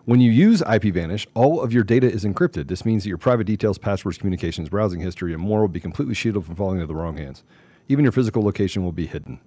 When 0.04 0.20
you 0.20 0.30
use 0.30 0.62
IPVanish, 0.62 1.26
all 1.34 1.60
of 1.60 1.72
your 1.72 1.82
data 1.82 2.10
is 2.10 2.24
encrypted. 2.24 2.68
This 2.68 2.84
means 2.84 3.02
that 3.02 3.08
your 3.08 3.18
private 3.18 3.44
details, 3.44 3.76
passwords, 3.76 4.18
communications, 4.18 4.68
browsing 4.68 5.00
history, 5.00 5.32
and 5.32 5.42
more 5.42 5.62
will 5.62 5.68
be 5.68 5.80
completely 5.80 6.14
shielded 6.14 6.44
from 6.44 6.54
falling 6.54 6.76
into 6.76 6.86
the 6.86 6.94
wrong 6.94 7.16
hands. 7.16 7.42
Even 7.88 8.04
your 8.04 8.12
physical 8.12 8.42
location 8.42 8.84
will 8.84 8.92
be 8.92 9.06
hidden. 9.06 9.40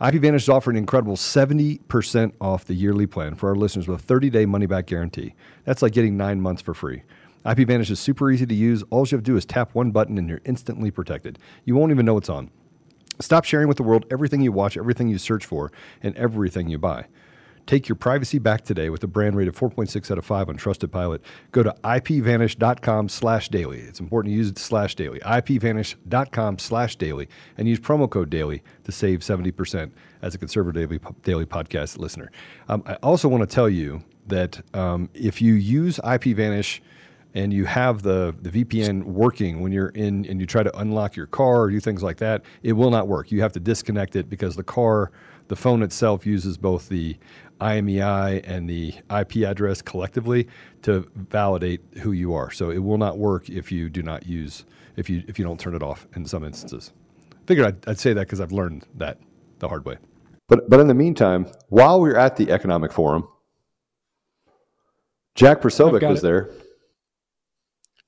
IPVanish 0.00 0.36
is 0.36 0.48
offering 0.48 0.76
an 0.76 0.84
incredible 0.84 1.16
70% 1.16 2.32
off 2.40 2.64
the 2.64 2.74
yearly 2.74 3.06
plan 3.06 3.34
for 3.34 3.50
our 3.50 3.56
listeners 3.56 3.88
with 3.88 4.00
a 4.00 4.02
30 4.02 4.30
day 4.30 4.46
money 4.46 4.66
back 4.66 4.86
guarantee. 4.86 5.34
That's 5.64 5.82
like 5.82 5.92
getting 5.92 6.16
nine 6.16 6.40
months 6.40 6.62
for 6.62 6.72
free. 6.72 7.02
IPVanish 7.44 7.90
is 7.90 7.98
super 7.98 8.30
easy 8.30 8.46
to 8.46 8.54
use. 8.54 8.82
All 8.90 9.06
you 9.06 9.16
have 9.16 9.24
to 9.24 9.30
do 9.30 9.36
is 9.36 9.44
tap 9.44 9.74
one 9.74 9.90
button 9.90 10.18
and 10.18 10.28
you're 10.28 10.42
instantly 10.44 10.90
protected. 10.90 11.38
You 11.64 11.74
won't 11.74 11.90
even 11.90 12.04
know 12.04 12.18
it's 12.18 12.28
on. 12.28 12.50
Stop 13.18 13.44
sharing 13.44 13.68
with 13.68 13.76
the 13.76 13.82
world 13.82 14.06
everything 14.10 14.40
you 14.40 14.52
watch, 14.52 14.76
everything 14.76 15.08
you 15.08 15.18
search 15.18 15.44
for, 15.44 15.70
and 16.02 16.16
everything 16.16 16.68
you 16.68 16.78
buy. 16.78 17.06
Take 17.66 17.88
your 17.88 17.96
privacy 17.96 18.38
back 18.38 18.62
today 18.62 18.90
with 18.90 19.04
a 19.04 19.06
brand 19.06 19.36
rate 19.36 19.46
of 19.46 19.56
4.6 19.56 20.10
out 20.10 20.18
of 20.18 20.24
5 20.24 20.48
on 20.48 20.56
Trusted 20.56 20.90
Pilot. 20.90 21.22
Go 21.52 21.62
to 21.62 21.74
ipvanish.com 21.84 23.08
slash 23.08 23.48
daily. 23.48 23.80
It's 23.80 24.00
important 24.00 24.32
to 24.32 24.36
use 24.36 24.52
slash 24.56 24.94
daily. 24.94 25.20
ipvanish.com 25.20 26.58
slash 26.58 26.96
daily 26.96 27.28
and 27.56 27.68
use 27.68 27.78
promo 27.78 28.10
code 28.10 28.28
daily 28.28 28.62
to 28.84 28.92
save 28.92 29.20
70% 29.20 29.92
as 30.22 30.34
a 30.34 30.38
conservative 30.38 30.88
daily, 30.88 31.00
daily 31.22 31.46
podcast 31.46 31.98
listener. 31.98 32.32
Um, 32.68 32.82
I 32.86 32.94
also 32.94 33.28
want 33.28 33.48
to 33.48 33.54
tell 33.54 33.68
you 33.68 34.02
that 34.26 34.62
um, 34.74 35.08
if 35.14 35.40
you 35.40 35.54
use 35.54 35.98
IPVanish– 35.98 36.80
and 37.34 37.52
you 37.52 37.64
have 37.64 38.02
the, 38.02 38.34
the 38.42 38.64
VPN 38.64 39.04
working 39.04 39.60
when 39.60 39.72
you're 39.72 39.90
in 39.90 40.26
and 40.26 40.40
you 40.40 40.46
try 40.46 40.62
to 40.62 40.76
unlock 40.78 41.16
your 41.16 41.26
car 41.26 41.62
or 41.62 41.70
do 41.70 41.80
things 41.80 42.02
like 42.02 42.16
that, 42.18 42.42
it 42.62 42.72
will 42.72 42.90
not 42.90 43.08
work. 43.08 43.30
You 43.30 43.40
have 43.42 43.52
to 43.52 43.60
disconnect 43.60 44.16
it 44.16 44.28
because 44.28 44.56
the 44.56 44.64
car, 44.64 45.12
the 45.48 45.56
phone 45.56 45.82
itself 45.82 46.26
uses 46.26 46.56
both 46.58 46.88
the 46.88 47.16
IMEI 47.60 48.42
and 48.44 48.68
the 48.68 48.94
IP 49.10 49.44
address 49.46 49.82
collectively 49.82 50.48
to 50.82 51.06
validate 51.14 51.82
who 52.02 52.12
you 52.12 52.34
are. 52.34 52.50
So 52.50 52.70
it 52.70 52.78
will 52.78 52.98
not 52.98 53.18
work 53.18 53.48
if 53.48 53.70
you 53.70 53.88
do 53.90 54.02
not 54.02 54.26
use 54.26 54.64
if 54.96 55.08
you 55.08 55.22
if 55.28 55.38
you 55.38 55.44
don't 55.44 55.60
turn 55.60 55.74
it 55.74 55.82
off 55.82 56.08
in 56.16 56.26
some 56.26 56.44
instances. 56.44 56.92
Figured 57.46 57.66
I'd, 57.66 57.88
I'd 57.88 57.98
say 57.98 58.12
that 58.12 58.26
because 58.26 58.40
I've 58.40 58.52
learned 58.52 58.86
that 58.96 59.18
the 59.58 59.68
hard 59.68 59.84
way. 59.84 59.98
But 60.48 60.68
but 60.68 60.80
in 60.80 60.88
the 60.88 60.94
meantime, 60.94 61.46
while 61.68 62.00
we 62.00 62.10
are 62.10 62.18
at 62.18 62.36
the 62.36 62.50
economic 62.50 62.92
forum, 62.92 63.28
Jack 65.34 65.60
Posobiec 65.60 66.08
was 66.08 66.20
it. 66.20 66.22
there 66.22 66.50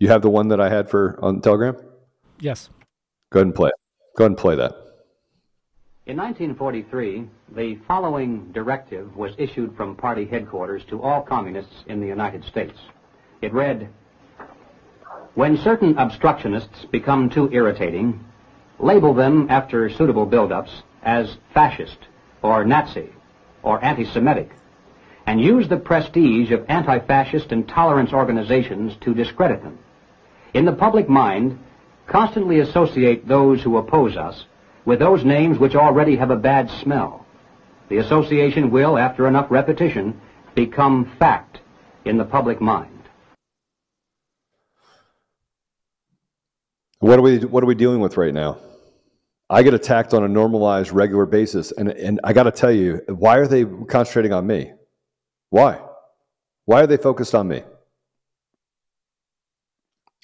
you 0.03 0.09
have 0.09 0.21
the 0.21 0.29
one 0.29 0.49
that 0.49 0.61
I 0.61 0.69
had 0.69 0.91
for 0.91 1.17
on 1.23 1.41
Telegram? 1.41 1.77
Yes. 2.41 2.71
Go 3.31 3.39
ahead 3.39 3.47
and 3.47 3.55
play 3.55 3.69
it. 3.69 3.75
Go 4.17 4.25
ahead 4.25 4.31
and 4.33 4.37
play 4.37 4.57
that. 4.57 4.73
In 6.07 6.17
1943, 6.17 7.29
the 7.55 7.77
following 7.87 8.51
directive 8.51 9.17
was 9.17 9.33
issued 9.39 9.77
from 9.77 9.95
party 9.95 10.25
headquarters 10.25 10.83
to 10.87 11.01
all 11.01 11.23
communists 11.23 11.85
in 11.87 12.01
the 12.01 12.09
United 12.09 12.45
States. 12.45 12.77
It 13.43 13.53
read, 13.53 13.89
When 15.35 15.57
certain 15.57 15.97
obstructionists 15.97 16.85
become 16.87 17.31
too 17.31 17.49
irritating, 17.53 18.25
label 18.81 19.15
them 19.15 19.47
after 19.51 19.89
suitable 19.89 20.27
buildups 20.27 20.83
as 21.05 21.37
fascist 21.55 21.99
or 22.43 22.65
Nazi 22.65 23.11
or 23.63 23.83
anti-Semitic 23.85 24.51
and 25.29 25.41
use 25.41 25.69
the 25.69 25.77
prestige 25.77 26.51
of 26.51 26.67
anti-fascist 26.69 27.53
and 27.53 27.69
tolerance 27.69 28.13
organizations 28.13 28.97
to 29.03 29.15
discredit 29.15 29.63
them 29.63 29.79
in 30.55 30.65
the 30.65 30.73
public 30.73 31.09
mind, 31.09 31.59
constantly 32.07 32.61
associate 32.61 33.27
those 33.27 33.63
who 33.63 33.77
oppose 33.77 34.17
us 34.17 34.45
with 34.85 34.99
those 34.99 35.25
names 35.25 35.59
which 35.59 35.75
already 35.75 36.17
have 36.17 36.31
a 36.31 36.37
bad 36.37 36.71
smell. 36.83 37.25
The 37.89 37.99
association 37.99 38.71
will, 38.71 38.99
after 38.99 39.29
enough 39.29 39.51
repetition, 39.51 40.21
become 40.55 41.13
fact 41.19 41.61
in 42.05 42.19
the 42.19 42.25
public 42.25 42.61
mind. 42.61 42.89
What 46.99 47.19
are 47.19 47.23
we 47.23 47.39
what 47.39 47.63
are 47.65 47.67
we 47.67 47.75
dealing 47.75 48.01
with 48.01 48.17
right 48.17 48.33
now? 48.33 48.59
I 49.51 49.63
get 49.63 49.75
attacked 49.75 50.15
on 50.15 50.23
a 50.23 50.29
normalized, 50.29 50.93
regular 50.93 51.27
basis, 51.27 51.73
and 51.73 51.89
and 51.89 52.21
I 52.23 52.33
got 52.33 52.45
to 52.45 52.53
tell 52.53 52.71
you, 52.71 53.03
why 53.09 53.39
are 53.39 53.47
they 53.49 53.65
concentrating 53.65 54.33
on 54.33 54.47
me? 54.47 54.73
Why? 55.51 55.81
Why 56.65 56.83
are 56.83 56.87
they 56.87 56.97
focused 56.97 57.35
on 57.35 57.49
me? 57.49 57.63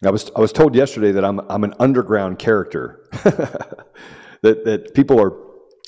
I 0.04 0.10
was 0.10 0.30
I 0.36 0.40
was 0.40 0.52
told 0.52 0.74
yesterday 0.74 1.12
that 1.12 1.24
I'm 1.24 1.40
I'm 1.50 1.64
an 1.64 1.74
underground 1.80 2.38
character. 2.38 3.04
that 4.42 4.64
that 4.64 4.94
people 4.94 5.20
are 5.20 5.32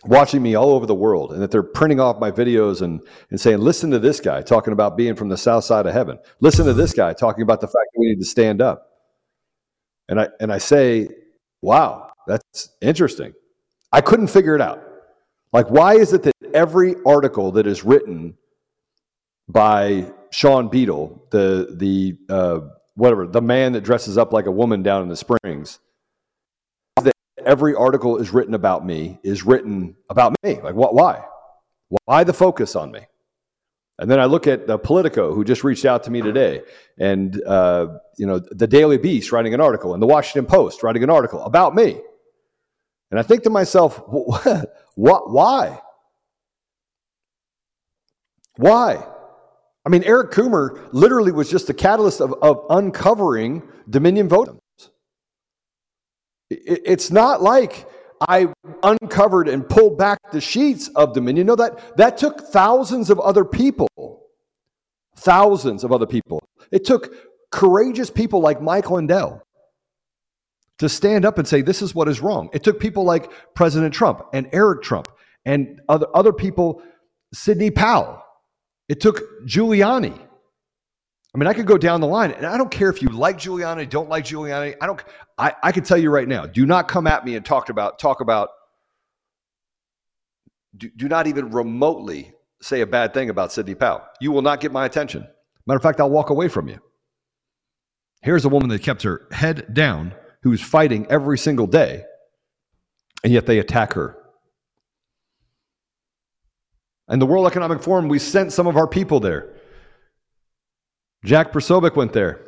watching 0.04 0.42
me 0.42 0.54
all 0.54 0.70
over 0.70 0.86
the 0.86 0.94
world 0.94 1.32
and 1.32 1.42
that 1.42 1.50
they're 1.50 1.62
printing 1.62 2.00
off 2.00 2.18
my 2.18 2.30
videos 2.30 2.80
and, 2.82 3.00
and 3.30 3.40
saying, 3.40 3.58
listen 3.58 3.90
to 3.90 3.98
this 3.98 4.18
guy 4.18 4.40
talking 4.40 4.72
about 4.72 4.96
being 4.96 5.14
from 5.14 5.28
the 5.28 5.36
south 5.36 5.64
side 5.64 5.86
of 5.86 5.92
heaven. 5.92 6.18
Listen 6.40 6.64
to 6.66 6.72
this 6.72 6.94
guy 6.94 7.12
talking 7.12 7.42
about 7.42 7.60
the 7.60 7.66
fact 7.66 7.86
that 7.92 8.00
we 8.00 8.06
need 8.06 8.18
to 8.18 8.24
stand 8.24 8.62
up. 8.62 8.86
And 10.08 10.20
I 10.20 10.28
and 10.40 10.52
I 10.52 10.58
say, 10.58 11.08
wow, 11.62 12.10
that's 12.26 12.70
interesting. 12.80 13.34
I 13.92 14.00
couldn't 14.00 14.28
figure 14.28 14.54
it 14.54 14.60
out. 14.60 14.82
Like, 15.52 15.70
why 15.70 15.94
is 15.94 16.12
it 16.12 16.22
that 16.24 16.34
every 16.54 16.94
article 17.06 17.52
that 17.52 17.66
is 17.66 17.84
written 17.84 18.36
by 19.48 20.12
Sean 20.32 20.68
Beedle, 20.68 21.30
the 21.30 21.74
the 21.76 22.16
uh, 22.32 22.60
whatever, 23.00 23.26
the 23.26 23.40
man 23.40 23.72
that 23.72 23.80
dresses 23.80 24.18
up 24.18 24.32
like 24.32 24.44
a 24.44 24.50
woman 24.50 24.82
down 24.82 25.02
in 25.02 25.08
the 25.08 25.16
springs, 25.16 25.78
that 27.02 27.14
every 27.44 27.74
article 27.74 28.18
is 28.18 28.30
written 28.30 28.52
about 28.52 28.84
me 28.84 29.18
is 29.22 29.44
written 29.44 29.96
about 30.10 30.36
me. 30.42 30.60
Like, 30.60 30.74
what, 30.74 30.94
why? 30.94 31.24
Why 32.04 32.24
the 32.24 32.34
focus 32.34 32.76
on 32.76 32.92
me? 32.92 33.00
And 33.98 34.10
then 34.10 34.20
I 34.20 34.26
look 34.26 34.46
at 34.46 34.66
the 34.66 34.78
Politico, 34.78 35.34
who 35.34 35.44
just 35.44 35.64
reached 35.64 35.86
out 35.86 36.04
to 36.04 36.10
me 36.10 36.20
today, 36.22 36.62
and 36.98 37.42
uh, 37.44 37.98
you 38.16 38.26
know 38.26 38.38
the 38.38 38.66
Daily 38.66 38.96
Beast 38.96 39.30
writing 39.30 39.52
an 39.52 39.60
article, 39.60 39.92
and 39.92 40.02
the 40.02 40.06
Washington 40.06 40.46
Post 40.46 40.82
writing 40.82 41.02
an 41.02 41.10
article 41.10 41.42
about 41.42 41.74
me. 41.74 42.00
And 43.10 43.20
I 43.20 43.22
think 43.22 43.42
to 43.42 43.50
myself, 43.50 44.00
what? 44.06 45.30
Why? 45.30 45.82
Why? 48.56 49.06
I 49.84 49.88
mean, 49.88 50.02
Eric 50.04 50.32
Coomer 50.32 50.88
literally 50.92 51.32
was 51.32 51.50
just 51.50 51.66
the 51.66 51.74
catalyst 51.74 52.20
of, 52.20 52.34
of 52.42 52.66
uncovering 52.68 53.62
Dominion 53.88 54.28
vote. 54.28 54.58
It, 56.50 56.82
it's 56.84 57.10
not 57.10 57.42
like 57.42 57.86
I 58.20 58.48
uncovered 58.82 59.48
and 59.48 59.66
pulled 59.66 59.96
back 59.96 60.18
the 60.32 60.40
sheets 60.40 60.88
of 60.88 61.14
Dominion. 61.14 61.46
No, 61.46 61.56
that, 61.56 61.96
that 61.96 62.18
took 62.18 62.40
thousands 62.40 63.08
of 63.08 63.18
other 63.18 63.44
people. 63.44 63.88
Thousands 65.16 65.84
of 65.84 65.92
other 65.92 66.06
people. 66.06 66.42
It 66.70 66.84
took 66.84 67.14
courageous 67.50 68.10
people 68.10 68.40
like 68.40 68.60
Mike 68.60 68.90
Lindell 68.90 69.42
to 70.78 70.88
stand 70.88 71.24
up 71.24 71.38
and 71.38 71.48
say, 71.48 71.62
this 71.62 71.82
is 71.82 71.94
what 71.94 72.08
is 72.08 72.20
wrong. 72.20 72.48
It 72.52 72.62
took 72.62 72.80
people 72.80 73.04
like 73.04 73.30
President 73.54 73.94
Trump 73.94 74.22
and 74.32 74.48
Eric 74.52 74.82
Trump 74.82 75.08
and 75.44 75.80
other, 75.88 76.06
other 76.14 76.32
people, 76.32 76.82
Sidney 77.32 77.70
Powell. 77.70 78.22
It 78.90 78.98
took 78.98 79.46
Giuliani. 79.46 80.18
I 81.32 81.38
mean, 81.38 81.46
I 81.46 81.54
could 81.54 81.66
go 81.66 81.78
down 81.78 82.00
the 82.00 82.08
line, 82.08 82.32
and 82.32 82.44
I 82.44 82.58
don't 82.58 82.72
care 82.72 82.90
if 82.90 83.00
you 83.00 83.08
like 83.08 83.38
Giuliani, 83.38 83.88
don't 83.88 84.08
like 84.08 84.24
Giuliani. 84.24 84.74
I 84.80 84.86
don't. 84.86 85.00
I, 85.38 85.54
I 85.62 85.70
can 85.70 85.84
tell 85.84 85.96
you 85.96 86.10
right 86.10 86.26
now. 86.26 86.44
Do 86.44 86.66
not 86.66 86.88
come 86.88 87.06
at 87.06 87.24
me 87.24 87.36
and 87.36 87.46
talk 87.46 87.68
about 87.68 88.00
talk 88.00 88.20
about. 88.20 88.48
Do, 90.76 90.90
do 90.96 91.08
not 91.08 91.28
even 91.28 91.52
remotely 91.52 92.32
say 92.62 92.80
a 92.80 92.86
bad 92.86 93.14
thing 93.14 93.30
about 93.30 93.52
Sidney 93.52 93.76
Powell. 93.76 94.02
You 94.20 94.32
will 94.32 94.42
not 94.42 94.60
get 94.60 94.72
my 94.72 94.86
attention. 94.86 95.24
Matter 95.68 95.76
of 95.76 95.84
fact, 95.84 96.00
I'll 96.00 96.10
walk 96.10 96.30
away 96.30 96.48
from 96.48 96.66
you. 96.66 96.80
Here's 98.22 98.44
a 98.44 98.48
woman 98.48 98.70
that 98.70 98.82
kept 98.82 99.04
her 99.04 99.28
head 99.30 99.72
down, 99.72 100.14
who's 100.42 100.60
fighting 100.60 101.06
every 101.08 101.38
single 101.38 101.68
day, 101.68 102.02
and 103.22 103.32
yet 103.32 103.46
they 103.46 103.60
attack 103.60 103.92
her. 103.92 104.19
And 107.10 107.20
the 107.20 107.26
World 107.26 107.46
Economic 107.46 107.82
Forum, 107.82 108.08
we 108.08 108.20
sent 108.20 108.52
some 108.52 108.68
of 108.68 108.76
our 108.76 108.86
people 108.86 109.18
there. 109.18 109.52
Jack 111.24 111.52
Posobiec 111.52 111.96
went 111.96 112.12
there. 112.12 112.40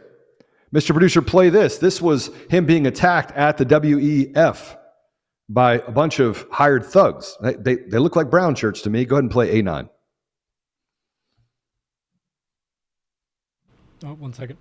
Mr. 0.73 0.93
Producer, 0.93 1.21
play 1.21 1.51
this. 1.51 1.79
This 1.79 2.01
was 2.01 2.31
him 2.49 2.65
being 2.65 2.87
attacked 2.87 3.33
at 3.33 3.59
the 3.59 3.67
WEF 3.67 4.79
by 5.49 5.75
a 5.75 5.91
bunch 5.91 6.21
of 6.21 6.47
hired 6.51 6.85
thugs. 6.85 7.37
They, 7.43 7.55
they, 7.55 7.75
they 7.75 7.99
look 7.99 8.17
like 8.17 8.31
brown 8.31 8.55
shirts 8.55 8.81
to 8.83 8.91
me. 8.91 9.05
Go 9.05 9.17
ahead 9.17 9.25
and 9.25 9.31
play 9.31 9.61
A9. 9.61 9.91
Oh, 14.05 14.15
one 14.15 14.33
second. 14.33 14.57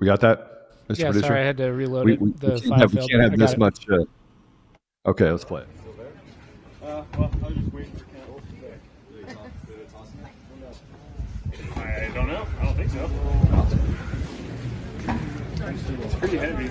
We 0.00 0.06
got 0.06 0.20
that, 0.20 0.53
Mr. 0.88 0.98
Yeah, 0.98 1.06
Producer? 1.06 1.26
sorry, 1.26 1.40
I 1.40 1.44
had 1.44 1.56
to 1.58 1.68
reload 1.72 2.06
we, 2.06 2.12
it. 2.14 2.20
We, 2.20 2.30
The 2.32 2.46
we 2.46 2.60
can't 2.60 2.64
file 2.68 2.78
have, 2.78 2.94
we 2.94 3.08
can't 3.08 3.22
have 3.22 3.38
this 3.38 3.52
it. 3.52 3.58
much. 3.58 3.86
Uh, 3.88 4.04
okay, 5.06 5.30
let's 5.30 5.44
play 5.44 5.62
it. 5.62 5.68
Uh, 6.82 7.02
well, 7.16 7.30
I 7.42 7.46
was 7.46 7.54
just 7.56 7.72
waiting 7.72 7.92
for 7.92 8.04
Campbell. 8.04 8.40
I 11.76 12.10
don't 12.14 12.28
know. 12.28 12.46
I 12.60 12.64
don't 12.64 12.76
think 12.76 12.90
so. 12.90 13.10
It's 16.04 16.14
pretty 16.16 16.36
heavy. 16.36 16.70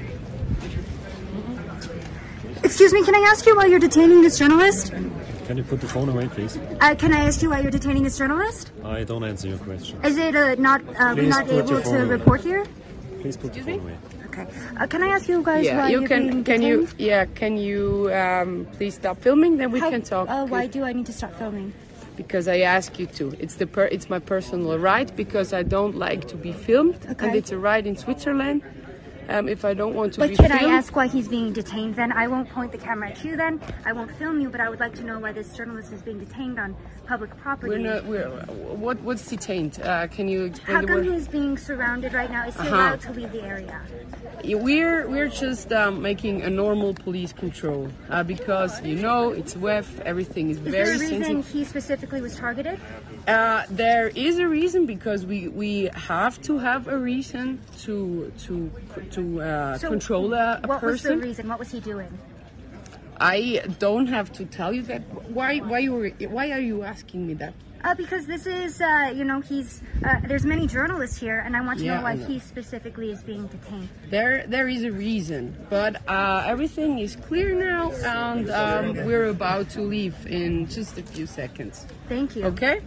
Excuse 2.64 2.94
me, 2.94 3.04
can 3.04 3.16
I 3.16 3.28
ask 3.32 3.46
you 3.46 3.56
why 3.56 3.66
you're 3.66 3.80
detaining 3.80 4.22
this 4.22 4.38
journalist? 4.38 4.92
Can 5.48 5.58
you 5.58 5.64
put 5.64 5.82
the 5.82 5.88
phone 5.88 6.08
away, 6.10 6.28
please? 6.28 6.58
Uh, 6.80 6.96
can 6.96 7.12
I 7.14 7.20
ask 7.26 7.42
you 7.42 7.50
why 7.50 7.60
you're 7.60 7.72
detaining 7.72 8.04
this 8.04 8.18
journalist? 8.18 8.72
I 8.84 9.04
don't 9.04 9.24
answer 9.24 9.50
your 9.50 9.58
question. 9.58 10.00
Is 10.04 10.18
it 10.18 10.36
uh, 10.36 10.56
not 10.56 10.82
uh, 11.00 11.14
we 11.16 11.24
Please 11.24 11.30
not 11.30 11.50
able 11.50 11.82
to 11.82 11.96
away. 11.96 12.06
report 12.06 12.42
here? 12.42 12.64
Please 13.24 13.38
put 13.38 13.54
the 13.54 13.62
phone 13.62 13.80
away. 13.80 13.98
Okay. 14.26 14.46
Uh, 14.78 14.86
can 14.86 15.02
I 15.02 15.08
ask 15.08 15.30
you 15.30 15.42
guys 15.42 15.64
yeah, 15.64 15.78
why 15.78 15.90
you 15.90 16.00
you're 16.00 16.08
can. 16.10 16.28
being 16.28 16.44
Can 16.44 16.62
you? 16.62 16.90
Yeah, 16.98 17.24
can 17.24 17.56
you 17.56 18.12
um, 18.14 18.68
please 18.74 18.96
stop 18.96 19.22
filming? 19.22 19.56
Then 19.56 19.72
we 19.72 19.80
How- 19.80 19.90
can 19.90 20.02
talk. 20.02 20.28
Uh, 20.30 20.46
why 20.46 20.68
do 20.68 20.84
I 20.84 20.92
need 20.92 21.06
to 21.06 21.14
stop 21.14 21.34
filming? 21.40 21.74
Because 22.18 22.50
I 22.50 22.60
ask 22.60 23.00
you 23.00 23.06
to. 23.18 23.34
It's 23.40 23.56
the 23.56 23.66
per- 23.66 23.88
It's 23.96 24.10
my 24.10 24.20
personal 24.20 24.78
right 24.78 25.10
because 25.16 25.54
I 25.54 25.64
don't 25.64 25.96
like 25.96 26.28
to 26.28 26.36
be 26.36 26.52
filmed, 26.52 27.00
and 27.18 27.34
it's 27.34 27.52
a 27.54 27.58
right 27.58 27.88
in 27.88 27.96
Switzerland. 27.96 28.62
Um, 29.30 29.48
if 29.48 29.64
I 29.66 29.74
don't 29.74 29.94
want 29.96 30.14
to 30.14 30.20
But 30.20 30.30
be 30.30 30.36
can 30.36 30.52
I 30.52 30.64
ask 30.66 30.96
why 30.96 31.08
he's 31.08 31.28
being 31.28 31.54
detained 31.54 31.96
then? 31.96 32.12
I 32.12 32.28
won't 32.28 32.50
point 32.50 32.72
the 32.72 32.78
camera 32.78 33.10
at 33.10 33.24
you 33.24 33.36
then. 33.38 33.62
I 33.86 33.94
won't 33.94 34.12
film 34.18 34.40
you, 34.42 34.50
but 34.50 34.60
I 34.62 34.70
would 34.70 34.80
like 34.80 34.94
to 34.96 35.04
know 35.04 35.20
why 35.20 35.32
this 35.32 35.56
journalist 35.56 35.92
is 35.94 36.02
being 36.02 36.20
detained 36.20 36.60
on 36.60 36.76
public 37.08 37.36
property. 37.38 37.70
we're 37.70 37.78
not. 37.80 38.06
We're 38.06 38.30
what? 38.30 39.00
What's 39.02 39.28
detained? 39.28 39.80
Uh, 39.82 40.08
can 40.08 40.28
you 40.28 40.46
explain 40.46 40.76
How 40.78 40.86
come 40.86 41.04
he's 41.04 41.28
being 41.28 41.58
surrounded 41.58 42.14
right 42.14 42.30
now? 42.32 42.48
Is 42.48 42.56
he 42.56 42.62
Uh-huh. 42.62 42.76
allowed 42.76 43.02
to 43.02 43.12
leave 43.14 43.32
the 43.32 43.44
area? 43.44 43.82
We're 44.44 45.08
we're 45.08 45.30
just 45.30 45.72
um, 45.72 46.02
making 46.02 46.42
a 46.42 46.50
normal 46.50 46.94
police 46.94 47.32
control 47.34 47.90
uh, 48.10 48.24
because 48.24 48.82
you 48.84 48.96
know 48.96 49.30
it's 49.30 49.56
WEF. 49.56 50.00
Everything 50.02 50.50
is 50.50 50.58
Is 50.58 50.64
very 50.64 50.74
there 50.74 50.96
a 50.96 51.00
reason 51.00 51.24
sensitive. 51.24 51.48
he 51.50 51.64
specifically 51.66 52.22
was 52.22 52.36
targeted? 52.36 52.80
Uh, 53.28 53.64
there 53.70 54.10
is 54.10 54.38
a 54.38 54.48
reason 54.48 54.86
because 54.86 55.26
we, 55.26 55.48
we 55.48 55.90
have 55.94 56.42
to 56.42 56.58
have 56.58 56.88
a 56.90 56.98
reason 56.98 57.62
to 57.80 58.32
to 58.40 58.70
to 59.12 59.42
uh, 59.42 59.78
So, 59.78 59.88
control 59.90 60.34
a, 60.34 60.60
a 60.64 60.68
what 60.68 60.82
was 60.84 61.02
the 61.04 61.10
person. 61.10 61.20
reason? 61.22 61.48
What 61.48 61.60
was 61.60 61.72
he 61.72 61.80
doing? 61.80 62.12
I 63.22 63.64
don't 63.80 64.08
have 64.08 64.34
to 64.34 64.46
tell 64.46 64.74
you 64.74 64.82
that. 64.84 65.02
Why 65.30 65.60
why 65.60 65.80
you 65.80 65.94
were, 65.94 66.10
why 66.28 66.52
are 66.52 66.60
you 66.60 66.84
asking 66.84 67.26
me 67.28 67.34
that? 67.36 67.54
Uh, 67.86 67.94
because 67.96 68.26
this 68.26 68.46
is, 68.46 68.80
uh, 68.82 69.12
you 69.14 69.26
know, 69.26 69.40
he's. 69.42 69.82
Uh, 70.06 70.20
there's 70.28 70.46
many 70.46 70.68
journalists 70.68 71.18
here, 71.18 71.40
and 71.40 71.56
I 71.56 71.62
want 71.62 71.80
to 71.80 71.86
Yeah, 71.86 71.98
know 71.98 72.04
why 72.04 72.16
know. 72.16 72.26
he 72.26 72.40
specifically 72.40 73.12
is 73.12 73.22
being 73.24 73.48
detained. 73.48 73.88
There 74.10 74.46
there 74.48 74.68
is 74.68 74.84
a 74.84 74.92
reason, 74.92 75.56
but 75.70 76.02
uh, 76.10 76.44
everything 76.46 77.00
is 77.00 77.16
clear 77.16 77.54
now, 77.56 77.92
and 78.04 78.50
um, 78.50 79.06
we're 79.06 79.28
about 79.28 79.70
to 79.72 79.82
leave 79.82 80.16
in 80.28 80.68
just 80.68 80.98
a 80.98 81.04
few 81.04 81.26
seconds. 81.26 81.86
Thank 82.10 82.36
you. 82.36 82.46
Okay. 82.46 82.82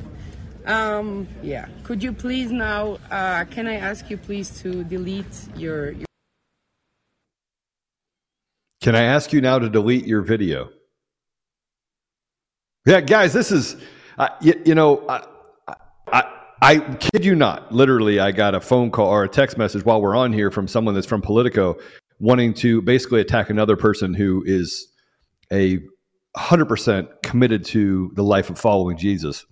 Um, 0.66 1.28
yeah. 1.42 1.68
Could 1.84 2.02
you 2.02 2.12
please 2.12 2.50
now? 2.50 2.98
Uh, 3.10 3.44
can 3.44 3.66
I 3.66 3.74
ask 3.74 4.10
you 4.10 4.16
please 4.16 4.50
to 4.62 4.82
delete 4.84 5.48
your, 5.56 5.92
your 5.92 6.06
Can 8.80 8.96
I 8.96 9.02
ask 9.02 9.32
you 9.32 9.40
now 9.40 9.58
to 9.58 9.68
delete 9.68 10.06
your 10.06 10.22
video? 10.22 10.70
Yeah, 12.84 13.00
guys, 13.00 13.32
this 13.32 13.50
is, 13.50 13.76
uh, 14.18 14.28
you, 14.40 14.60
you 14.64 14.74
know, 14.74 15.04
I, 15.08 15.26
I, 16.12 16.32
I 16.62 16.78
kid 16.78 17.24
you 17.24 17.34
not. 17.34 17.72
Literally, 17.72 18.20
I 18.20 18.30
got 18.32 18.54
a 18.54 18.60
phone 18.60 18.90
call 18.90 19.08
or 19.08 19.24
a 19.24 19.28
text 19.28 19.58
message 19.58 19.84
while 19.84 20.00
we're 20.00 20.16
on 20.16 20.32
here 20.32 20.50
from 20.50 20.68
someone 20.68 20.94
that's 20.94 21.06
from 21.06 21.20
Politico 21.20 21.76
wanting 22.18 22.54
to 22.54 22.80
basically 22.82 23.20
attack 23.20 23.50
another 23.50 23.76
person 23.76 24.14
who 24.14 24.42
is 24.46 24.88
a 25.52 25.78
100% 26.36 27.08
committed 27.22 27.64
to 27.64 28.10
the 28.14 28.22
life 28.22 28.50
of 28.50 28.58
following 28.58 28.96
Jesus. 28.96 29.44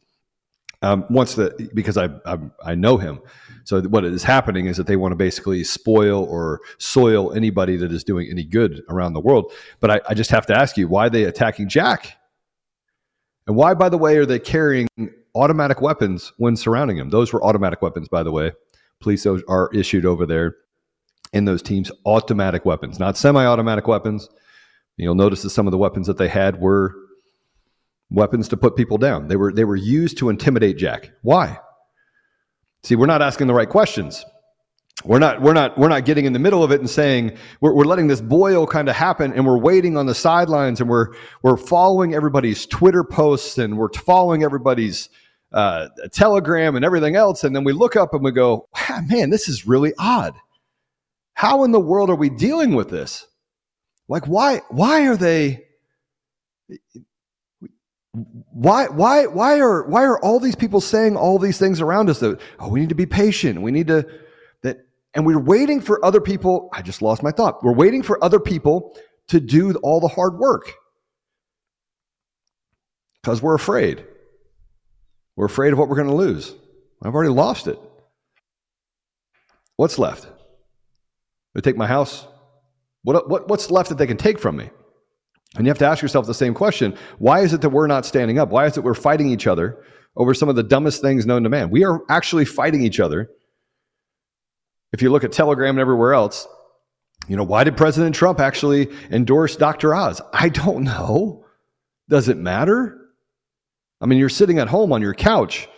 Um, 0.85 1.07
once 1.09 1.35
the 1.35 1.71
because 1.73 1.97
I, 1.97 2.11
I 2.27 2.39
I 2.63 2.75
know 2.75 2.99
him, 2.99 3.21
so 3.65 3.81
what 3.83 4.05
is 4.05 4.23
happening 4.23 4.67
is 4.67 4.77
that 4.77 4.87
they 4.87 4.97
want 4.97 5.13
to 5.13 5.17
basically 5.17 5.65
spoil 5.65 6.25
or 6.25 6.61
soil 6.77 7.33
anybody 7.33 7.77
that 7.79 7.91
is 7.91 8.05
doing 8.05 8.29
any 8.31 8.45
good 8.45 8.83
around 8.91 9.15
the 9.15 9.21
world. 9.21 9.51
But 9.81 9.91
I, 9.91 10.01
I 10.11 10.15
just 10.15 10.31
have 10.31 10.45
to 10.47 10.55
ask 10.55 10.77
you, 10.77 10.87
why 10.87 11.07
are 11.07 11.11
they 11.11 11.25
attacking 11.25 11.69
Jack? 11.71 12.19
And 13.47 13.57
why, 13.57 13.73
by 13.73 13.89
the 13.89 13.97
way, 13.97 14.19
are 14.19 14.27
they 14.27 14.39
carrying 14.39 14.89
automatic 15.35 15.81
weapons 15.81 16.33
when 16.37 16.55
surrounding 16.55 16.99
him? 16.99 17.09
Those 17.09 17.33
were 17.33 17.43
automatic 17.43 17.81
weapons, 17.81 18.09
by 18.09 18.23
the 18.23 18.33
way. 18.33 18.53
Police 19.01 19.27
are 19.27 19.71
issued 19.73 20.05
over 20.05 20.27
there 20.27 20.57
in 21.33 21.47
those 21.47 21.63
teams 21.63 21.91
automatic 22.05 22.65
weapons, 22.65 22.99
not 22.99 23.17
semi-automatic 23.17 23.89
weapons. 23.89 24.29
You'll 24.97 25.15
notice 25.15 25.43
that 25.43 25.51
some 25.51 25.67
of 25.67 25.73
the 25.73 25.79
weapons 25.79 26.07
that 26.07 26.19
they 26.19 26.29
had 26.29 26.61
were 26.61 26.95
weapons 28.15 28.49
to 28.49 28.57
put 28.57 28.77
people 28.77 28.99
down. 28.99 29.29
They 29.29 29.37
were 29.37 29.53
they 29.53 29.65
were 29.65 29.77
used 29.77 30.19
to 30.19 30.29
intimidate 30.29 30.77
Jack. 30.77 31.11
Why? 31.23 31.59
See, 32.83 32.97
we're 32.97 33.07
not 33.07 33.23
asking 33.23 33.47
the 33.47 33.55
right 33.55 33.69
questions. 33.69 34.25
We're 35.05 35.19
not 35.19 35.43
we're 35.43 35.53
not 35.53 35.77
we're 35.77 35.89
not 35.89 36.05
getting 36.05 36.25
in 36.25 36.33
the 36.33 36.39
middle 36.39 36.63
of 36.63 36.71
it 36.71 36.81
and 36.81 36.89
saying 36.89 37.37
we're, 37.61 37.75
we're 37.75 37.85
letting 37.85 38.07
this 38.07 38.21
boil 38.21 38.67
kind 38.67 38.89
of 38.89 38.95
happen 38.95 39.33
and 39.33 39.45
we're 39.45 39.59
waiting 39.59 39.97
on 39.97 40.07
the 40.07 40.15
sidelines 40.15 40.81
and 40.81 40.89
we're 40.89 41.09
we're 41.43 41.57
following 41.57 42.15
everybody's 42.15 42.65
Twitter 42.65 43.03
posts 43.03 43.59
and 43.59 43.77
we're 43.77 43.93
following 43.93 44.45
everybody's 44.45 45.11
uh, 45.53 45.89
Telegram 46.13 46.77
and 46.77 46.85
everything 46.85 47.17
else 47.17 47.45
and 47.45 47.55
then 47.55 47.65
we 47.65 47.73
look 47.73 47.97
up 47.97 48.15
and 48.15 48.23
we 48.23 48.33
go, 48.33 48.69
"Ah, 48.75 49.03
man, 49.07 49.31
this 49.31 49.49
is 49.49 49.67
really 49.67 49.93
odd. 49.99 50.35
How 51.35 51.65
in 51.65 51.73
the 51.73 51.81
world 51.81 52.09
are 52.09 52.17
we 52.17 52.31
dealing 52.31 52.75
with 52.75 52.89
this? 52.89 53.27
Like 54.09 54.27
why 54.27 54.63
why 54.69 55.07
are 55.09 55.17
they 55.17 55.65
why 58.15 58.87
why 58.87 59.27
why 59.27 59.59
are 59.59 59.83
why 59.89 60.05
are 60.05 60.21
all 60.21 60.39
these 60.39 60.55
people 60.55 60.81
saying 60.81 61.17
all 61.17 61.39
these 61.39 61.59
things 61.59 61.81
around 61.81 62.09
us? 62.09 62.21
That 62.21 62.41
oh 62.61 62.69
we 62.69 62.81
need 62.81 62.91
to 62.91 62.95
be 62.95 63.07
patient. 63.07 63.61
We 63.61 63.73
need 63.73 63.89
to 63.89 64.07
that 64.63 64.87
and 65.15 65.27
we're 65.27 65.39
waiting 65.39 65.81
for 65.81 66.05
other 66.05 66.21
people. 66.21 66.69
I 66.73 66.83
just 66.83 67.03
lost 67.03 67.23
my 67.23 67.33
thought. 67.33 67.65
We're 67.65 67.75
waiting 67.75 68.03
for 68.03 68.23
other 68.23 68.39
people 68.39 68.97
to 69.29 69.41
do 69.41 69.75
all 69.83 70.01
the 70.01 70.09
hard 70.09 70.39
work. 70.39 70.73
Because 73.23 73.43
we're 73.43 73.55
afraid. 73.55 74.05
We're 75.37 75.47
afraid 75.47 75.73
of 75.73 75.79
what 75.79 75.89
we're 75.89 75.97
going 75.97 76.09
to 76.09 76.15
lose. 76.15 76.55
I've 77.03 77.15
already 77.15 77.31
lost 77.31 77.67
it. 77.67 77.79
What's 79.77 79.99
left? 79.99 80.29
They 81.55 81.61
take 81.61 81.77
my 81.77 81.87
house. 81.87 82.27
What, 83.03 83.29
what, 83.29 83.49
what's 83.49 83.71
left 83.71 83.89
that 83.89 83.99
they 83.99 84.07
can 84.07 84.17
take 84.17 84.39
from 84.39 84.57
me? 84.57 84.71
And 85.57 85.67
you 85.67 85.71
have 85.71 85.79
to 85.79 85.87
ask 85.87 86.03
yourself 86.03 86.27
the 86.27 86.35
same 86.35 86.55
question 86.55 86.97
why 87.19 87.41
is 87.41 87.53
it 87.53 87.61
that 87.61 87.71
we're 87.71 87.87
not 87.87 88.07
standing 88.07 88.39
up? 88.39 88.51
Why 88.51 88.67
is 88.67 88.77
it 88.77 88.85
we're 88.85 88.95
fighting 88.95 89.31
each 89.31 89.47
other 89.47 89.83
over 90.17 90.35
some 90.35 90.49
of 90.49 90.57
the 90.57 90.63
dumbest 90.63 91.01
things 91.01 91.27
known 91.27 91.43
to 91.45 91.49
man? 91.49 91.71
We 91.71 91.85
are 91.85 92.03
actually 92.09 92.45
fighting 92.45 92.83
each 92.83 93.01
other. 93.01 93.31
If 94.93 95.03
you 95.03 95.11
look 95.11 95.25
at 95.25 95.33
Telegram 95.33 95.71
and 95.71 95.81
everywhere 95.81 96.15
else, 96.15 96.47
you 97.27 97.37
know, 97.37 97.43
why 97.43 97.65
did 97.65 97.77
President 97.77 98.15
Trump 98.15 98.39
actually 98.39 98.89
endorse 99.11 99.57
Dr. 99.57 99.95
Oz? 99.95 100.21
I 100.33 100.49
don't 100.51 100.85
know. 100.85 101.45
Does 102.09 102.29
it 102.29 102.37
matter? 102.37 103.01
I 104.01 104.07
mean, 104.07 104.19
you're 104.19 104.29
sitting 104.29 104.59
at 104.59 104.69
home 104.69 104.93
on 104.93 105.01
your 105.01 105.15
couch 105.15 105.69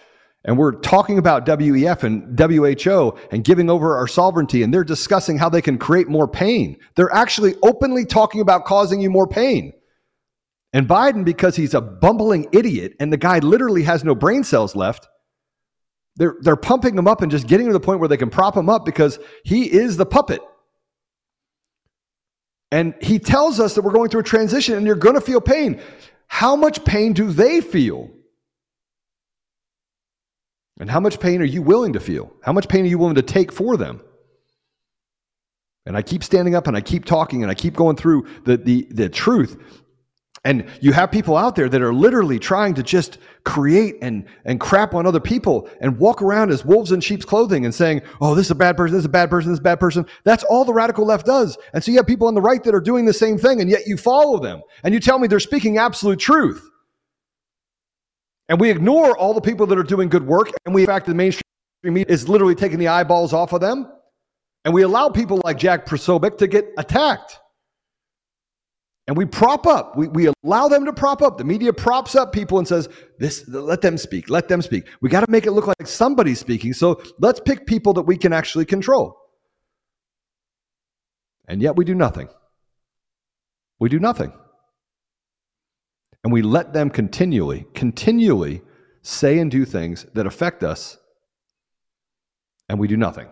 and 0.47 0.57
we're 0.57 0.72
talking 0.72 1.18
about 1.18 1.44
WEF 1.44 2.05
and 2.05 2.38
WHO 2.38 3.18
and 3.32 3.42
giving 3.42 3.68
over 3.68 3.97
our 3.97 4.07
sovereignty, 4.07 4.62
and 4.62 4.72
they're 4.72 4.84
discussing 4.84 5.38
how 5.38 5.49
they 5.49 5.61
can 5.61 5.76
create 5.76 6.09
more 6.09 6.28
pain. 6.28 6.78
They're 6.94 7.12
actually 7.12 7.57
openly 7.64 8.07
talking 8.07 8.40
about 8.40 8.64
causing 8.64 9.01
you 9.01 9.11
more 9.11 9.26
pain. 9.26 9.72
And 10.72 10.88
Biden, 10.88 11.24
because 11.24 11.57
he's 11.57 11.74
a 11.74 11.80
bumbling 11.80 12.47
idiot 12.53 12.94
and 13.01 13.12
the 13.12 13.16
guy 13.16 13.40
literally 13.40 13.82
has 13.82 14.05
no 14.05 14.14
brain 14.14 14.44
cells 14.44 14.76
left, 14.76 15.09
they're, 16.14 16.36
they're 16.40 16.57
pumping 16.57 16.97
him 16.97 17.09
up 17.09 17.22
and 17.22 17.30
just 17.30 17.49
getting 17.49 17.66
to 17.66 17.72
the 17.72 17.80
point 17.80 17.99
where 17.99 18.09
they 18.09 18.16
can 18.16 18.30
prop 18.30 18.57
him 18.57 18.68
up 18.68 18.84
because 18.84 19.18
he 19.44 19.64
is 19.64 19.97
the 19.97 20.07
puppet. 20.07 20.40
And 22.70 22.94
he 23.01 23.18
tells 23.18 23.59
us 23.59 23.74
that 23.74 23.82
we're 23.82 23.92
going 23.92 24.11
through 24.11 24.20
a 24.20 24.24
transition 24.24 24.76
and 24.76 24.86
you're 24.86 24.97
going 24.97 25.14
to 25.14 25.20
feel 25.20 25.40
pain. 25.40 25.80
How 26.28 26.55
much 26.55 26.84
pain 26.84 27.14
do 27.14 27.32
they 27.32 27.61
feel? 27.61 28.11
And 30.79 30.91
how 30.91 31.01
much 31.01 31.20
pain 31.20 31.41
are 31.41 31.47
you 31.47 31.62
willing 31.62 31.95
to 31.95 32.01
feel? 32.01 32.33
How 32.43 32.53
much 32.53 32.68
pain 32.68 32.85
are 32.85 32.89
you 32.89 32.99
willing 32.99 33.14
to 33.14 33.22
take 33.22 33.51
for 33.51 33.77
them? 33.77 34.03
And 35.87 35.97
I 35.97 36.03
keep 36.03 36.24
standing 36.24 36.55
up 36.55 36.66
and 36.66 36.77
I 36.77 36.81
keep 36.81 37.05
talking 37.05 37.43
and 37.43 37.51
I 37.51 37.55
keep 37.55 37.74
going 37.74 37.97
through 37.97 38.27
the, 38.45 38.57
the, 38.57 38.87
the 38.91 39.09
truth. 39.09 39.57
And 40.45 40.66
you 40.81 40.93
have 40.93 41.11
people 41.11 41.37
out 41.37 41.57
there 41.57 41.68
that 41.68 41.83
are 41.83 41.93
literally 41.93 42.39
trying 42.39 42.74
to 42.74 42.83
just 42.83 43.18
create 43.45 43.97
and, 44.01 44.27
and 44.45 44.61
crap 44.61 44.95
on 44.95 45.05
other 45.05 45.18
people 45.18 45.68
and 45.81 45.99
walk 45.99 46.22
around 46.22 46.53
as 46.53 46.64
wolves 46.64 46.93
in 46.93 47.01
sheep's 47.01 47.24
clothing 47.24 47.64
and 47.64 47.74
saying, 47.74 48.03
oh, 48.20 48.37
this 48.37 48.47
is 48.47 48.53
a 48.53 48.57
bad 48.57 48.77
person, 48.77 48.95
this 48.95 49.03
is 49.03 49.07
a 49.07 49.09
bad 49.09 49.29
person, 49.29 49.51
this 49.51 49.57
is 49.57 49.61
a 49.61 49.64
bad 49.64 49.81
person. 49.81 50.07
That's 50.22 50.45
all 50.45 50.64
the 50.64 50.72
radical 50.72 51.05
left 51.05 51.27
does. 51.27 51.59
And 51.72 51.83
so 51.83 51.91
you 51.91 51.97
have 51.97 52.07
people 52.07 52.29
on 52.29 52.35
the 52.35 52.41
right 52.41 52.62
that 52.62 52.77
are 52.77 52.81
doing 52.81 53.07
the 53.07 53.12
same 53.12 53.39
thing, 53.39 53.61
and 53.61 53.68
yet 53.68 53.89
you 53.89 53.97
follow 53.97 54.39
them. 54.39 54.62
And 54.85 54.95
you 54.95 55.01
tell 55.01 55.18
me 55.18 55.27
they're 55.27 55.41
speaking 55.41 55.79
absolute 55.79 56.20
truth. 56.20 56.68
And 58.49 58.61
we 58.61 58.70
ignore 58.70 59.16
all 59.16 59.34
the 59.34 59.40
people 59.40 59.66
that 59.66 59.78
are 59.78 59.82
doing 59.82 60.09
good 60.09 60.26
work. 60.26 60.51
And 60.64 60.74
we, 60.74 60.82
in 60.82 60.86
fact, 60.86 61.07
the 61.07 61.14
mainstream 61.14 61.42
media 61.82 62.07
is 62.09 62.28
literally 62.28 62.55
taking 62.55 62.78
the 62.78 62.88
eyeballs 62.88 63.32
off 63.32 63.53
of 63.53 63.61
them. 63.61 63.90
And 64.64 64.74
we 64.74 64.82
allow 64.82 65.09
people 65.09 65.40
like 65.44 65.59
Jack 65.59 65.86
Posobiec 65.86 66.38
to 66.38 66.47
get 66.47 66.72
attacked. 66.78 67.38
And 69.09 69.16
we 69.16 69.24
prop 69.24 69.66
up. 69.66 69.97
We, 69.97 70.09
we 70.09 70.32
allow 70.42 70.66
them 70.66 70.84
to 70.84 70.92
prop 70.92 71.22
up. 71.22 71.38
The 71.38 71.44
media 71.44 71.72
props 71.72 72.16
up 72.16 72.32
people 72.32 72.59
and 72.59 72.66
says, 72.66 72.88
"This, 73.20 73.47
let 73.47 73.80
them 73.80 73.97
speak. 73.97 74.28
Let 74.28 74.49
them 74.49 74.61
speak." 74.62 74.88
We 75.01 75.09
got 75.09 75.24
to 75.24 75.30
make 75.30 75.47
it 75.47 75.53
look 75.53 75.68
like 75.68 75.86
somebody's 75.86 76.40
speaking. 76.40 76.72
So 76.72 77.01
let's 77.20 77.38
pick 77.38 77.66
people 77.66 77.92
that 77.94 78.03
we 78.03 78.16
can 78.16 78.32
actually 78.32 78.64
control. 78.64 79.16
And 81.47 81.62
yet 81.62 81.76
we 81.76 81.84
do 81.84 81.94
nothing. 81.94 82.28
We 83.78 83.88
do 83.88 84.01
nothing. 84.01 84.32
And 86.27 86.33
we 86.33 86.43
let 86.43 86.72
them 86.72 86.91
continually, 86.91 87.68
continually 87.72 88.61
say 89.01 89.39
and 89.39 89.49
do 89.49 89.64
things 89.64 90.07
that 90.14 90.27
affect 90.27 90.64
us, 90.64 90.99
and 92.68 92.81
we 92.81 92.89
do 92.89 92.97
nothing. 92.97 93.29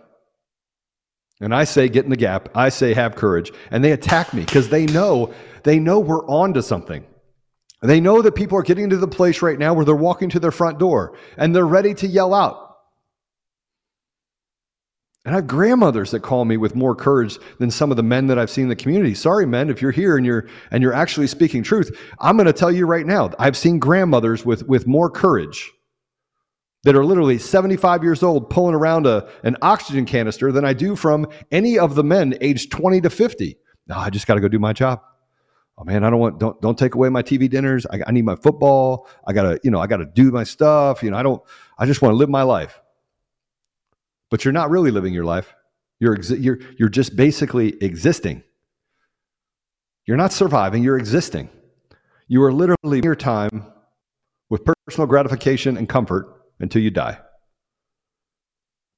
And 1.41 1.53
I 1.53 1.65
say, 1.65 1.89
get 1.89 2.05
in 2.05 2.11
the 2.11 2.17
gap. 2.17 2.51
I 2.55 2.69
say, 2.69 2.95
have 2.95 3.17
courage. 3.17 3.51
And 3.73 3.83
they 3.83 3.91
attack 3.91 4.33
me 4.33 4.45
because 4.45 4.69
they 4.69 4.87
know, 4.87 5.35
they 5.65 5.81
know 5.81 5.99
we're 5.99 6.25
on 6.29 6.55
to 6.55 6.63
something. 6.63 7.05
They 7.83 8.01
know 8.01 8.23
that 8.23 8.37
people 8.37 8.59
are 8.59 8.63
getting 8.63 8.89
to 8.91 8.97
the 8.97 9.09
place 9.09 9.43
right 9.43 9.59
now 9.59 9.75
where 9.75 9.85
they're 9.85 9.97
walking 9.97 10.31
to 10.31 10.39
their 10.39 10.53
front 10.53 10.79
door 10.79 11.19
and 11.37 11.53
they're 11.53 11.67
ready 11.67 11.95
to 11.95 12.07
yell 12.07 12.33
out. 12.33 12.64
And 15.25 15.35
I 15.35 15.39
have 15.39 15.47
grandmothers 15.47 16.11
that 16.11 16.21
call 16.21 16.45
me 16.45 16.59
with 16.59 16.75
more 16.75 16.95
courage 16.95 17.39
than 17.59 17.71
some 17.71 17.91
of 17.91 17.97
the 17.97 18.03
men 18.03 18.27
that 18.27 18.39
I've 18.39 18.51
seen 18.51 18.65
in 18.65 18.69
the 18.69 18.77
community. 18.77 19.15
Sorry, 19.15 19.47
men, 19.47 19.71
if 19.71 19.81
you're 19.81 19.91
here 19.91 20.19
and 20.19 20.27
you're 20.27 20.47
and 20.71 20.83
you're 20.83 20.93
actually 20.93 21.29
speaking 21.29 21.63
truth, 21.63 21.99
I'm 22.21 22.37
going 22.37 22.47
to 22.47 22.53
tell 22.53 22.71
you 22.71 22.85
right 22.87 23.07
now, 23.07 23.31
I've 23.39 23.57
seen 23.57 23.79
grandmothers 23.79 24.45
with 24.45 24.69
with 24.69 24.87
more 24.87 25.09
courage 25.09 25.73
that 26.83 26.95
are 26.95 27.05
literally 27.07 27.39
75 27.39 28.03
years 28.03 28.23
old 28.23 28.51
pulling 28.51 28.75
around 28.75 29.07
a, 29.07 29.27
an 29.43 29.57
oxygen 29.63 30.05
canister 30.05 30.53
than 30.53 30.67
I 30.67 30.75
do 30.75 30.95
from 30.95 31.27
any 31.51 31.79
of 31.79 31.95
the 31.95 32.05
men 32.05 32.37
aged 32.43 32.71
20 32.71 33.01
to 33.01 33.09
50. 33.09 33.57
No, 33.87 33.97
I 33.97 34.11
just 34.11 34.27
got 34.27 34.35
to 34.35 34.41
go 34.41 34.49
do 34.49 34.59
my 34.59 34.75
job. 34.75 35.01
Oh 35.79 35.85
man, 35.85 36.05
I 36.05 36.11
don't 36.11 36.21
want 36.21 36.39
don't 36.39 36.61
don't 36.61 36.79
take 36.79 36.95
away 36.95 37.09
my 37.09 37.23
TV 37.23 37.49
dinners. 37.49 37.87
I, 37.87 38.01
I 38.07 38.13
need 38.13 38.27
my 38.27 38.37
football. 38.37 39.09
I 39.27 39.33
gotta 39.33 39.59
you 39.65 39.71
know 39.71 39.81
I 39.81 39.87
gotta 39.87 40.05
do 40.05 40.31
my 40.31 40.45
stuff. 40.45 41.03
You 41.03 41.11
know 41.11 41.17
I 41.17 41.23
don't. 41.23 41.43
I 41.79 41.87
just 41.87 42.03
want 42.03 42.13
to 42.13 42.17
live 42.17 42.29
my 42.29 42.43
life 42.43 42.79
but 44.31 44.45
you're 44.45 44.53
not 44.53 44.71
really 44.71 44.91
living 44.91 45.15
your 45.15 45.25
life. 45.25 45.55
You're, 46.01 46.17
exi- 46.17 46.43
you're, 46.43 46.59
you're 46.79 46.89
just 46.89 47.17
basically 47.17 47.77
existing. 47.83 48.43
You're 50.07 50.17
not 50.17 50.33
surviving, 50.33 50.83
you're 50.83 50.99
existing. 50.99 51.49
You 52.29 52.43
are 52.43 52.53
literally 52.53 53.01
your 53.03 53.15
time 53.15 53.67
with 54.51 54.65
personal 54.87 55.07
gratification 55.07 55.77
and 55.77 55.89
comfort 55.89 56.43
until 56.61 56.83
you 56.83 56.91
die. 56.91 57.19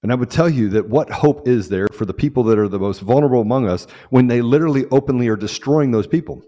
And 0.03 0.13
I 0.13 0.15
would 0.15 0.31
tell 0.31 0.49
you 0.49 0.69
that 0.71 0.89
what 0.89 1.11
hope 1.11 1.49
is 1.49 1.69
there 1.69 1.89
for 1.93 2.05
the 2.05 2.15
people 2.15 2.45
that 2.45 2.59
are 2.59 2.69
the 2.69 2.79
most 2.79 3.01
vulnerable 3.01 3.41
among 3.41 3.69
us 3.69 3.87
when 4.11 4.27
they 4.29 4.41
literally 4.41 4.85
openly 4.91 5.29
are 5.29 5.37
destroying 5.37 5.91
those 5.91 6.07
people? 6.07 6.43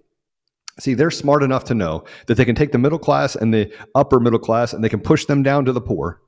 See, 0.78 0.94
they're 0.94 1.10
smart 1.10 1.42
enough 1.42 1.64
to 1.64 1.74
know 1.74 2.04
that 2.26 2.36
they 2.36 2.44
can 2.44 2.54
take 2.54 2.70
the 2.70 2.78
middle 2.78 3.00
class 3.00 3.34
and 3.34 3.52
the 3.52 3.72
upper 3.94 4.20
middle 4.20 4.38
class 4.38 4.72
and 4.72 4.84
they 4.84 4.88
can 4.88 5.00
push 5.00 5.24
them 5.24 5.42
down 5.42 5.64
to 5.64 5.72
the 5.72 5.80
poor. 5.80 6.20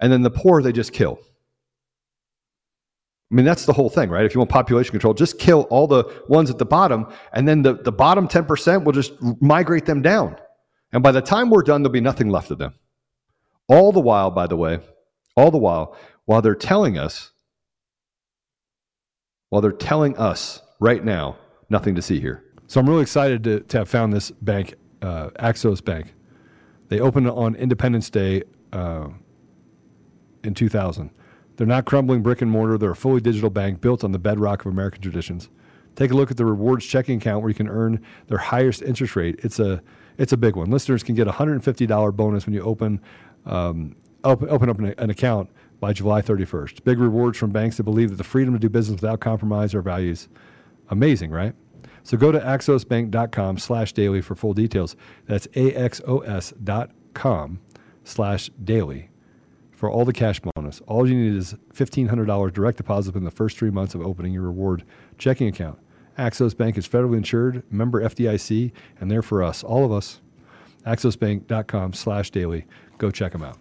And 0.00 0.10
then 0.10 0.22
the 0.22 0.30
poor, 0.30 0.62
they 0.62 0.72
just 0.72 0.92
kill. 0.92 1.18
I 3.30 3.34
mean, 3.34 3.44
that's 3.44 3.64
the 3.64 3.72
whole 3.72 3.90
thing, 3.90 4.10
right? 4.10 4.24
If 4.24 4.34
you 4.34 4.40
want 4.40 4.50
population 4.50 4.90
control, 4.90 5.14
just 5.14 5.38
kill 5.38 5.62
all 5.70 5.86
the 5.86 6.04
ones 6.28 6.50
at 6.50 6.58
the 6.58 6.64
bottom, 6.64 7.06
and 7.32 7.46
then 7.46 7.62
the, 7.62 7.74
the 7.74 7.92
bottom 7.92 8.26
10% 8.26 8.84
will 8.84 8.92
just 8.92 9.12
migrate 9.40 9.86
them 9.86 10.02
down. 10.02 10.36
And 10.92 11.02
by 11.02 11.12
the 11.12 11.20
time 11.20 11.50
we're 11.50 11.62
done, 11.62 11.82
there'll 11.82 11.92
be 11.92 12.00
nothing 12.00 12.28
left 12.28 12.50
of 12.50 12.58
them. 12.58 12.74
All 13.68 13.92
the 13.92 14.00
while, 14.00 14.32
by 14.32 14.48
the 14.48 14.56
way, 14.56 14.80
all 15.36 15.52
the 15.52 15.58
while, 15.58 15.96
while 16.24 16.42
they're 16.42 16.56
telling 16.56 16.98
us, 16.98 17.30
while 19.48 19.62
they're 19.62 19.70
telling 19.70 20.16
us 20.16 20.62
right 20.80 21.04
now, 21.04 21.36
nothing 21.68 21.94
to 21.94 22.02
see 22.02 22.18
here. 22.18 22.44
So 22.66 22.80
I'm 22.80 22.88
really 22.88 23.02
excited 23.02 23.44
to, 23.44 23.60
to 23.60 23.78
have 23.78 23.88
found 23.88 24.12
this 24.12 24.32
bank, 24.32 24.74
uh, 25.02 25.30
Axos 25.38 25.84
Bank. 25.84 26.14
They 26.88 26.98
opened 26.98 27.28
on 27.28 27.54
Independence 27.54 28.10
Day 28.10 28.42
uh, 28.72 29.08
in 30.42 30.54
2000. 30.54 31.10
They're 31.60 31.66
not 31.66 31.84
crumbling 31.84 32.22
brick 32.22 32.40
and 32.40 32.50
mortar. 32.50 32.78
They're 32.78 32.92
a 32.92 32.96
fully 32.96 33.20
digital 33.20 33.50
bank 33.50 33.82
built 33.82 34.02
on 34.02 34.12
the 34.12 34.18
bedrock 34.18 34.64
of 34.64 34.72
American 34.72 35.02
traditions. 35.02 35.50
Take 35.94 36.10
a 36.10 36.14
look 36.14 36.30
at 36.30 36.38
the 36.38 36.46
rewards 36.46 36.86
checking 36.86 37.18
account 37.18 37.42
where 37.42 37.50
you 37.50 37.54
can 37.54 37.68
earn 37.68 38.02
their 38.28 38.38
highest 38.38 38.80
interest 38.80 39.14
rate. 39.14 39.38
It's 39.42 39.58
a 39.58 39.82
it's 40.16 40.32
a 40.32 40.38
big 40.38 40.56
one. 40.56 40.70
Listeners 40.70 41.02
can 41.02 41.14
get 41.14 41.28
a 41.28 41.32
$150 41.32 42.16
bonus 42.16 42.46
when 42.46 42.54
you 42.54 42.62
open 42.62 43.02
um, 43.44 43.94
open, 44.24 44.48
open 44.48 44.70
up 44.70 44.78
an, 44.78 44.94
an 44.96 45.10
account 45.10 45.50
by 45.80 45.92
July 45.92 46.22
31st. 46.22 46.82
Big 46.82 46.98
rewards 46.98 47.36
from 47.36 47.50
banks 47.50 47.76
that 47.76 47.82
believe 47.82 48.08
that 48.08 48.16
the 48.16 48.24
freedom 48.24 48.54
to 48.54 48.58
do 48.58 48.70
business 48.70 48.98
without 49.02 49.20
compromise 49.20 49.74
are 49.74 49.82
values. 49.82 50.30
Amazing, 50.88 51.30
right? 51.30 51.54
So 52.04 52.16
go 52.16 52.32
to 52.32 52.40
axosbank.com 52.40 53.58
slash 53.58 53.92
daily 53.92 54.22
for 54.22 54.34
full 54.34 54.54
details. 54.54 54.96
That's 55.26 55.46
axos.com 55.48 56.00
slash 58.02 58.50
daily 58.64 59.09
for 59.80 59.90
all 59.90 60.04
the 60.04 60.12
cash 60.12 60.40
bonus. 60.40 60.82
All 60.86 61.08
you 61.08 61.14
need 61.14 61.34
is 61.34 61.54
$1,500 61.72 62.52
direct 62.52 62.76
deposit 62.76 63.16
in 63.16 63.24
the 63.24 63.30
first 63.30 63.56
three 63.56 63.70
months 63.70 63.94
of 63.94 64.02
opening 64.02 64.34
your 64.34 64.42
reward 64.42 64.84
checking 65.16 65.48
account. 65.48 65.78
Axos 66.18 66.54
Bank 66.54 66.76
is 66.76 66.86
federally 66.86 67.16
insured, 67.16 67.62
member 67.72 68.02
FDIC, 68.02 68.72
and 69.00 69.10
they're 69.10 69.22
for 69.22 69.42
us, 69.42 69.64
all 69.64 69.86
of 69.86 69.90
us. 69.90 70.20
AxosBank.com 70.86 71.94
slash 71.94 72.30
daily. 72.30 72.66
Go 72.98 73.10
check 73.10 73.32
them 73.32 73.42
out. 73.42 73.56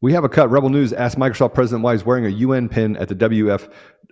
We 0.00 0.12
have 0.12 0.22
a 0.22 0.28
cut. 0.28 0.48
Rebel 0.48 0.68
News 0.68 0.92
asked 0.92 1.18
Microsoft 1.18 1.54
President 1.54 1.82
why 1.82 1.94
he's 1.94 2.06
wearing 2.06 2.26
a 2.26 2.28
UN 2.28 2.68
pin 2.68 2.96
at 2.96 3.08
the 3.08 3.16
WF 3.16 3.68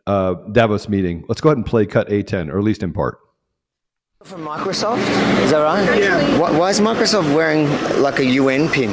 uh, 0.08 0.34
Davos 0.50 0.88
meeting. 0.88 1.24
Let's 1.28 1.40
go 1.40 1.50
ahead 1.50 1.58
and 1.58 1.66
play 1.66 1.86
cut 1.86 2.08
A10, 2.08 2.50
or 2.52 2.58
at 2.58 2.64
least 2.64 2.82
in 2.82 2.92
part. 2.92 3.20
From 4.24 4.44
Microsoft? 4.44 4.98
Is 5.44 5.52
that 5.52 5.58
right? 5.58 5.96
Yeah. 5.96 6.40
Why, 6.40 6.58
why 6.58 6.70
is 6.70 6.80
Microsoft 6.80 7.32
wearing 7.36 7.68
like 8.02 8.18
a 8.18 8.24
UN 8.24 8.68
pin? 8.68 8.92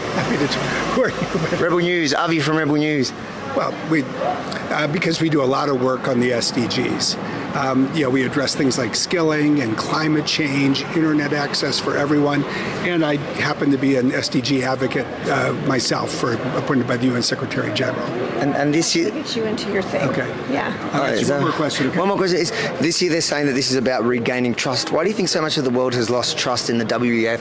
Happy 0.00 0.38
to 0.38 0.46
talk. 0.46 1.60
Rebel 1.60 1.78
News, 1.78 2.14
Avi 2.14 2.40
from 2.40 2.56
Rebel 2.56 2.76
News. 2.76 3.12
Well, 3.56 3.74
we 3.90 4.02
uh, 4.02 4.86
because 4.88 5.20
we 5.20 5.28
do 5.28 5.42
a 5.42 5.44
lot 5.44 5.68
of 5.68 5.82
work 5.82 6.08
on 6.08 6.20
the 6.20 6.30
SDGs, 6.30 7.16
Um, 7.54 7.94
you 7.94 8.04
know, 8.04 8.08
we 8.10 8.24
address 8.24 8.54
things 8.54 8.78
like 8.78 8.94
skilling 8.94 9.60
and 9.60 9.76
climate 9.76 10.24
change, 10.24 10.82
internet 10.96 11.34
access 11.34 11.78
for 11.78 11.94
everyone, 11.98 12.44
and 12.84 13.04
I 13.04 13.16
happen 13.16 13.70
to 13.70 13.76
be 13.76 13.96
an 13.96 14.10
SDG 14.10 14.62
advocate 14.62 15.06
uh, 15.28 15.52
myself, 15.66 16.10
for 16.10 16.32
appointed 16.56 16.88
by 16.88 16.96
the 16.96 17.08
UN 17.08 17.22
Secretary 17.22 17.70
General. 17.74 18.06
And, 18.40 18.54
and 18.54 18.72
this 18.72 18.96
year, 18.96 19.10
Get 19.10 19.36
you 19.36 19.44
into 19.44 19.70
your 19.70 19.82
thing. 19.82 20.08
Okay. 20.08 20.26
Yeah. 20.50 20.72
All 20.94 21.00
right, 21.00 21.18
so 21.18 21.34
one 21.34 21.42
more 21.42 21.52
question. 21.52 21.88
okay? 21.88 21.98
One 21.98 22.08
more 22.08 22.16
question 22.16 22.38
is 22.38 22.50
this 22.80 23.02
year 23.02 23.10
they're 23.10 23.20
saying 23.20 23.46
that 23.46 23.52
this 23.52 23.70
is 23.70 23.76
about 23.76 24.04
regaining 24.04 24.54
trust. 24.54 24.90
Why 24.90 25.04
do 25.04 25.10
you 25.10 25.14
think 25.16 25.28
so 25.28 25.42
much 25.42 25.58
of 25.58 25.64
the 25.64 25.70
world 25.70 25.92
has 25.92 26.08
lost 26.08 26.38
trust 26.38 26.70
in 26.70 26.78
the 26.78 26.86
WEF? 26.86 27.40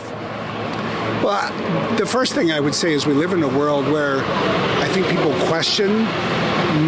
Well, 1.24 1.96
the 1.98 2.06
first 2.06 2.34
thing 2.34 2.52
I 2.52 2.60
would 2.60 2.74
say 2.74 2.94
is 2.94 3.06
we 3.06 3.14
live 3.14 3.34
in 3.34 3.44
a 3.44 3.48
world 3.48 3.86
where 3.88 4.20
I 4.24 4.88
think 4.92 5.08
people 5.08 5.32
question 5.48 6.06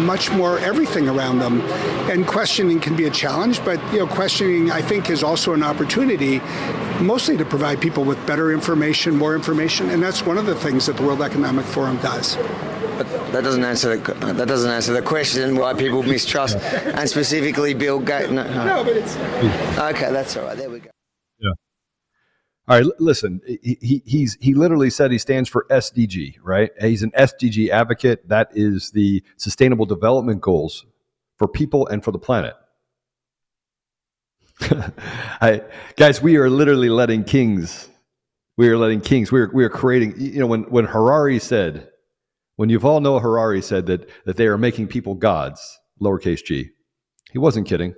much 0.04 0.30
more 0.30 0.58
everything 0.58 1.08
around 1.08 1.38
them, 1.38 1.60
and 2.10 2.26
questioning 2.26 2.80
can 2.80 2.96
be 2.96 3.04
a 3.04 3.10
challenge. 3.10 3.64
But 3.64 3.80
you 3.92 4.00
know, 4.00 4.06
questioning 4.06 4.70
I 4.70 4.82
think 4.82 5.10
is 5.10 5.22
also 5.22 5.52
an 5.52 5.62
opportunity, 5.62 6.40
mostly 7.00 7.36
to 7.36 7.44
provide 7.44 7.80
people 7.80 8.02
with 8.02 8.24
better 8.26 8.50
information, 8.52 9.16
more 9.16 9.34
information, 9.34 9.90
and 9.90 10.02
that's 10.02 10.22
one 10.22 10.38
of 10.38 10.46
the 10.46 10.54
things 10.54 10.86
that 10.86 10.96
the 10.96 11.02
World 11.02 11.22
Economic 11.22 11.64
Forum 11.66 11.96
does. 11.98 12.36
But 12.96 13.08
that 13.32 13.42
doesn't 13.44 13.64
answer 13.64 13.96
the, 13.96 14.14
that 14.32 14.48
doesn't 14.48 14.70
answer 14.70 14.92
the 14.92 15.02
question 15.02 15.56
why 15.56 15.74
people 15.74 16.02
mistrust, 16.02 16.56
and 16.56 17.08
specifically 17.08 17.74
Bill 17.74 18.00
Gates. 18.00 18.30
No, 18.30 18.44
No, 18.64 18.84
but 18.84 18.96
it's 18.96 19.16
okay. 19.78 20.10
That's 20.12 20.36
all 20.36 20.46
right. 20.46 20.56
There 20.56 20.70
we 20.70 20.80
go. 20.80 20.90
All 22.66 22.78
right, 22.78 22.86
listen. 22.98 23.42
He, 23.46 23.78
he 23.80 24.02
he's 24.06 24.38
he 24.40 24.54
literally 24.54 24.88
said 24.88 25.10
he 25.10 25.18
stands 25.18 25.50
for 25.50 25.66
SDG, 25.70 26.36
right? 26.42 26.70
He's 26.80 27.02
an 27.02 27.10
SDG 27.10 27.68
advocate. 27.68 28.26
That 28.28 28.48
is 28.54 28.90
the 28.92 29.22
Sustainable 29.36 29.84
Development 29.84 30.40
Goals 30.40 30.86
for 31.36 31.46
people 31.46 31.86
and 31.88 32.02
for 32.02 32.10
the 32.10 32.18
planet. 32.18 32.54
I, 34.62 35.62
guys, 35.96 36.22
we 36.22 36.36
are 36.36 36.48
literally 36.48 36.88
letting 36.88 37.24
kings. 37.24 37.90
We 38.56 38.68
are 38.68 38.78
letting 38.78 39.02
kings. 39.02 39.30
We 39.30 39.42
are 39.42 39.50
we 39.52 39.62
are 39.62 39.68
creating. 39.70 40.14
You 40.16 40.40
know, 40.40 40.46
when 40.46 40.62
when 40.64 40.86
Harari 40.86 41.40
said, 41.40 41.90
when 42.56 42.70
Yuval 42.70 43.02
Noah 43.02 43.20
Harari 43.20 43.60
said 43.60 43.84
that 43.86 44.08
that 44.24 44.38
they 44.38 44.46
are 44.46 44.56
making 44.56 44.88
people 44.88 45.14
gods, 45.14 45.80
lowercase 46.00 46.42
g, 46.42 46.70
he 47.30 47.38
wasn't 47.38 47.68
kidding. 47.68 47.94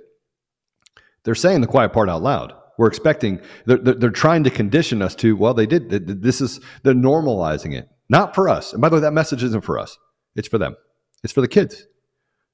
They're 1.23 1.35
saying 1.35 1.61
the 1.61 1.67
quiet 1.67 1.93
part 1.93 2.09
out 2.09 2.21
loud. 2.21 2.53
We're 2.77 2.87
expecting. 2.87 3.41
They're, 3.65 3.77
they're, 3.77 4.09
trying 4.11 4.43
to 4.43 4.49
condition 4.49 5.01
us 5.01 5.15
to. 5.15 5.35
Well, 5.35 5.53
they 5.53 5.65
did. 5.65 5.89
th- 5.89 6.05
th- 6.05 6.19
This 6.21 6.41
is 6.41 6.59
they're 6.83 6.93
normalizing 6.93 7.75
it, 7.75 7.89
not 8.09 8.35
for 8.35 8.47
us. 8.47 8.73
And 8.73 8.81
by 8.81 8.89
the 8.89 8.95
way, 8.95 9.01
that 9.01 9.13
message 9.13 9.43
isn't 9.43 9.63
for 9.63 9.79
us. 9.79 9.97
It's 10.35 10.47
for 10.47 10.57
them. 10.57 10.75
It's 11.23 11.33
for 11.33 11.41
the 11.41 11.47
kids 11.47 11.87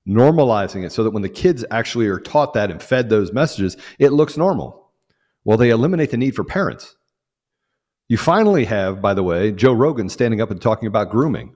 normalizing 0.08 0.84
it 0.86 0.92
so 0.92 1.04
that 1.04 1.12
when 1.12 1.24
the 1.24 1.30
kids 1.30 1.64
actually 1.72 2.08
are 2.08 2.20
taught 2.20 2.54
that 2.54 2.70
and 2.70 2.82
fed 2.82 3.10
those 3.10 3.32
messages, 3.32 3.78
it 4.00 4.12
looks 4.12 4.38
normal. 4.38 4.92
Well, 5.46 5.58
they 5.58 5.70
eliminate 5.70 6.12
the 6.12 6.18
need 6.18 6.36
for 6.36 6.44
parents. 6.44 6.96
You 8.08 8.18
finally 8.18 8.66
have, 8.66 9.02
by 9.02 9.14
the 9.14 9.24
way, 9.24 9.52
Joe 9.52 9.74
Rogan 9.74 10.10
standing 10.10 10.42
up 10.42 10.52
and 10.52 10.62
talking 10.62 10.88
about 10.88 11.10
grooming. 11.10 11.56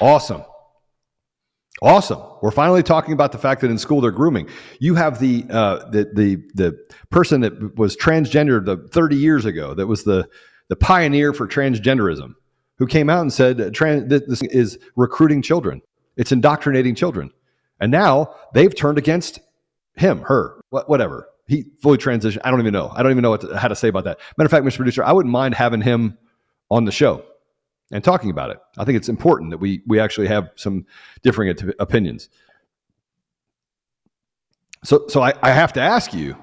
Awesome. 0.00 0.44
Awesome. 1.82 2.22
We're 2.40 2.52
finally 2.52 2.82
talking 2.82 3.12
about 3.12 3.32
the 3.32 3.38
fact 3.38 3.60
that 3.60 3.70
in 3.70 3.78
school 3.78 4.00
they're 4.00 4.10
grooming. 4.10 4.48
You 4.80 4.94
have 4.94 5.18
the 5.18 5.44
uh, 5.50 5.88
the 5.90 6.10
the 6.14 6.36
the 6.54 6.78
person 7.10 7.42
that 7.42 7.76
was 7.76 7.96
transgender 7.96 8.64
the 8.64 8.78
30 8.92 9.16
years 9.16 9.44
ago 9.44 9.74
that 9.74 9.86
was 9.86 10.04
the 10.04 10.28
the 10.68 10.76
pioneer 10.76 11.32
for 11.32 11.46
transgenderism, 11.46 12.34
who 12.78 12.86
came 12.86 13.10
out 13.10 13.20
and 13.20 13.32
said 13.32 13.58
this 13.58 14.42
is 14.42 14.78
recruiting 14.96 15.42
children. 15.42 15.82
It's 16.16 16.32
indoctrinating 16.32 16.94
children, 16.94 17.30
and 17.78 17.92
now 17.92 18.34
they've 18.54 18.74
turned 18.74 18.96
against 18.96 19.38
him, 19.96 20.22
her, 20.22 20.58
wha- 20.70 20.84
whatever. 20.86 21.28
He 21.46 21.66
fully 21.82 21.98
transitioned. 21.98 22.40
I 22.42 22.50
don't 22.50 22.60
even 22.60 22.72
know. 22.72 22.90
I 22.96 23.02
don't 23.02 23.12
even 23.12 23.22
know 23.22 23.30
what 23.30 23.42
to, 23.42 23.56
how 23.56 23.68
to 23.68 23.76
say 23.76 23.88
about 23.88 24.04
that. 24.04 24.18
Matter 24.36 24.46
of 24.46 24.50
fact, 24.50 24.64
Mr. 24.64 24.76
Producer, 24.76 25.04
I 25.04 25.12
wouldn't 25.12 25.30
mind 25.30 25.54
having 25.54 25.82
him 25.82 26.18
on 26.70 26.86
the 26.86 26.90
show 26.92 27.22
and 27.90 28.02
talking 28.02 28.30
about 28.30 28.50
it. 28.50 28.58
I 28.78 28.84
think 28.84 28.96
it's 28.96 29.08
important 29.08 29.50
that 29.50 29.58
we 29.58 29.82
we 29.86 30.00
actually 30.00 30.28
have 30.28 30.50
some 30.56 30.86
differing 31.22 31.50
op- 31.50 31.74
opinions. 31.78 32.28
So 34.84 35.06
so 35.08 35.22
I, 35.22 35.34
I 35.42 35.50
have 35.50 35.72
to 35.74 35.80
ask 35.80 36.12
you. 36.14 36.36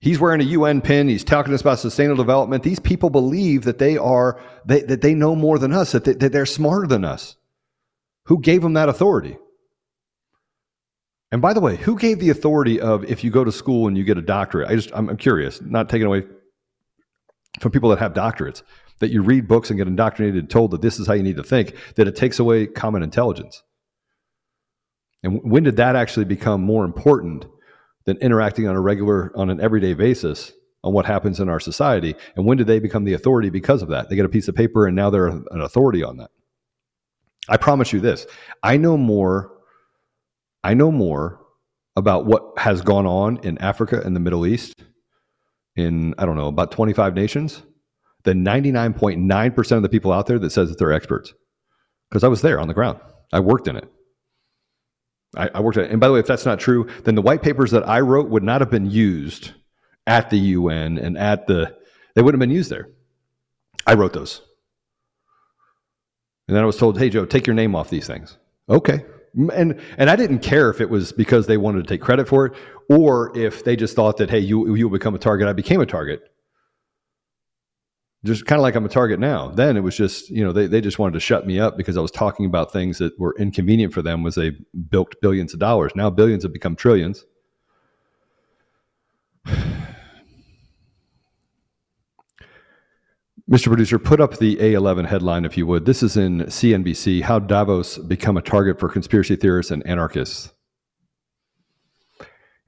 He's 0.00 0.20
wearing 0.20 0.40
a 0.40 0.44
UN 0.44 0.80
pin. 0.80 1.08
He's 1.08 1.24
talking 1.24 1.50
to 1.50 1.56
us 1.56 1.60
about 1.60 1.80
sustainable 1.80 2.22
development. 2.22 2.62
These 2.62 2.78
people 2.78 3.10
believe 3.10 3.64
that 3.64 3.78
they 3.78 3.96
are 3.96 4.40
they, 4.64 4.82
that 4.82 5.00
they 5.00 5.12
know 5.12 5.34
more 5.34 5.58
than 5.58 5.72
us. 5.72 5.90
That, 5.90 6.04
they, 6.04 6.12
that 6.12 6.30
they're 6.30 6.46
smarter 6.46 6.86
than 6.86 7.04
us. 7.04 7.34
Who 8.26 8.40
gave 8.40 8.62
them 8.62 8.74
that 8.74 8.88
authority? 8.88 9.38
And 11.30 11.42
by 11.42 11.52
the 11.52 11.60
way, 11.60 11.76
who 11.76 11.98
gave 11.98 12.20
the 12.20 12.30
authority 12.30 12.80
of 12.80 13.04
if 13.04 13.22
you 13.22 13.30
go 13.30 13.44
to 13.44 13.52
school 13.52 13.88
and 13.88 13.98
you 13.98 14.04
get 14.04 14.16
a 14.18 14.22
doctorate? 14.22 14.70
I 14.70 14.76
just 14.76 14.90
I'm, 14.94 15.08
I'm 15.08 15.16
curious, 15.16 15.60
not 15.60 15.88
taking 15.88 16.06
away 16.06 16.24
from 17.60 17.72
people 17.72 17.90
that 17.90 17.98
have 17.98 18.14
doctorates, 18.14 18.62
that 19.00 19.10
you 19.10 19.22
read 19.22 19.48
books 19.48 19.70
and 19.70 19.78
get 19.78 19.86
indoctrinated 19.86 20.38
and 20.38 20.50
told 20.50 20.70
that 20.72 20.82
this 20.82 20.98
is 20.98 21.06
how 21.06 21.12
you 21.12 21.22
need 21.22 21.36
to 21.36 21.42
think, 21.42 21.74
that 21.96 22.08
it 22.08 22.16
takes 22.16 22.38
away 22.38 22.66
common 22.66 23.02
intelligence. 23.02 23.62
And 25.22 25.40
when 25.42 25.64
did 25.64 25.76
that 25.76 25.96
actually 25.96 26.24
become 26.24 26.62
more 26.62 26.84
important 26.84 27.46
than 28.04 28.16
interacting 28.18 28.68
on 28.68 28.76
a 28.76 28.80
regular, 28.80 29.32
on 29.36 29.50
an 29.50 29.60
everyday 29.60 29.94
basis 29.94 30.52
on 30.84 30.92
what 30.92 31.06
happens 31.06 31.40
in 31.40 31.48
our 31.48 31.60
society? 31.60 32.14
And 32.36 32.46
when 32.46 32.56
did 32.56 32.66
they 32.66 32.78
become 32.78 33.04
the 33.04 33.14
authority 33.14 33.50
because 33.50 33.82
of 33.82 33.88
that? 33.88 34.08
They 34.08 34.16
get 34.16 34.24
a 34.24 34.30
piece 34.30 34.48
of 34.48 34.54
paper 34.54 34.86
and 34.86 34.94
now 34.94 35.10
they're 35.10 35.26
an 35.26 35.60
authority 35.60 36.02
on 36.02 36.18
that. 36.18 36.30
I 37.48 37.56
promise 37.56 37.92
you 37.92 38.00
this 38.00 38.26
I 38.62 38.76
know 38.76 38.96
more. 38.96 39.52
I 40.64 40.74
know 40.74 40.90
more 40.90 41.40
about 41.96 42.26
what 42.26 42.58
has 42.58 42.80
gone 42.80 43.06
on 43.06 43.38
in 43.42 43.58
Africa 43.58 44.00
and 44.04 44.14
the 44.14 44.20
Middle 44.20 44.46
East 44.46 44.84
in, 45.76 46.14
I 46.18 46.26
don't 46.26 46.36
know, 46.36 46.48
about 46.48 46.72
25 46.72 47.14
nations 47.14 47.62
than 48.24 48.44
99.9% 48.44 49.72
of 49.72 49.82
the 49.82 49.88
people 49.88 50.12
out 50.12 50.26
there 50.26 50.38
that 50.38 50.50
says 50.50 50.68
that 50.68 50.78
they're 50.78 50.92
experts. 50.92 51.34
Because 52.10 52.24
I 52.24 52.28
was 52.28 52.42
there 52.42 52.60
on 52.60 52.68
the 52.68 52.74
ground. 52.74 53.00
I 53.32 53.40
worked 53.40 53.68
in 53.68 53.76
it. 53.76 53.90
I, 55.36 55.50
I 55.54 55.60
worked 55.60 55.76
at 55.78 55.84
it. 55.84 55.90
And 55.90 56.00
by 56.00 56.08
the 56.08 56.14
way, 56.14 56.20
if 56.20 56.26
that's 56.26 56.46
not 56.46 56.58
true, 56.58 56.88
then 57.04 57.14
the 57.14 57.22
white 57.22 57.42
papers 57.42 57.70
that 57.72 57.86
I 57.88 58.00
wrote 58.00 58.30
would 58.30 58.42
not 58.42 58.60
have 58.60 58.70
been 58.70 58.90
used 58.90 59.52
at 60.06 60.30
the 60.30 60.38
UN 60.38 60.98
and 60.98 61.18
at 61.18 61.46
the, 61.46 61.76
they 62.14 62.22
wouldn't 62.22 62.40
have 62.40 62.48
been 62.48 62.56
used 62.56 62.70
there. 62.70 62.88
I 63.86 63.94
wrote 63.94 64.12
those. 64.12 64.40
And 66.48 66.56
then 66.56 66.62
I 66.62 66.66
was 66.66 66.78
told, 66.78 66.98
hey, 66.98 67.10
Joe, 67.10 67.26
take 67.26 67.46
your 67.46 67.54
name 67.54 67.74
off 67.74 67.90
these 67.90 68.06
things. 68.06 68.38
Okay. 68.70 69.04
And, 69.52 69.78
and 69.98 70.08
I 70.08 70.16
didn't 70.16 70.38
care 70.38 70.70
if 70.70 70.80
it 70.80 70.88
was 70.88 71.12
because 71.12 71.46
they 71.46 71.58
wanted 71.58 71.82
to 71.82 71.88
take 71.88 72.00
credit 72.00 72.26
for 72.26 72.46
it 72.46 72.54
or 72.88 73.36
if 73.36 73.64
they 73.64 73.76
just 73.76 73.94
thought 73.94 74.16
that, 74.16 74.30
hey, 74.30 74.38
you, 74.38 74.74
you'll 74.74 74.88
become 74.88 75.14
a 75.14 75.18
target. 75.18 75.46
I 75.46 75.52
became 75.52 75.82
a 75.82 75.86
target. 75.86 76.22
Just 78.28 78.46
kind 78.46 78.58
of 78.58 78.62
like 78.62 78.74
I'm 78.74 78.84
a 78.84 78.90
target 78.90 79.18
now. 79.18 79.48
Then 79.48 79.76
it 79.78 79.80
was 79.80 79.96
just, 79.96 80.28
you 80.28 80.44
know, 80.44 80.52
they, 80.52 80.66
they 80.66 80.82
just 80.82 80.98
wanted 80.98 81.14
to 81.14 81.20
shut 81.20 81.46
me 81.46 81.58
up 81.58 81.78
because 81.78 81.96
I 81.96 82.00
was 82.00 82.10
talking 82.10 82.44
about 82.44 82.72
things 82.72 82.98
that 82.98 83.18
were 83.18 83.34
inconvenient 83.38 83.94
for 83.94 84.02
them 84.02 84.26
as 84.26 84.34
they 84.34 84.52
bilked 84.90 85.16
billions 85.22 85.54
of 85.54 85.60
dollars. 85.60 85.92
Now 85.96 86.10
billions 86.10 86.42
have 86.42 86.52
become 86.52 86.76
trillions. 86.76 87.24
Mr. 93.50 93.68
Producer, 93.68 93.98
put 93.98 94.20
up 94.20 94.36
the 94.36 94.56
A11 94.56 95.06
headline 95.06 95.46
if 95.46 95.56
you 95.56 95.66
would. 95.66 95.86
This 95.86 96.02
is 96.02 96.18
in 96.18 96.40
CNBC 96.40 97.22
How 97.22 97.38
Davos 97.38 97.96
Become 97.96 98.36
a 98.36 98.42
Target 98.42 98.78
for 98.78 98.90
Conspiracy 98.90 99.36
Theorists 99.36 99.72
and 99.72 99.86
Anarchists. 99.86 100.52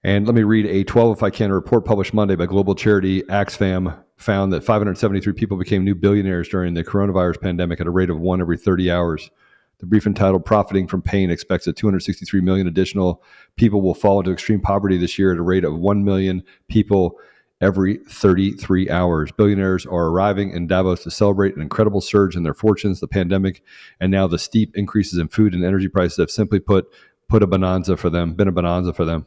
And 0.02 0.26
let 0.26 0.34
me 0.34 0.42
read 0.42 0.64
a 0.64 0.84
12 0.84 1.18
if 1.18 1.22
I 1.22 1.28
can 1.28 1.50
A 1.50 1.54
report 1.54 1.84
published 1.84 2.14
Monday 2.14 2.34
by 2.34 2.46
global 2.46 2.74
charity 2.74 3.22
Oxfam 3.24 4.02
found 4.20 4.52
that 4.52 4.62
573 4.62 5.32
people 5.32 5.56
became 5.56 5.84
new 5.84 5.94
billionaires 5.94 6.48
during 6.48 6.74
the 6.74 6.84
coronavirus 6.84 7.40
pandemic 7.40 7.80
at 7.80 7.86
a 7.86 7.90
rate 7.90 8.10
of 8.10 8.20
one 8.20 8.40
every 8.40 8.58
30 8.58 8.90
hours. 8.90 9.30
The 9.78 9.86
brief 9.86 10.06
entitled 10.06 10.44
Profiting 10.44 10.86
from 10.86 11.00
Pain 11.00 11.30
expects 11.30 11.64
that 11.64 11.76
263 11.76 12.42
million 12.42 12.66
additional 12.66 13.22
people 13.56 13.80
will 13.80 13.94
fall 13.94 14.20
into 14.20 14.30
extreme 14.30 14.60
poverty 14.60 14.98
this 14.98 15.18
year 15.18 15.32
at 15.32 15.38
a 15.38 15.42
rate 15.42 15.64
of 15.64 15.78
1 15.78 16.04
million 16.04 16.42
people 16.68 17.18
every 17.62 17.96
33 18.08 18.90
hours. 18.90 19.32
Billionaires 19.32 19.86
are 19.86 20.08
arriving 20.08 20.50
in 20.50 20.66
Davos 20.66 21.02
to 21.04 21.10
celebrate 21.10 21.56
an 21.56 21.62
incredible 21.62 22.02
surge 22.02 22.36
in 22.36 22.42
their 22.42 22.54
fortunes, 22.54 23.00
the 23.00 23.08
pandemic, 23.08 23.62
and 24.00 24.12
now 24.12 24.26
the 24.26 24.38
steep 24.38 24.76
increases 24.76 25.18
in 25.18 25.28
food 25.28 25.54
and 25.54 25.64
energy 25.64 25.88
prices 25.88 26.18
have 26.18 26.30
simply 26.30 26.60
put 26.60 26.86
put 27.28 27.42
a 27.42 27.46
bonanza 27.46 27.96
for 27.96 28.10
them, 28.10 28.34
been 28.34 28.48
a 28.48 28.52
bonanza 28.52 28.92
for 28.92 29.06
them. 29.06 29.26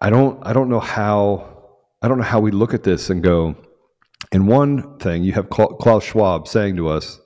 I 0.00 0.08
don't 0.08 0.38
I 0.46 0.54
don't 0.54 0.70
know 0.70 0.80
how 0.80 1.59
I 2.02 2.08
don't 2.08 2.18
know 2.18 2.24
how 2.24 2.40
we 2.40 2.50
look 2.50 2.74
at 2.74 2.82
this 2.82 3.10
and 3.10 3.22
go. 3.22 3.56
in 4.32 4.46
one 4.46 4.98
thing 4.98 5.22
you 5.22 5.32
have 5.32 5.50
Klaus 5.50 6.04
Schwab 6.04 6.46
saying 6.48 6.76
to 6.76 6.88
us, 6.88 7.20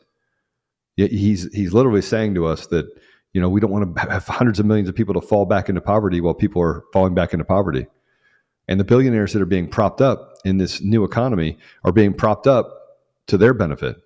he's 0.96 1.52
he's 1.52 1.72
literally 1.72 2.02
saying 2.02 2.34
to 2.34 2.46
us 2.46 2.66
that 2.68 2.86
you 3.32 3.40
know 3.40 3.48
we 3.48 3.60
don't 3.60 3.70
want 3.70 3.94
to 3.94 4.00
have 4.10 4.26
hundreds 4.26 4.60
of 4.60 4.66
millions 4.66 4.88
of 4.88 4.94
people 4.94 5.14
to 5.14 5.20
fall 5.20 5.44
back 5.44 5.68
into 5.68 5.80
poverty 5.80 6.20
while 6.20 6.34
people 6.34 6.62
are 6.62 6.84
falling 6.92 7.14
back 7.14 7.32
into 7.32 7.44
poverty. 7.44 7.86
And 8.66 8.80
the 8.80 8.84
billionaires 8.84 9.32
that 9.32 9.42
are 9.42 9.46
being 9.46 9.68
propped 9.68 10.00
up 10.00 10.34
in 10.44 10.56
this 10.56 10.80
new 10.80 11.04
economy 11.04 11.58
are 11.84 11.92
being 11.92 12.14
propped 12.14 12.46
up 12.46 12.72
to 13.26 13.36
their 13.36 13.54
benefit. 13.54 13.96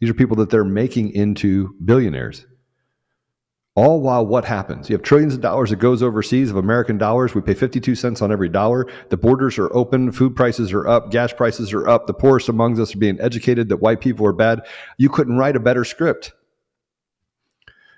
These 0.00 0.10
are 0.10 0.14
people 0.14 0.36
that 0.38 0.50
they're 0.50 0.64
making 0.64 1.10
into 1.10 1.74
billionaires. 1.84 2.44
All 3.74 4.02
while 4.02 4.26
what 4.26 4.44
happens? 4.44 4.90
You 4.90 4.96
have 4.96 5.02
trillions 5.02 5.34
of 5.34 5.40
dollars 5.40 5.70
that 5.70 5.76
goes 5.76 6.02
overseas 6.02 6.50
of 6.50 6.56
American 6.56 6.98
dollars. 6.98 7.34
We 7.34 7.40
pay 7.40 7.54
52 7.54 7.94
cents 7.94 8.20
on 8.20 8.30
every 8.30 8.50
dollar. 8.50 8.86
The 9.08 9.16
borders 9.16 9.58
are 9.58 9.74
open. 9.74 10.12
Food 10.12 10.36
prices 10.36 10.74
are 10.74 10.86
up. 10.86 11.10
Gas 11.10 11.32
prices 11.32 11.72
are 11.72 11.88
up. 11.88 12.06
The 12.06 12.12
poorest 12.12 12.50
amongst 12.50 12.82
us 12.82 12.94
are 12.94 12.98
being 12.98 13.18
educated 13.18 13.70
that 13.70 13.78
white 13.78 14.02
people 14.02 14.26
are 14.26 14.34
bad. 14.34 14.60
You 14.98 15.08
couldn't 15.08 15.38
write 15.38 15.56
a 15.56 15.60
better 15.60 15.84
script. 15.84 16.34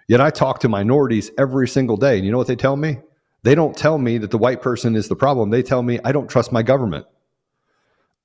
Yet 0.06 0.20
I 0.20 0.30
talk 0.30 0.60
to 0.60 0.68
minorities 0.68 1.32
every 1.38 1.66
single 1.66 1.96
day. 1.96 2.16
And 2.16 2.24
you 2.24 2.30
know 2.30 2.38
what 2.38 2.46
they 2.46 2.56
tell 2.56 2.76
me? 2.76 2.98
They 3.42 3.56
don't 3.56 3.76
tell 3.76 3.98
me 3.98 4.18
that 4.18 4.30
the 4.30 4.38
white 4.38 4.62
person 4.62 4.94
is 4.94 5.08
the 5.08 5.16
problem. 5.16 5.50
They 5.50 5.62
tell 5.62 5.82
me 5.82 5.98
I 6.04 6.12
don't 6.12 6.30
trust 6.30 6.52
my 6.52 6.62
government. 6.62 7.04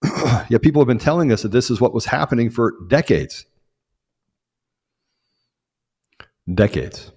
Yet 0.50 0.62
people 0.62 0.82
have 0.82 0.88
been 0.88 1.00
telling 1.00 1.32
us 1.32 1.42
that 1.42 1.52
this 1.52 1.72
is 1.72 1.82
what 1.82 1.96
was 1.96 2.06
happening 2.06 2.52
for 2.52 2.76
decades. 2.88 3.46
Decades. 6.54 7.12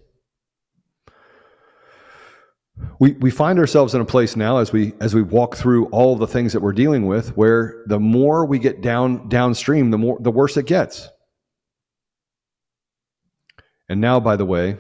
We, 2.99 3.13
we 3.13 3.31
find 3.31 3.59
ourselves 3.59 3.95
in 3.95 4.01
a 4.01 4.05
place 4.05 4.35
now 4.35 4.59
as 4.59 4.73
we 4.73 4.95
as 5.01 5.15
we 5.15 5.23
walk 5.23 5.57
through 5.57 5.87
all 5.87 6.17
the 6.17 6.27
things 6.27 6.53
that 6.53 6.61
we're 6.61 6.73
dealing 6.73 7.07
with 7.07 7.37
where 7.37 7.83
the 7.87 8.01
more 8.01 8.47
we 8.47 8.59
get 8.59 8.81
down 8.81 9.29
downstream 9.29 9.91
the 9.91 9.99
more 9.99 10.19
the 10.21 10.31
worse 10.31 10.57
it 10.57 10.67
gets 10.67 11.09
and 13.89 14.01
now 14.01 14.19
by 14.19 14.37
the 14.37 14.47
way 14.47 14.77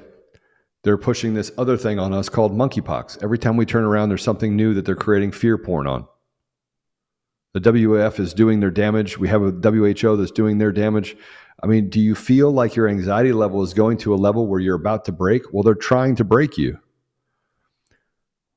they're 0.84 0.96
pushing 0.96 1.34
this 1.34 1.52
other 1.58 1.76
thing 1.76 1.98
on 1.98 2.14
us 2.14 2.28
called 2.28 2.52
monkeypox 2.52 3.22
every 3.22 3.38
time 3.38 3.56
we 3.56 3.66
turn 3.66 3.84
around 3.84 4.08
there's 4.08 4.22
something 4.22 4.56
new 4.56 4.72
that 4.72 4.86
they're 4.86 4.96
creating 4.96 5.32
fear 5.32 5.58
porn 5.58 5.86
on 5.86 6.06
the 7.54 7.60
WF 7.60 8.18
is 8.18 8.32
doing 8.32 8.60
their 8.60 8.70
damage. 8.70 9.18
We 9.18 9.28
have 9.28 9.42
a 9.42 9.50
WHO 9.50 10.16
that's 10.16 10.30
doing 10.30 10.56
their 10.56 10.72
damage. 10.72 11.16
I 11.62 11.66
mean, 11.66 11.90
do 11.90 12.00
you 12.00 12.14
feel 12.14 12.50
like 12.50 12.74
your 12.74 12.88
anxiety 12.88 13.32
level 13.32 13.62
is 13.62 13.74
going 13.74 13.98
to 13.98 14.14
a 14.14 14.16
level 14.16 14.46
where 14.46 14.58
you're 14.58 14.74
about 14.74 15.04
to 15.04 15.12
break? 15.12 15.52
Well, 15.52 15.62
they're 15.62 15.74
trying 15.74 16.16
to 16.16 16.24
break 16.24 16.56
you. 16.56 16.78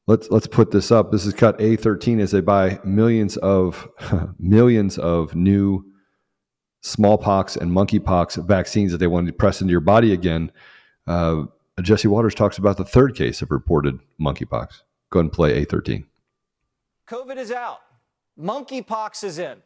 Let's 0.08 0.30
let's 0.30 0.48
put 0.48 0.72
this 0.72 0.92
up. 0.92 1.12
This 1.12 1.26
is 1.26 1.34
cut 1.34 1.58
A13 1.58 2.20
as 2.20 2.32
they 2.32 2.42
buy 2.42 2.80
millions 2.84 3.38
of 3.38 3.90
millions 4.40 4.98
of 5.00 5.36
new 5.36 5.84
smallpox 6.82 7.56
and 7.56 7.72
monkeypox 7.72 8.46
vaccines 8.46 8.92
that 8.92 9.00
they 9.00 9.08
want 9.08 9.26
to 9.26 9.34
press 9.34 9.62
into 9.62 9.72
your 9.72 9.82
body 9.82 10.14
again. 10.14 10.52
Uh, 11.08 11.46
Jesse 11.82 12.08
Watters 12.08 12.36
talks 12.36 12.58
about 12.60 12.78
the 12.78 12.86
third 12.86 13.16
case 13.16 13.42
of 13.42 13.50
reported 13.50 14.00
monkeypox. 14.22 14.82
Go 15.10 15.20
ahead 15.20 15.26
and 15.26 15.32
play 15.32 15.66
A13. 15.66 16.06
COVID 17.10 17.38
is 17.38 17.52
out. 17.52 17.80
Monkeypox 18.40 19.24
is 19.24 19.40
in. 19.40 19.62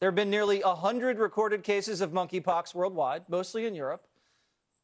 There 0.00 0.08
have 0.08 0.14
been 0.14 0.30
nearly 0.30 0.60
100 0.60 1.18
recorded 1.18 1.64
cases 1.64 2.00
of 2.00 2.12
monkeypox 2.12 2.74
worldwide, 2.74 3.28
mostly 3.28 3.66
in 3.66 3.74
Europe. 3.74 4.07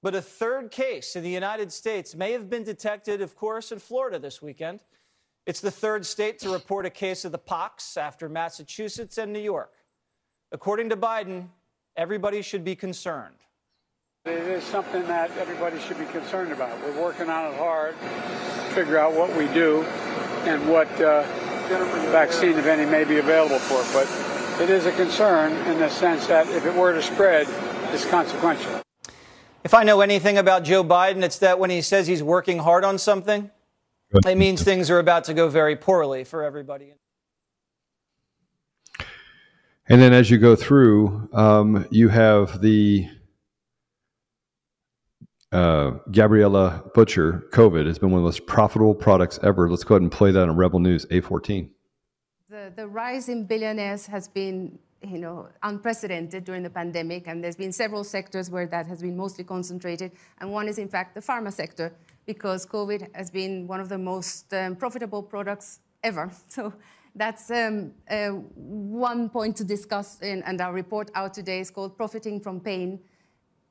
But 0.05 0.15
a 0.15 0.21
third 0.21 0.71
case 0.71 1.17
in 1.17 1.23
the 1.23 1.31
United 1.31 1.73
States 1.73 2.15
may 2.15 2.33
have 2.33 2.51
been 2.51 2.63
detected, 2.63 3.23
of 3.23 3.35
course, 3.35 3.73
in 3.73 3.79
Florida 3.79 4.19
this 4.19 4.43
weekend. 4.43 4.81
It's 5.47 5.63
the 5.63 5.71
third 5.71 6.05
state 6.05 6.39
to 6.41 6.51
report 6.51 6.85
a 6.85 6.91
case 6.91 7.25
of 7.25 7.33
the 7.33 7.39
pox 7.39 7.97
after 7.97 8.29
Massachusetts 8.29 9.17
and 9.17 9.33
New 9.33 9.41
York. 9.41 9.73
According 10.53 10.91
to 10.91 10.97
Biden, 10.99 11.49
everybody 11.97 12.43
should 12.43 12.65
be 12.65 12.77
concerned. 12.77 13.37
It 14.27 14.33
is 14.33 14.63
something 14.65 15.07
that 15.07 15.31
everybody 15.39 15.79
should 15.81 15.99
be 15.99 16.07
concerned 16.07 16.53
about. 16.53 16.79
We're 16.83 17.01
working 17.01 17.31
on 17.31 17.51
it 17.51 17.57
hard, 17.57 17.95
figure 18.75 18.99
out 18.99 19.15
what 19.15 19.35
we 19.35 19.47
do 19.55 19.85
and 20.45 20.69
what 20.69 20.89
uh, 21.01 21.23
vaccine, 22.13 22.59
if 22.59 22.67
any, 22.67 22.85
may 22.85 23.05
be 23.05 23.17
available 23.17 23.59
for 23.59 23.81
it. 23.81 23.89
But 23.95 24.63
it 24.63 24.69
is 24.69 24.85
a 24.85 24.93
concern 24.93 25.53
in 25.67 25.79
the 25.79 25.89
sense 25.89 26.27
that 26.27 26.47
if 26.49 26.67
it 26.67 26.75
were 26.75 26.93
to 26.93 27.01
spread, 27.01 27.49
it's 27.95 28.05
consequential. 28.05 28.84
If 29.65 29.73
I 29.73 29.83
know 29.83 30.03
anything 30.03 30.37
about 30.37 30.63
Joe 30.63 30.85
Biden, 30.85 31.23
it's 31.23 31.39
that 31.39 31.59
when 31.59 31.71
he 31.71 31.81
says 31.81 32.07
he's 32.07 32.23
working 32.23 32.59
hard 32.59 32.85
on 32.85 32.99
something, 32.99 33.51
it 34.27 34.37
means 34.37 34.63
things 34.63 34.91
are 34.91 34.99
about 34.99 35.25
to 35.25 35.35
go 35.35 35.49
very 35.49 35.75
poorly 35.75 36.23
for 36.25 36.45
everybody. 36.45 36.93
And 39.89 40.01
then 40.01 40.13
as 40.13 40.31
you 40.31 40.37
go 40.37 40.55
through, 40.55 41.29
um, 41.33 41.87
you 41.91 42.09
have 42.09 42.61
the 42.61 43.09
uh, 45.51 45.93
Gabriela 46.11 46.83
Bucher, 46.95 47.49
COVID 47.53 47.87
has 47.87 47.99
been 47.99 48.11
one 48.11 48.19
of 48.19 48.23
the 48.23 48.29
most 48.29 48.47
profitable 48.47 48.95
products 48.95 49.39
ever. 49.43 49.71
Let's 49.71 49.85
go 49.85 49.95
ahead 49.95 50.03
and 50.03 50.13
play 50.13 50.31
that 50.31 50.43
on 50.43 50.57
Rebel 50.57 50.81
News, 50.81 51.07
A14. 51.07 51.69
The, 52.51 52.73
the 52.75 52.87
rise 52.87 53.29
in 53.29 53.45
billionaires 53.45 54.07
has 54.07 54.29
been 54.29 54.79
you 55.09 55.19
know, 55.19 55.49
unprecedented 55.63 56.45
during 56.45 56.63
the 56.63 56.71
pandemic, 56.71 57.27
and 57.27 57.43
there's 57.43 57.57
been 57.57 57.73
several 57.73 58.05
sectors 58.05 58.51
where 58.51 58.67
that 58.67 58.87
has 58.87 59.03
been 59.03 59.17
mostly 59.17 59.45
concentrated. 59.45 60.13
And 60.39 60.53
one 60.53 60.69
is, 60.69 60.79
in 60.79 60.89
fact, 60.89 61.15
the 61.15 61.21
pharma 61.21 61.53
sector, 61.53 61.93
because 62.27 62.67
COVID 62.67 63.15
has 63.15 63.31
been 63.31 63.67
one 63.67 63.81
of 63.81 63.89
the 63.89 63.99
most 63.99 64.53
um, 64.55 64.77
profitable 64.77 65.23
products 65.23 65.81
ever. 66.03 66.31
So 66.49 66.73
that's 67.17 67.51
um, 67.51 67.93
uh, 68.11 68.31
one 68.31 69.29
point 69.29 69.57
to 69.57 69.65
discuss, 69.65 70.21
in, 70.21 70.43
and 70.43 70.61
our 70.61 70.73
report 70.73 71.11
out 71.15 71.33
today 71.33 71.61
is 71.61 71.71
called 71.71 71.97
Profiting 71.97 72.41
from 72.41 72.61
Pain 72.61 72.99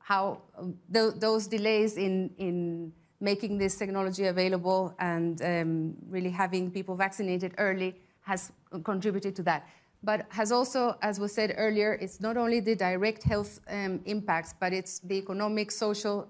how 0.04 0.42
um, 0.58 0.76
th 0.92 1.14
those 1.26 1.48
delays 1.48 1.96
in, 1.96 2.30
in 2.36 2.92
making 3.20 3.58
this 3.58 3.76
technology 3.82 4.26
available 4.26 4.94
and 4.98 5.40
um, 5.42 5.94
really 6.14 6.30
having 6.30 6.70
people 6.70 6.94
vaccinated 6.94 7.54
early 7.58 7.90
has 8.20 8.52
contributed 8.82 9.34
to 9.36 9.42
that. 9.42 9.66
But 10.04 10.26
has 10.28 10.52
also, 10.52 10.96
as 11.00 11.18
was 11.18 11.32
said 11.32 11.54
earlier, 11.56 11.94
it's 11.94 12.20
not 12.20 12.36
only 12.36 12.60
the 12.60 12.76
direct 12.76 13.22
health 13.22 13.60
um, 13.68 14.00
impacts, 14.04 14.54
but 14.60 14.72
it's 14.74 14.98
the 14.98 15.14
economic, 15.14 15.70
social 15.70 16.28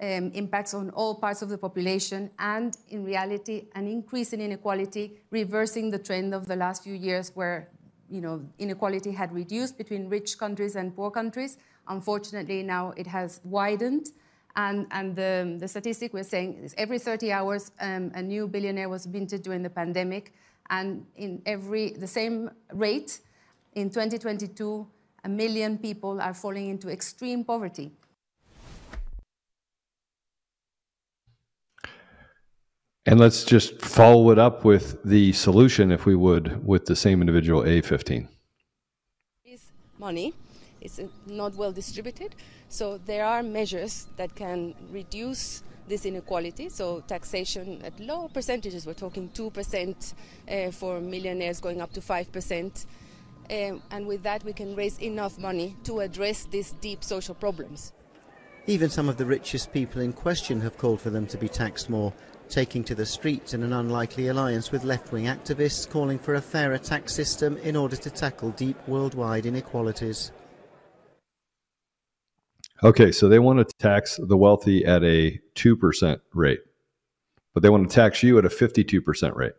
um, 0.00 0.30
impacts 0.32 0.74
on 0.74 0.90
all 0.90 1.16
parts 1.16 1.42
of 1.42 1.48
the 1.48 1.58
population, 1.58 2.30
and 2.38 2.76
in 2.90 3.04
reality, 3.04 3.64
an 3.74 3.88
increase 3.88 4.32
in 4.32 4.40
inequality, 4.40 5.18
reversing 5.30 5.90
the 5.90 5.98
trend 5.98 6.34
of 6.34 6.46
the 6.46 6.54
last 6.54 6.84
few 6.84 6.94
years 6.94 7.32
where 7.34 7.68
you 8.08 8.20
know, 8.20 8.40
inequality 8.58 9.10
had 9.10 9.32
reduced 9.32 9.76
between 9.76 10.08
rich 10.08 10.38
countries 10.38 10.76
and 10.76 10.94
poor 10.94 11.10
countries. 11.10 11.58
Unfortunately, 11.88 12.62
now 12.62 12.92
it 12.96 13.06
has 13.06 13.40
widened. 13.44 14.10
And, 14.54 14.86
and 14.90 15.14
the, 15.14 15.56
the 15.58 15.68
statistic 15.68 16.14
we're 16.14 16.22
saying 16.22 16.60
is 16.62 16.74
every 16.78 16.98
30 16.98 17.32
hours, 17.32 17.72
um, 17.80 18.10
a 18.14 18.22
new 18.22 18.48
billionaire 18.48 18.88
was 18.88 19.06
minted 19.06 19.42
during 19.42 19.62
the 19.62 19.70
pandemic. 19.70 20.32
And 20.70 21.06
in 21.16 21.42
every, 21.46 21.90
the 21.90 22.06
same 22.06 22.50
rate, 22.72 23.20
in 23.74 23.90
2022, 23.90 24.86
a 25.24 25.28
million 25.28 25.78
people 25.78 26.20
are 26.20 26.34
falling 26.34 26.68
into 26.68 26.88
extreme 26.88 27.44
poverty. 27.44 27.92
And 33.08 33.20
let's 33.20 33.44
just 33.44 33.80
follow 33.82 34.30
it 34.30 34.38
up 34.38 34.64
with 34.64 35.00
the 35.04 35.32
solution, 35.32 35.92
if 35.92 36.06
we 36.06 36.16
would, 36.16 36.66
with 36.66 36.86
the 36.86 36.96
same 36.96 37.20
individual 37.20 37.62
A15. 37.62 38.28
Is 39.44 39.70
money 39.98 40.34
is 40.80 41.00
not 41.26 41.54
well 41.54 41.70
distributed, 41.70 42.34
so 42.68 42.98
there 42.98 43.24
are 43.24 43.42
measures 43.44 44.08
that 44.16 44.34
can 44.34 44.74
reduce 44.90 45.62
this 45.88 46.06
inequality. 46.06 46.68
So 46.68 47.00
taxation 47.00 47.82
at 47.84 47.98
low 48.00 48.28
percentages, 48.28 48.86
we're 48.86 48.94
talking 48.94 49.28
2% 49.30 50.14
uh, 50.48 50.70
for 50.70 51.00
millionaires 51.00 51.60
going 51.60 51.80
up 51.80 51.92
to 51.92 52.00
5%. 52.00 52.86
Um, 53.48 53.82
and 53.90 54.06
with 54.06 54.22
that, 54.24 54.44
we 54.44 54.52
can 54.52 54.74
raise 54.74 55.00
enough 55.00 55.38
money 55.38 55.76
to 55.84 56.00
address 56.00 56.46
these 56.46 56.72
deep 56.80 57.04
social 57.04 57.34
problems. 57.34 57.92
Even 58.66 58.90
some 58.90 59.08
of 59.08 59.16
the 59.16 59.24
richest 59.24 59.72
people 59.72 60.02
in 60.02 60.12
question 60.12 60.60
have 60.60 60.76
called 60.76 61.00
for 61.00 61.10
them 61.10 61.26
to 61.28 61.38
be 61.38 61.48
taxed 61.48 61.88
more, 61.88 62.12
taking 62.48 62.82
to 62.82 62.96
the 62.96 63.06
streets 63.06 63.54
in 63.54 63.62
an 63.62 63.72
unlikely 63.72 64.26
alliance 64.26 64.72
with 64.72 64.82
left 64.82 65.12
wing 65.12 65.26
activists 65.26 65.88
calling 65.88 66.18
for 66.18 66.34
a 66.34 66.40
fairer 66.40 66.78
tax 66.78 67.14
system 67.14 67.56
in 67.58 67.76
order 67.76 67.94
to 67.94 68.10
tackle 68.10 68.50
deep 68.50 68.76
worldwide 68.88 69.46
inequalities. 69.46 70.32
Okay, 72.82 73.10
so 73.10 73.28
they 73.28 73.38
want 73.38 73.66
to 73.66 73.74
tax 73.78 74.18
the 74.22 74.36
wealthy 74.36 74.84
at 74.84 75.02
a 75.02 75.40
2% 75.54 76.20
rate, 76.34 76.60
but 77.54 77.62
they 77.62 77.70
want 77.70 77.88
to 77.88 77.94
tax 77.94 78.22
you 78.22 78.38
at 78.38 78.44
a 78.44 78.48
52% 78.48 79.34
rate. 79.34 79.52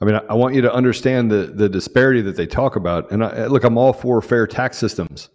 I 0.00 0.04
mean, 0.04 0.20
I, 0.28 0.34
want 0.34 0.54
you 0.54 0.62
to 0.62 0.72
understand 0.72 1.30
the, 1.30 1.52
the 1.52 1.68
disparity 1.68 2.20
that 2.22 2.36
they 2.36 2.46
talk 2.46 2.76
about. 2.76 3.10
And 3.10 3.24
I, 3.24 3.46
look, 3.46 3.64
I'm 3.64 3.76
all 3.76 3.92
for 3.92 4.22
fair 4.22 4.46
tax 4.46 4.78
systems 4.78 5.28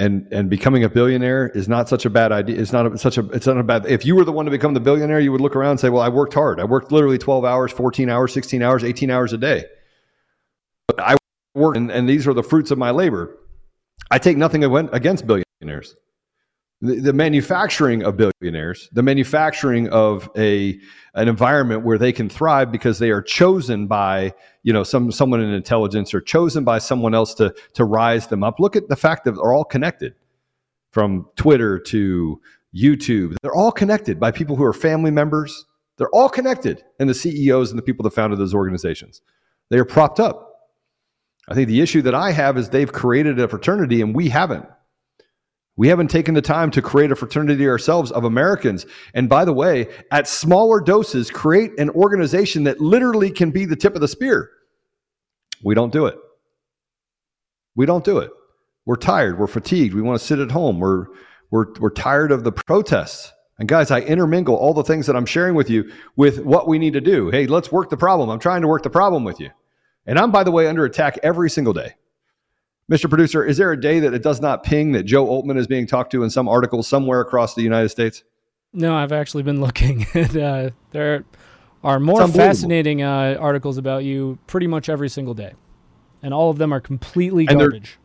and 0.00 0.28
and 0.32 0.48
becoming 0.48 0.84
a 0.84 0.88
billionaire 0.88 1.48
is 1.48 1.68
not 1.68 1.88
such 1.88 2.06
a 2.06 2.10
bad 2.10 2.30
idea. 2.30 2.60
It's 2.60 2.72
not 2.72 2.86
a, 2.86 2.98
such 2.98 3.18
a 3.18 3.28
it's 3.30 3.46
not 3.46 3.58
a 3.58 3.62
bad. 3.62 3.86
If 3.86 4.06
you 4.06 4.14
were 4.14 4.24
the 4.24 4.32
one 4.32 4.44
to 4.44 4.50
become 4.50 4.74
the 4.74 4.80
billionaire, 4.80 5.20
you 5.20 5.32
would 5.32 5.40
look 5.40 5.56
around 5.56 5.72
and 5.72 5.80
say, 5.80 5.88
"Well, 5.88 6.02
I 6.02 6.08
worked 6.08 6.34
hard. 6.34 6.60
I 6.60 6.64
worked 6.64 6.92
literally 6.92 7.18
twelve 7.18 7.44
hours, 7.44 7.72
fourteen 7.72 8.08
hours, 8.08 8.32
sixteen 8.32 8.62
hours, 8.62 8.84
eighteen 8.84 9.10
hours 9.10 9.32
a 9.32 9.38
day. 9.38 9.64
But 10.86 11.00
I 11.00 11.16
work, 11.54 11.76
and, 11.76 11.90
and 11.90 12.08
these 12.08 12.28
are 12.28 12.34
the 12.34 12.44
fruits 12.44 12.70
of 12.70 12.78
my 12.78 12.90
labor. 12.90 13.36
I 14.10 14.18
take 14.18 14.36
nothing 14.36 14.64
against 14.64 15.26
billionaires 15.26 15.94
the, 16.80 17.00
the 17.00 17.12
manufacturing 17.12 18.04
of 18.04 18.16
billionaires, 18.16 18.88
the 18.92 19.02
manufacturing 19.02 19.88
of 19.88 20.30
a 20.36 20.78
an 21.14 21.28
environment 21.28 21.84
where 21.84 21.98
they 21.98 22.12
can 22.12 22.28
thrive 22.28 22.70
because 22.70 22.98
they 22.98 23.10
are 23.10 23.22
chosen 23.22 23.86
by 23.86 24.32
you 24.62 24.72
know 24.72 24.84
some 24.84 25.10
someone 25.10 25.40
in 25.40 25.50
intelligence 25.50 26.14
or 26.14 26.20
chosen 26.20 26.64
by 26.64 26.78
someone 26.78 27.14
else 27.14 27.34
to 27.34 27.54
to 27.74 27.84
rise 27.84 28.28
them 28.28 28.44
up. 28.44 28.60
Look 28.60 28.76
at 28.76 28.88
the 28.88 28.96
fact 28.96 29.24
that 29.24 29.32
they're 29.32 29.52
all 29.52 29.64
connected, 29.64 30.14
from 30.92 31.26
Twitter 31.36 31.78
to 31.80 32.40
YouTube. 32.74 33.34
They're 33.42 33.54
all 33.54 33.72
connected 33.72 34.20
by 34.20 34.30
people 34.30 34.54
who 34.54 34.64
are 34.64 34.72
family 34.72 35.10
members. 35.10 35.64
They're 35.96 36.10
all 36.10 36.28
connected, 36.28 36.84
and 37.00 37.10
the 37.10 37.14
CEOs 37.14 37.70
and 37.70 37.78
the 37.78 37.82
people 37.82 38.04
that 38.04 38.12
founded 38.12 38.38
those 38.38 38.54
organizations. 38.54 39.20
They 39.70 39.78
are 39.78 39.84
propped 39.84 40.20
up. 40.20 40.47
I 41.48 41.54
think 41.54 41.68
the 41.68 41.80
issue 41.80 42.02
that 42.02 42.14
I 42.14 42.30
have 42.30 42.58
is 42.58 42.68
they've 42.68 42.92
created 42.92 43.40
a 43.40 43.48
fraternity 43.48 44.02
and 44.02 44.14
we 44.14 44.28
haven't. 44.28 44.66
We 45.76 45.88
haven't 45.88 46.08
taken 46.08 46.34
the 46.34 46.42
time 46.42 46.70
to 46.72 46.82
create 46.82 47.12
a 47.12 47.16
fraternity 47.16 47.66
ourselves 47.68 48.10
of 48.10 48.24
Americans. 48.24 48.84
And 49.14 49.28
by 49.28 49.44
the 49.44 49.52
way, 49.52 49.88
at 50.10 50.26
smaller 50.26 50.80
doses, 50.80 51.30
create 51.30 51.70
an 51.78 51.88
organization 51.90 52.64
that 52.64 52.80
literally 52.80 53.30
can 53.30 53.52
be 53.52 53.64
the 53.64 53.76
tip 53.76 53.94
of 53.94 54.00
the 54.00 54.08
spear. 54.08 54.50
We 55.64 55.74
don't 55.74 55.92
do 55.92 56.06
it. 56.06 56.18
We 57.76 57.86
don't 57.86 58.04
do 58.04 58.18
it. 58.18 58.30
We're 58.86 58.96
tired. 58.96 59.38
We're 59.38 59.46
fatigued. 59.46 59.94
We 59.94 60.02
want 60.02 60.20
to 60.20 60.26
sit 60.26 60.40
at 60.40 60.50
home. 60.50 60.80
We're, 60.80 61.06
we're, 61.50 61.66
we're 61.78 61.90
tired 61.90 62.32
of 62.32 62.42
the 62.42 62.52
protests. 62.52 63.32
And 63.60 63.68
guys, 63.68 63.90
I 63.90 64.00
intermingle 64.00 64.56
all 64.56 64.74
the 64.74 64.84
things 64.84 65.06
that 65.06 65.16
I'm 65.16 65.26
sharing 65.26 65.54
with 65.54 65.70
you 65.70 65.92
with 66.16 66.40
what 66.40 66.66
we 66.66 66.78
need 66.78 66.92
to 66.94 67.00
do. 67.00 67.30
Hey, 67.30 67.46
let's 67.46 67.70
work 67.70 67.88
the 67.88 67.96
problem. 67.96 68.30
I'm 68.30 68.38
trying 68.38 68.62
to 68.62 68.68
work 68.68 68.82
the 68.82 68.90
problem 68.90 69.22
with 69.24 69.38
you. 69.40 69.50
And 70.08 70.18
I'm, 70.18 70.32
by 70.32 70.42
the 70.42 70.50
way, 70.50 70.66
under 70.66 70.86
attack 70.86 71.18
every 71.22 71.50
single 71.50 71.74
day. 71.74 71.94
Mr. 72.90 73.10
Producer, 73.10 73.44
is 73.44 73.58
there 73.58 73.70
a 73.70 73.78
day 73.78 74.00
that 74.00 74.14
it 74.14 74.22
does 74.22 74.40
not 74.40 74.64
ping 74.64 74.92
that 74.92 75.02
Joe 75.02 75.26
Oltmann 75.26 75.58
is 75.58 75.66
being 75.66 75.86
talked 75.86 76.10
to 76.12 76.22
in 76.22 76.30
some 76.30 76.48
article 76.48 76.82
somewhere 76.82 77.20
across 77.20 77.54
the 77.54 77.60
United 77.60 77.90
States? 77.90 78.24
No, 78.72 78.94
I've 78.96 79.12
actually 79.12 79.42
been 79.42 79.60
looking. 79.60 80.06
and, 80.14 80.36
uh, 80.36 80.70
there 80.92 81.24
are 81.84 82.00
more 82.00 82.26
fascinating 82.26 83.02
uh, 83.02 83.36
articles 83.38 83.76
about 83.76 84.04
you 84.04 84.38
pretty 84.46 84.66
much 84.66 84.88
every 84.88 85.10
single 85.10 85.34
day. 85.34 85.52
And 86.22 86.32
all 86.32 86.48
of 86.48 86.56
them 86.56 86.72
are 86.72 86.80
completely 86.80 87.46
And 87.46 87.60
garbage. 87.60 87.98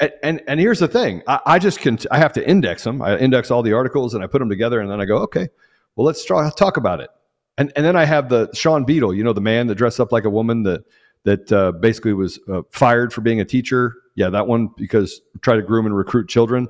And, 0.00 0.12
and 0.24 0.42
and 0.48 0.60
here's 0.60 0.80
the 0.80 0.88
thing 0.88 1.22
I, 1.26 1.40
I 1.46 1.58
just 1.58 1.78
can 1.78 1.98
I 2.10 2.18
have 2.18 2.32
to 2.34 2.46
index 2.46 2.82
them. 2.82 3.00
I 3.00 3.16
index 3.16 3.50
all 3.50 3.62
the 3.62 3.72
articles 3.72 4.12
and 4.12 4.22
I 4.22 4.26
put 4.26 4.40
them 4.40 4.48
together 4.48 4.80
and 4.80 4.90
then 4.90 5.00
I 5.00 5.04
go, 5.04 5.18
okay, 5.18 5.48
well 5.94 6.04
let's 6.04 6.24
try, 6.24 6.50
talk 6.50 6.76
about 6.76 7.00
it. 7.00 7.10
And 7.56 7.72
and 7.76 7.84
then 7.84 7.96
I 7.96 8.04
have 8.04 8.28
the 8.28 8.50
Sean 8.52 8.84
Beedle, 8.84 9.16
you 9.16 9.22
know, 9.22 9.32
the 9.32 9.40
man 9.40 9.68
that 9.68 9.76
dressed 9.76 10.00
up 10.00 10.12
like 10.12 10.24
a 10.24 10.30
woman 10.30 10.64
that 10.64 10.84
that 11.24 11.52
uh, 11.52 11.72
basically 11.72 12.12
was 12.12 12.38
uh, 12.48 12.62
fired 12.70 13.12
for 13.12 13.20
being 13.20 13.40
a 13.40 13.44
teacher. 13.44 13.94
Yeah, 14.14 14.30
that 14.30 14.46
one 14.46 14.70
because 14.76 15.20
try 15.40 15.56
to 15.56 15.62
groom 15.62 15.86
and 15.86 15.96
recruit 15.96 16.28
children. 16.28 16.68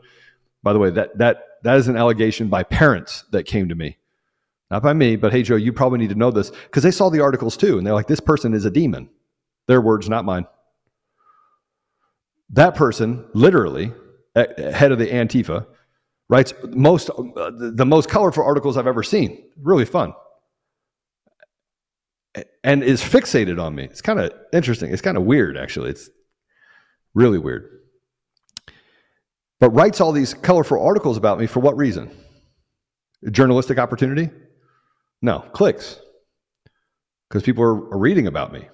By 0.62 0.72
the 0.72 0.78
way, 0.78 0.90
that 0.90 1.16
that 1.18 1.44
that 1.62 1.76
is 1.76 1.88
an 1.88 1.96
allegation 1.96 2.48
by 2.48 2.62
parents 2.62 3.24
that 3.32 3.44
came 3.44 3.68
to 3.68 3.74
me, 3.74 3.98
not 4.70 4.82
by 4.82 4.92
me. 4.92 5.16
But 5.16 5.32
hey, 5.32 5.42
Joe, 5.42 5.56
you 5.56 5.72
probably 5.72 5.98
need 5.98 6.10
to 6.10 6.14
know 6.14 6.30
this 6.30 6.50
because 6.50 6.82
they 6.82 6.90
saw 6.90 7.08
the 7.08 7.20
articles 7.20 7.56
too, 7.56 7.78
and 7.78 7.86
they're 7.86 7.94
like, 7.94 8.06
this 8.06 8.20
person 8.20 8.54
is 8.54 8.64
a 8.64 8.70
demon. 8.70 9.08
Their 9.66 9.80
words, 9.80 10.08
not 10.08 10.24
mine. 10.24 10.46
That 12.50 12.74
person, 12.74 13.24
literally, 13.32 13.92
head 14.36 14.92
of 14.92 14.98
the 14.98 15.06
Antifa, 15.06 15.66
writes 16.28 16.52
most 16.68 17.10
uh, 17.10 17.50
the 17.54 17.86
most 17.86 18.08
colorful 18.08 18.44
articles 18.44 18.76
I've 18.76 18.86
ever 18.86 19.02
seen. 19.02 19.42
Really 19.60 19.84
fun, 19.84 20.14
and 22.62 22.82
is 22.82 23.02
fixated 23.02 23.62
on 23.62 23.74
me. 23.74 23.84
It's 23.84 24.02
kind 24.02 24.18
of 24.18 24.32
interesting. 24.52 24.92
It's 24.92 25.02
kind 25.02 25.16
of 25.16 25.24
weird, 25.24 25.56
actually. 25.56 25.90
It's 25.90 26.10
really 27.14 27.38
weird. 27.38 27.68
But 29.60 29.70
writes 29.70 30.00
all 30.00 30.12
these 30.12 30.34
colorful 30.34 30.84
articles 30.84 31.16
about 31.16 31.38
me 31.38 31.46
for 31.46 31.60
what 31.60 31.76
reason? 31.76 32.10
Journalistic 33.30 33.78
opportunity? 33.78 34.30
No, 35.22 35.40
clicks. 35.52 36.00
Because 37.28 37.42
people 37.42 37.64
are, 37.64 37.92
are 37.94 37.98
reading 37.98 38.26
about 38.26 38.52
me 38.52 38.68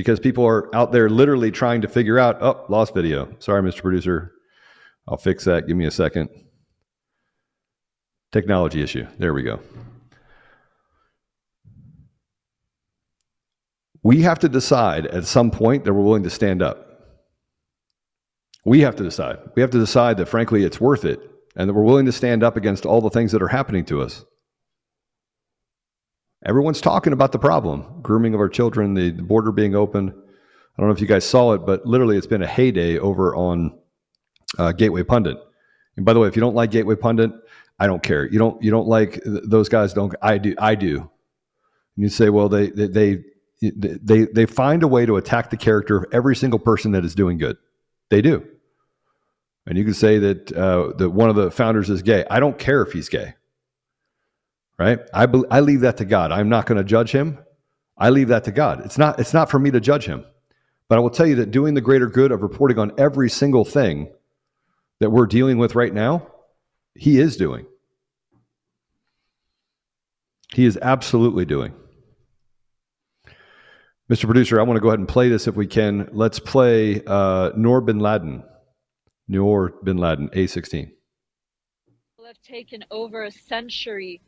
because 0.00 0.18
people 0.18 0.46
are 0.46 0.74
out 0.74 0.92
there 0.92 1.10
literally 1.10 1.50
trying 1.50 1.82
to 1.82 1.88
figure 1.88 2.18
out 2.18 2.38
oh 2.40 2.64
lost 2.70 2.94
video 2.94 3.28
sorry 3.38 3.62
mr 3.62 3.82
producer 3.82 4.32
i'll 5.08 5.18
fix 5.18 5.44
that 5.44 5.66
give 5.66 5.76
me 5.76 5.84
a 5.84 5.90
second 5.90 6.28
technology 8.32 8.82
issue 8.82 9.06
there 9.18 9.34
we 9.34 9.42
go 9.42 9.60
we 14.02 14.22
have 14.22 14.38
to 14.38 14.48
decide 14.48 15.06
at 15.06 15.24
some 15.24 15.50
point 15.50 15.84
that 15.84 15.92
we're 15.92 16.02
willing 16.02 16.22
to 16.22 16.30
stand 16.30 16.62
up 16.62 16.86
we 18.64 18.80
have 18.80 18.96
to 18.96 19.02
decide 19.02 19.38
we 19.54 19.62
have 19.62 19.70
to 19.70 19.78
decide 19.78 20.16
that 20.16 20.26
frankly 20.26 20.64
it's 20.64 20.80
worth 20.80 21.04
it 21.04 21.20
and 21.56 21.68
that 21.68 21.74
we're 21.74 21.82
willing 21.82 22.06
to 22.06 22.12
stand 22.12 22.42
up 22.42 22.56
against 22.56 22.86
all 22.86 23.00
the 23.00 23.10
things 23.10 23.32
that 23.32 23.42
are 23.42 23.48
happening 23.48 23.84
to 23.84 24.00
us 24.02 24.24
Everyone's 26.46 26.80
talking 26.80 27.12
about 27.12 27.32
the 27.32 27.38
problem 27.38 27.84
grooming 28.00 28.32
of 28.32 28.40
our 28.40 28.48
children, 28.48 28.94
the, 28.94 29.10
the 29.10 29.22
border 29.22 29.52
being 29.52 29.74
open. 29.74 30.08
I 30.08 30.80
don't 30.80 30.88
know 30.88 30.94
if 30.94 31.00
you 31.00 31.06
guys 31.06 31.24
saw 31.24 31.52
it, 31.52 31.66
but 31.66 31.84
literally 31.84 32.16
it's 32.16 32.26
been 32.26 32.42
a 32.42 32.46
heyday 32.46 32.98
over 32.98 33.36
on 33.36 33.78
uh, 34.58 34.72
Gateway 34.72 35.02
Pundit. 35.02 35.36
And 35.96 36.06
by 36.06 36.14
the 36.14 36.20
way, 36.20 36.28
if 36.28 36.36
you 36.36 36.40
don't 36.40 36.54
like 36.54 36.70
Gateway 36.70 36.94
Pundit, 36.94 37.30
I 37.78 37.86
don't 37.86 38.02
care. 38.02 38.26
You 38.26 38.38
don't 38.38 38.62
you 38.62 38.70
don't 38.70 38.88
like 38.88 39.22
th- 39.22 39.42
those 39.44 39.68
guys. 39.68 39.92
Don't 39.92 40.14
I 40.22 40.38
do? 40.38 40.54
I 40.58 40.74
do. 40.74 40.98
And 40.98 42.04
you 42.04 42.08
say, 42.08 42.30
well, 42.30 42.48
they 42.48 42.70
they 42.70 42.86
they 42.86 43.24
they 43.60 44.26
they 44.26 44.46
find 44.46 44.82
a 44.82 44.88
way 44.88 45.06
to 45.06 45.16
attack 45.16 45.50
the 45.50 45.56
character 45.56 45.98
of 45.98 46.06
every 46.12 46.34
single 46.34 46.58
person 46.58 46.92
that 46.92 47.04
is 47.04 47.14
doing 47.14 47.38
good. 47.38 47.56
They 48.08 48.22
do. 48.22 48.46
And 49.66 49.76
you 49.76 49.84
can 49.84 49.94
say 49.94 50.18
that 50.18 50.52
uh, 50.52 50.92
that 50.96 51.10
one 51.10 51.28
of 51.28 51.36
the 51.36 51.50
founders 51.50 51.90
is 51.90 52.02
gay. 52.02 52.24
I 52.30 52.40
don't 52.40 52.58
care 52.58 52.82
if 52.82 52.92
he's 52.92 53.08
gay 53.08 53.34
right? 54.80 54.98
I, 55.12 55.26
bel 55.26 55.44
I 55.50 55.60
leave 55.60 55.82
that 55.82 55.98
to 55.98 56.06
God. 56.06 56.32
I'm 56.32 56.48
not 56.48 56.64
going 56.64 56.78
to 56.78 56.84
judge 56.84 57.12
him. 57.12 57.38
I 57.98 58.08
leave 58.08 58.28
that 58.28 58.44
to 58.44 58.50
God. 58.50 58.80
It's 58.86 58.96
not, 58.96 59.20
it's 59.20 59.34
not 59.34 59.50
for 59.50 59.58
me 59.58 59.70
to 59.70 59.78
judge 59.78 60.06
him. 60.06 60.24
But 60.88 60.96
I 60.96 61.02
will 61.02 61.10
tell 61.10 61.26
you 61.26 61.36
that 61.36 61.50
doing 61.50 61.74
the 61.74 61.82
greater 61.82 62.06
good 62.06 62.32
of 62.32 62.40
reporting 62.40 62.78
on 62.78 62.92
every 62.96 63.28
single 63.28 63.66
thing 63.66 64.10
that 64.98 65.10
we're 65.10 65.26
dealing 65.26 65.58
with 65.58 65.74
right 65.74 65.92
now, 65.92 66.26
he 66.94 67.20
is 67.20 67.36
doing. 67.36 67.66
He 70.54 70.64
is 70.64 70.78
absolutely 70.80 71.44
doing. 71.44 71.74
Mr. 74.10 74.24
Producer, 74.24 74.58
I 74.58 74.64
want 74.64 74.76
to 74.76 74.80
go 74.80 74.88
ahead 74.88 74.98
and 74.98 75.06
play 75.06 75.28
this 75.28 75.46
if 75.46 75.54
we 75.54 75.68
can. 75.68 76.08
Let's 76.10 76.40
play 76.40 77.00
uh, 77.06 77.50
Noor 77.56 77.80
bin 77.80 78.00
Laden. 78.00 78.42
Noor 79.28 79.72
bin 79.84 79.98
Laden, 79.98 80.30
A16. 80.30 80.90
will 82.18 82.26
have 82.26 82.42
taken 82.42 82.84
over 82.90 83.22
a 83.22 83.30
century 83.30 84.20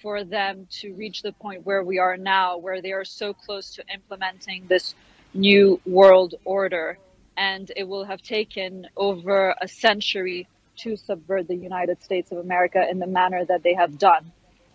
for 0.00 0.22
them 0.22 0.68
to 0.70 0.94
reach 0.94 1.22
the 1.22 1.32
point 1.32 1.66
where 1.66 1.82
we 1.82 1.98
are 1.98 2.16
now, 2.16 2.58
where 2.58 2.80
they 2.80 2.92
are 2.92 3.04
so 3.04 3.34
close 3.34 3.74
to 3.74 3.82
implementing 3.92 4.68
this 4.68 4.94
new 5.34 5.80
world 5.84 6.36
order. 6.44 6.96
And 7.36 7.72
it 7.74 7.88
will 7.88 8.04
have 8.04 8.22
taken 8.22 8.86
over 8.96 9.56
a 9.60 9.66
century 9.66 10.46
to 10.76 10.96
subvert 10.96 11.48
the 11.48 11.56
United 11.56 12.00
States 12.04 12.30
of 12.30 12.38
America 12.38 12.88
in 12.88 13.00
the 13.00 13.08
manner 13.08 13.44
that 13.46 13.64
they 13.64 13.74
have 13.74 13.98
done. 13.98 14.30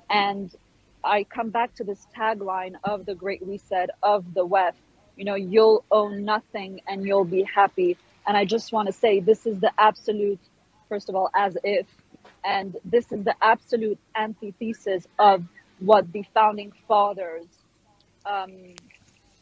And 0.09 0.53
I 1.03 1.23
come 1.23 1.49
back 1.49 1.75
to 1.75 1.83
this 1.83 2.05
tagline 2.15 2.75
of 2.83 3.05
the 3.05 3.15
Great 3.15 3.41
Reset 3.45 3.89
of 4.03 4.33
the 4.33 4.45
West. 4.45 4.77
You 5.15 5.25
know, 5.25 5.35
you'll 5.35 5.83
own 5.91 6.25
nothing 6.25 6.81
and 6.87 7.05
you'll 7.05 7.25
be 7.25 7.43
happy. 7.43 7.97
And 8.27 8.37
I 8.37 8.45
just 8.45 8.71
want 8.71 8.87
to 8.87 8.93
say 8.93 9.19
this 9.19 9.45
is 9.45 9.59
the 9.59 9.71
absolute, 9.77 10.39
first 10.87 11.09
of 11.09 11.15
all, 11.15 11.29
as 11.35 11.57
if 11.63 11.85
and 12.43 12.77
this 12.85 13.11
is 13.11 13.23
the 13.23 13.35
absolute 13.41 13.99
antithesis 14.15 15.07
of 15.17 15.43
what 15.79 16.11
the 16.11 16.23
founding 16.33 16.71
fathers 16.87 17.45
um, 18.25 18.51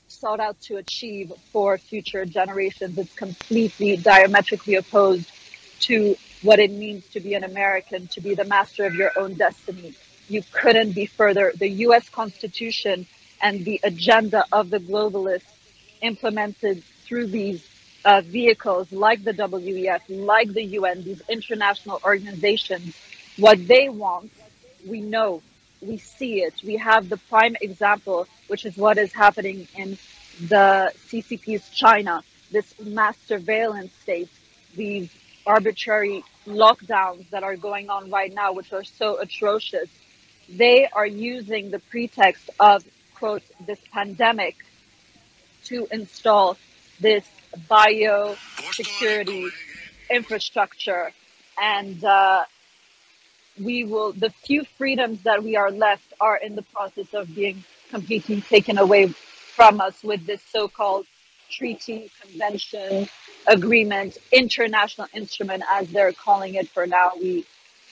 sought 0.07 0.39
out 0.39 0.59
to 0.61 0.77
achieve 0.77 1.31
for 1.51 1.77
future 1.77 2.25
generations. 2.25 2.97
It's 2.97 3.13
completely 3.13 3.97
diametrically 3.97 4.75
opposed 4.75 5.29
to 5.81 6.15
what 6.41 6.59
it 6.59 6.71
means 6.71 7.07
to 7.09 7.19
be 7.19 7.33
an 7.33 7.43
American, 7.43 8.07
to 8.07 8.21
be 8.21 8.35
the 8.35 8.45
master 8.45 8.85
of 8.85 8.95
your 8.95 9.11
own 9.17 9.33
destiny. 9.33 9.93
You 10.27 10.43
couldn't 10.51 10.93
be 10.93 11.05
further. 11.05 11.53
The 11.55 11.69
US 11.87 12.09
Constitution 12.09 13.07
and 13.41 13.63
the 13.63 13.79
agenda 13.83 14.45
of 14.51 14.69
the 14.69 14.79
globalists 14.79 15.43
implemented 16.01 16.83
through 17.05 17.27
these 17.27 17.65
uh, 18.05 18.21
vehicles 18.21 18.91
like 18.91 19.23
the 19.23 19.33
WEF, 19.33 20.01
like 20.09 20.53
the 20.53 20.63
UN, 20.63 21.03
these 21.03 21.21
international 21.29 21.99
organizations, 22.03 22.95
what 23.37 23.67
they 23.67 23.89
want, 23.89 24.31
we 24.85 25.01
know, 25.01 25.41
we 25.81 25.97
see 25.97 26.41
it. 26.41 26.53
We 26.63 26.77
have 26.77 27.09
the 27.09 27.17
prime 27.17 27.55
example, 27.61 28.27
which 28.47 28.65
is 28.65 28.77
what 28.77 28.97
is 28.97 29.13
happening 29.13 29.67
in 29.75 29.97
the 30.47 30.91
CCP's 31.07 31.69
China, 31.69 32.23
this 32.51 32.73
mass 32.79 33.17
surveillance 33.27 33.91
state, 34.01 34.29
these 34.75 35.09
arbitrary 35.45 36.23
lockdowns 36.45 37.29
that 37.29 37.43
are 37.43 37.55
going 37.55 37.89
on 37.89 38.09
right 38.09 38.33
now, 38.33 38.53
which 38.53 38.71
are 38.73 38.83
so 38.83 39.19
atrocious. 39.19 39.89
They 40.49 40.87
are 40.87 41.05
using 41.05 41.71
the 41.71 41.79
pretext 41.79 42.49
of, 42.59 42.83
quote, 43.15 43.43
this 43.65 43.79
pandemic 43.91 44.55
to 45.65 45.87
install 45.91 46.57
this 46.99 47.25
biosecurity 47.69 49.49
infrastructure. 50.09 51.11
And 51.61 52.03
uh, 52.03 52.45
we 53.61 53.83
will, 53.83 54.13
the 54.13 54.29
few 54.29 54.63
freedoms 54.77 55.23
that 55.23 55.43
we 55.43 55.55
are 55.55 55.71
left 55.71 56.13
are 56.21 56.37
in 56.37 56.55
the 56.55 56.61
process 56.61 57.13
of 57.13 57.33
being 57.33 57.63
completely 57.89 58.41
taken 58.41 58.77
away 58.77 59.07
from 59.07 59.81
us 59.81 60.03
with 60.03 60.25
this 60.25 60.41
so 60.51 60.67
called 60.67 61.05
treaty, 61.49 62.11
convention, 62.21 63.07
agreement, 63.47 64.17
international 64.31 65.07
instrument, 65.13 65.63
as 65.71 65.89
they're 65.89 66.13
calling 66.13 66.55
it 66.55 66.67
for 66.69 66.85
now. 66.85 67.11
We 67.19 67.45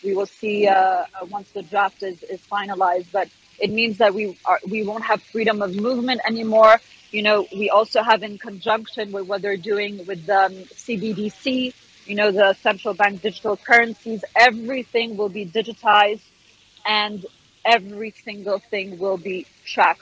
we 0.05 0.13
will 0.13 0.27
see 0.27 0.67
uh, 0.67 0.75
uh, 0.75 1.25
once 1.29 1.49
the 1.51 1.63
draft 1.63 2.03
is, 2.03 2.21
is 2.23 2.39
finalized, 2.41 3.07
but 3.11 3.27
it 3.59 3.71
means 3.71 3.97
that 3.97 4.13
we 4.13 4.37
are 4.45 4.59
we 4.69 4.83
won't 4.83 5.03
have 5.03 5.21
freedom 5.23 5.61
of 5.61 5.75
movement 5.75 6.21
anymore. 6.27 6.79
You 7.11 7.23
know, 7.23 7.47
we 7.51 7.69
also 7.69 8.03
have 8.03 8.23
in 8.23 8.37
conjunction 8.37 9.11
with 9.11 9.25
what 9.27 9.41
they're 9.41 9.57
doing 9.57 10.05
with 10.05 10.29
um, 10.29 10.53
CBDC, 10.85 11.73
you 12.05 12.15
know, 12.15 12.31
the 12.31 12.53
central 12.61 12.93
bank 12.93 13.21
digital 13.21 13.57
currencies, 13.57 14.23
everything 14.35 15.17
will 15.17 15.29
be 15.29 15.45
digitized 15.45 16.21
and 16.85 17.25
every 17.65 18.13
single 18.23 18.59
thing 18.59 18.99
will 18.99 19.17
be 19.17 19.47
tracked. 19.65 20.01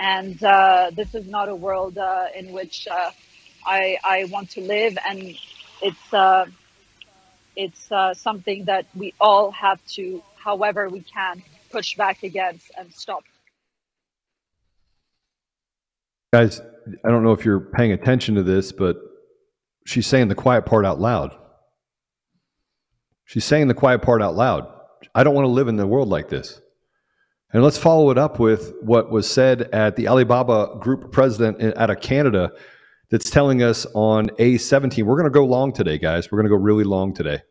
And 0.00 0.42
uh, 0.42 0.90
this 0.94 1.14
is 1.14 1.26
not 1.26 1.48
a 1.48 1.54
world 1.54 1.98
uh, 1.98 2.26
in 2.34 2.52
which 2.52 2.86
uh, 2.90 3.10
I, 3.66 3.98
I 4.04 4.24
want 4.30 4.50
to 4.50 4.60
live. 4.60 4.96
And 5.04 5.36
it's, 5.82 6.14
uh, 6.14 6.46
it's 7.58 7.90
uh, 7.90 8.14
something 8.14 8.64
that 8.66 8.86
we 8.94 9.12
all 9.20 9.50
have 9.50 9.84
to, 9.84 10.22
however 10.36 10.88
we 10.88 11.00
can, 11.00 11.42
push 11.70 11.96
back 11.96 12.22
against 12.22 12.70
and 12.78 12.90
stop. 12.94 13.24
Guys, 16.32 16.60
I 17.04 17.08
don't 17.08 17.24
know 17.24 17.32
if 17.32 17.44
you're 17.44 17.58
paying 17.60 17.90
attention 17.90 18.36
to 18.36 18.44
this, 18.44 18.70
but 18.70 18.96
she's 19.84 20.06
saying 20.06 20.28
the 20.28 20.36
quiet 20.36 20.66
part 20.66 20.86
out 20.86 21.00
loud. 21.00 21.36
She's 23.24 23.44
saying 23.44 23.66
the 23.66 23.74
quiet 23.74 24.02
part 24.02 24.22
out 24.22 24.36
loud. 24.36 24.72
I 25.14 25.24
don't 25.24 25.34
want 25.34 25.46
to 25.46 25.50
live 25.50 25.66
in 25.66 25.76
the 25.76 25.86
world 25.86 26.08
like 26.08 26.28
this. 26.28 26.60
And 27.52 27.64
let's 27.64 27.78
follow 27.78 28.10
it 28.10 28.18
up 28.18 28.38
with 28.38 28.72
what 28.82 29.10
was 29.10 29.28
said 29.28 29.62
at 29.72 29.96
the 29.96 30.06
Alibaba 30.06 30.78
Group 30.78 31.10
president 31.10 31.76
out 31.76 31.90
of 31.90 32.00
Canada 32.00 32.52
that's 33.10 33.30
telling 33.30 33.62
us 33.62 33.86
on 33.94 34.28
A17. 34.30 35.02
We're 35.02 35.16
going 35.16 35.24
to 35.24 35.30
go 35.30 35.44
long 35.44 35.72
today, 35.72 35.98
guys. 35.98 36.30
We're 36.30 36.38
going 36.38 36.50
to 36.50 36.56
go 36.56 36.62
really 36.62 36.84
long 36.84 37.14
today. 37.14 37.42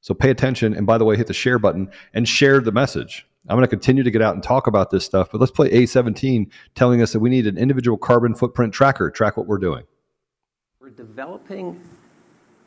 So 0.00 0.14
pay 0.14 0.30
attention. 0.30 0.74
And 0.74 0.86
by 0.86 0.98
the 0.98 1.04
way, 1.04 1.16
hit 1.16 1.26
the 1.26 1.34
share 1.34 1.58
button 1.58 1.90
and 2.14 2.28
share 2.28 2.60
the 2.60 2.72
message. 2.72 3.26
I'm 3.48 3.56
going 3.56 3.64
to 3.64 3.68
continue 3.68 4.02
to 4.02 4.10
get 4.10 4.20
out 4.20 4.34
and 4.34 4.42
talk 4.42 4.66
about 4.66 4.90
this 4.90 5.04
stuff, 5.04 5.30
but 5.32 5.40
let's 5.40 5.52
play 5.52 5.70
A17 5.70 6.50
telling 6.74 7.00
us 7.00 7.12
that 7.12 7.20
we 7.20 7.30
need 7.30 7.46
an 7.46 7.56
individual 7.56 7.96
carbon 7.96 8.34
footprint 8.34 8.74
tracker, 8.74 9.10
track 9.10 9.36
what 9.36 9.46
we're 9.46 9.58
doing. 9.58 9.84
We're 10.80 10.90
developing 10.90 11.80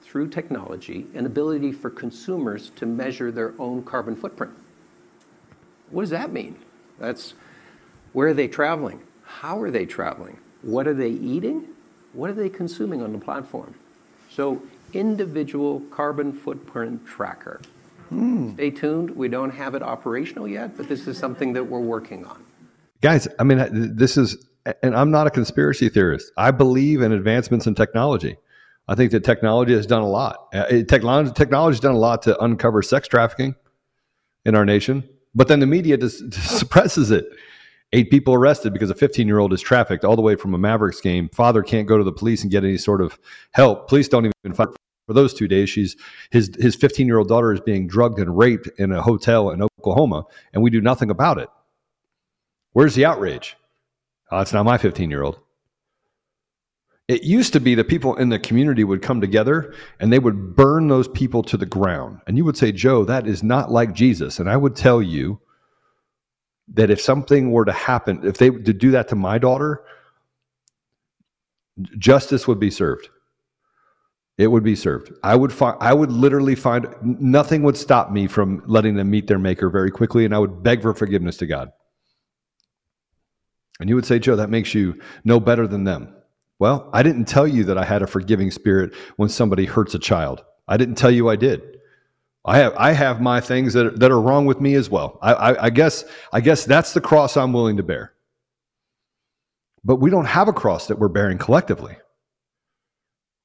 through 0.02 0.30
technology 0.30 1.06
an 1.14 1.26
ability 1.26 1.72
for 1.72 1.90
consumers 1.90 2.72
to 2.78 2.86
measure 2.86 3.32
their 3.32 3.54
own 3.60 3.84
carbon 3.84 4.16
footprint. 4.16 4.54
What 5.92 6.04
does 6.04 6.10
that 6.10 6.32
mean? 6.32 6.58
That's 7.00 7.34
where 8.14 8.30
are 8.30 8.34
they 8.34 8.48
traveling? 8.48 9.02
How 9.24 9.60
are 9.62 9.72
they 9.72 9.86
traveling? 9.86 10.40
What 10.64 10.88
are 10.88 10.94
they 10.94 11.10
eating? 11.10 11.68
What 12.14 12.30
are 12.30 12.34
they 12.34 12.50
consuming 12.50 13.02
on 13.02 13.14
the 13.14 13.20
platform? 13.20 13.76
So, 14.30 14.62
individual 14.94 15.82
carbon 15.92 16.34
footprint 16.34 17.06
tracker. 17.06 17.62
Stay 18.56 18.72
tuned. 18.72 19.12
We 19.12 19.30
don't 19.30 19.52
have 19.52 19.74
it 19.74 19.82
operational 19.82 20.46
yet, 20.46 20.76
but 20.76 20.90
this 20.90 21.08
is 21.08 21.18
something 21.18 21.54
that 21.54 21.64
we're 21.64 21.80
working 21.80 22.26
on. 22.26 22.44
Guys, 23.00 23.26
I 23.40 23.44
mean, 23.44 23.96
this 23.96 24.18
is, 24.18 24.46
and 24.84 24.94
I'm 24.94 25.12
not 25.12 25.28
a 25.28 25.30
conspiracy 25.30 25.88
theorist. 25.88 26.30
I 26.36 26.52
believe 26.52 27.02
in 27.02 27.14
advancements 27.14 27.68
in 27.68 27.76
technology. 27.76 28.36
I 28.90 28.96
think 28.96 29.12
that 29.14 29.24
technology 29.24 29.74
has 29.74 29.86
done 29.86 30.02
a 30.02 30.10
lot. 30.10 30.50
Uh, 30.54 30.84
technology, 30.90 31.32
technology 31.32 31.76
has 31.76 31.80
done 31.80 31.96
a 31.96 32.00
lot 32.00 32.22
to 32.24 32.38
uncover 32.44 32.82
sex 32.82 33.08
trafficking 33.08 33.56
in 34.44 34.56
our 34.56 34.66
nation, 34.66 35.08
but 35.34 35.48
then 35.48 35.62
the 35.62 35.68
media 35.68 35.96
just, 35.96 36.28
just 36.30 36.60
suppresses 36.60 37.12
it. 37.12 37.26
Eight 37.94 38.10
people 38.10 38.34
arrested 38.34 38.72
because 38.72 38.90
a 38.90 38.96
15 38.96 39.28
year 39.28 39.40
old 39.40 39.52
is 39.54 39.62
trafficked 39.62 40.06
all 40.06 40.16
the 40.16 40.22
way 40.22 40.36
from 40.36 40.54
a 40.54 40.58
Mavericks 40.58 41.02
game. 41.02 41.30
Father 41.30 41.62
can't 41.62 41.88
go 41.88 41.98
to 41.98 42.04
the 42.04 42.12
police 42.12 42.42
and 42.42 42.52
get 42.52 42.64
any 42.64 42.78
sort 42.78 43.02
of 43.02 43.20
help. 43.52 43.90
Police 43.90 44.08
don't 44.08 44.32
even 44.46 44.56
find 44.56 44.70
for 45.08 45.14
those 45.14 45.34
two 45.34 45.48
days. 45.48 45.70
She's 45.70 45.98
his 46.30 46.52
his 46.58 46.76
15 46.76 47.06
year 47.06 47.18
old 47.18 47.28
daughter 47.28 47.52
is 47.52 47.60
being 47.60 47.88
drugged 47.88 48.20
and 48.20 48.38
raped 48.38 48.70
in 48.80 48.92
a 48.92 49.02
hotel 49.02 49.50
in 49.50 49.62
Oklahoma, 49.62 50.24
and 50.54 50.64
we 50.64 50.70
do 50.70 50.80
nothing 50.80 51.10
about 51.10 51.38
it. 51.38 51.50
Where's 52.72 52.96
the 52.96 53.06
outrage? 53.06 53.58
Oh, 54.32 54.40
it's 54.40 54.54
not 54.54 54.64
my 54.64 54.78
15 54.78 55.10
year 55.10 55.24
old. 55.24 55.40
It 57.10 57.24
used 57.24 57.52
to 57.54 57.60
be 57.60 57.76
that 57.76 57.90
people 57.90 58.16
in 58.16 58.30
the 58.30 58.40
community 58.40 58.86
would 58.86 59.02
come 59.02 59.20
together 59.20 59.74
and 60.00 60.14
they 60.14 60.20
would 60.20 60.56
burn 60.56 60.88
those 60.88 61.10
people 61.10 61.44
to 61.44 61.58
the 61.58 61.66
ground. 61.66 62.22
And 62.26 62.38
you 62.38 62.46
would 62.46 62.56
say, 62.56 62.72
Joe, 62.72 63.04
that 63.04 63.28
is 63.28 63.44
not 63.44 63.70
like 63.70 63.92
Jesus. 63.92 64.40
And 64.40 64.50
I 64.50 64.56
would 64.56 64.78
tell 64.78 65.02
you 65.02 65.42
that 66.74 66.90
if 66.90 67.02
something 67.02 67.52
were 67.52 67.66
to 67.66 67.72
happen, 67.72 68.22
if 68.24 68.38
they 68.38 68.50
to 68.50 68.74
do 68.74 68.92
that 68.92 69.08
to 69.10 69.16
my 69.16 69.38
daughter, 69.38 69.84
justice 71.98 72.48
would 72.48 72.60
be 72.60 72.72
served. 72.72 73.10
It 74.38 74.48
would 74.48 74.64
be 74.64 74.76
served. 74.76 75.12
I 75.24 75.36
would 75.36 75.54
find. 75.54 75.78
I 75.80 75.94
would 75.94 76.12
literally 76.12 76.56
find 76.56 76.88
nothing 77.02 77.64
would 77.64 77.78
stop 77.78 78.12
me 78.12 78.28
from 78.28 78.64
letting 78.66 78.96
them 78.96 79.10
meet 79.10 79.28
their 79.28 79.40
maker 79.40 79.70
very 79.70 79.92
quickly, 79.92 80.26
and 80.26 80.34
I 80.34 80.40
would 80.40 80.64
beg 80.64 80.82
for 80.82 80.94
forgiveness 80.94 81.38
to 81.38 81.46
God. 81.46 81.72
And 83.80 83.90
you 83.90 83.96
would 83.96 84.06
say, 84.06 84.20
Joe, 84.20 84.36
that 84.36 84.50
makes 84.50 84.74
you 84.74 85.02
no 85.24 85.40
better 85.40 85.68
than 85.68 85.84
them. 85.84 86.16
Well, 86.60 86.90
I 86.94 87.02
didn't 87.02 87.26
tell 87.26 87.48
you 87.48 87.64
that 87.66 87.78
I 87.78 87.84
had 87.84 88.04
a 88.04 88.08
forgiving 88.08 88.52
spirit 88.52 88.94
when 89.18 89.30
somebody 89.30 89.66
hurts 89.66 89.96
a 89.96 90.00
child. 90.00 90.44
I 90.68 90.78
didn't 90.78 90.96
tell 90.96 91.10
you 91.10 91.28
I 91.28 91.36
did. 91.36 91.81
I 92.44 92.58
have 92.58 92.74
I 92.76 92.92
have 92.94 93.22
my 93.22 93.40
things 93.40 93.74
that 93.74 93.86
are, 93.86 93.98
that 93.98 94.12
are 94.12 94.20
wrong 94.20 94.46
with 94.46 94.60
me 94.60 94.74
as 94.76 94.90
well. 94.90 95.20
I, 95.22 95.34
I, 95.34 95.64
I 95.66 95.70
guess 95.70 96.06
I 96.34 96.42
guess 96.42 96.66
that's 96.66 96.94
the 96.94 97.02
cross 97.02 97.38
I'm 97.38 97.54
willing 97.54 97.78
to 97.78 97.84
bear. 97.84 98.14
But 99.84 99.98
we 99.98 100.10
don't 100.10 100.26
have 100.26 100.48
a 100.48 100.54
cross 100.54 100.88
that 100.88 101.00
we're 101.00 101.08
bearing 101.08 101.38
collectively. 101.38 101.98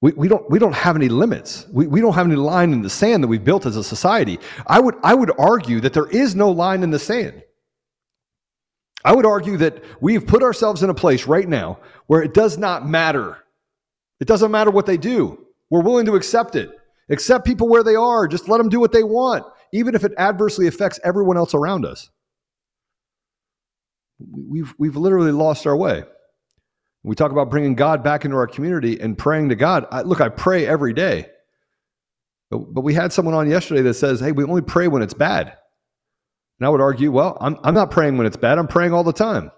We, 0.02 0.12
we, 0.12 0.28
don't, 0.28 0.48
we 0.50 0.58
don't 0.58 0.74
have 0.74 0.94
any 0.94 1.08
limits. 1.08 1.66
We, 1.72 1.86
we 1.86 2.00
don't 2.00 2.14
have 2.14 2.26
any 2.26 2.36
line 2.36 2.72
in 2.72 2.82
the 2.82 2.90
sand 2.90 3.24
that 3.24 3.28
we've 3.28 3.42
built 3.42 3.64
as 3.64 3.76
a 3.76 3.84
society. 3.84 4.38
I 4.66 4.78
would, 4.78 4.94
I 5.02 5.14
would 5.14 5.32
argue 5.38 5.80
that 5.80 5.94
there 5.94 6.08
is 6.08 6.34
no 6.34 6.50
line 6.50 6.82
in 6.82 6.90
the 6.90 6.98
sand. 6.98 7.42
I 9.04 9.14
would 9.14 9.24
argue 9.24 9.56
that 9.58 9.82
we've 10.00 10.26
put 10.26 10.42
ourselves 10.42 10.82
in 10.82 10.90
a 10.90 10.94
place 10.94 11.26
right 11.26 11.48
now 11.48 11.78
where 12.08 12.22
it 12.22 12.34
does 12.34 12.58
not 12.58 12.86
matter. 12.86 13.38
It 14.20 14.28
doesn't 14.28 14.50
matter 14.50 14.70
what 14.70 14.84
they 14.84 14.96
do. 14.96 15.46
We're 15.70 15.82
willing 15.82 16.06
to 16.06 16.16
accept 16.16 16.56
it. 16.56 16.70
Accept 17.08 17.46
people 17.46 17.68
where 17.68 17.84
they 17.84 17.94
are. 17.94 18.26
Just 18.26 18.48
let 18.48 18.58
them 18.58 18.68
do 18.68 18.80
what 18.80 18.92
they 18.92 19.04
want, 19.04 19.44
even 19.72 19.94
if 19.94 20.04
it 20.04 20.12
adversely 20.18 20.66
affects 20.66 20.98
everyone 21.04 21.36
else 21.36 21.54
around 21.54 21.84
us. 21.84 22.10
We've, 24.18 24.74
we've 24.78 24.96
literally 24.96 25.32
lost 25.32 25.66
our 25.66 25.76
way. 25.76 26.04
We 27.02 27.14
talk 27.14 27.30
about 27.30 27.50
bringing 27.50 27.74
God 27.74 28.02
back 28.02 28.24
into 28.24 28.36
our 28.36 28.48
community 28.48 29.00
and 29.00 29.16
praying 29.16 29.50
to 29.50 29.54
God. 29.54 29.86
I, 29.92 30.02
look, 30.02 30.20
I 30.20 30.28
pray 30.28 30.66
every 30.66 30.92
day. 30.92 31.28
But, 32.50 32.74
but 32.74 32.80
we 32.80 32.94
had 32.94 33.12
someone 33.12 33.34
on 33.34 33.48
yesterday 33.48 33.82
that 33.82 33.94
says, 33.94 34.18
hey, 34.18 34.32
we 34.32 34.42
only 34.44 34.62
pray 34.62 34.88
when 34.88 35.02
it's 35.02 35.14
bad. 35.14 35.56
And 36.58 36.66
I 36.66 36.68
would 36.68 36.80
argue, 36.80 37.12
well, 37.12 37.36
I'm, 37.40 37.58
I'm 37.62 37.74
not 37.74 37.90
praying 37.90 38.16
when 38.16 38.26
it's 38.26 38.36
bad. 38.36 38.58
I'm 38.58 38.66
praying 38.66 38.92
all 38.92 39.04
the 39.04 39.12
time. 39.12 39.52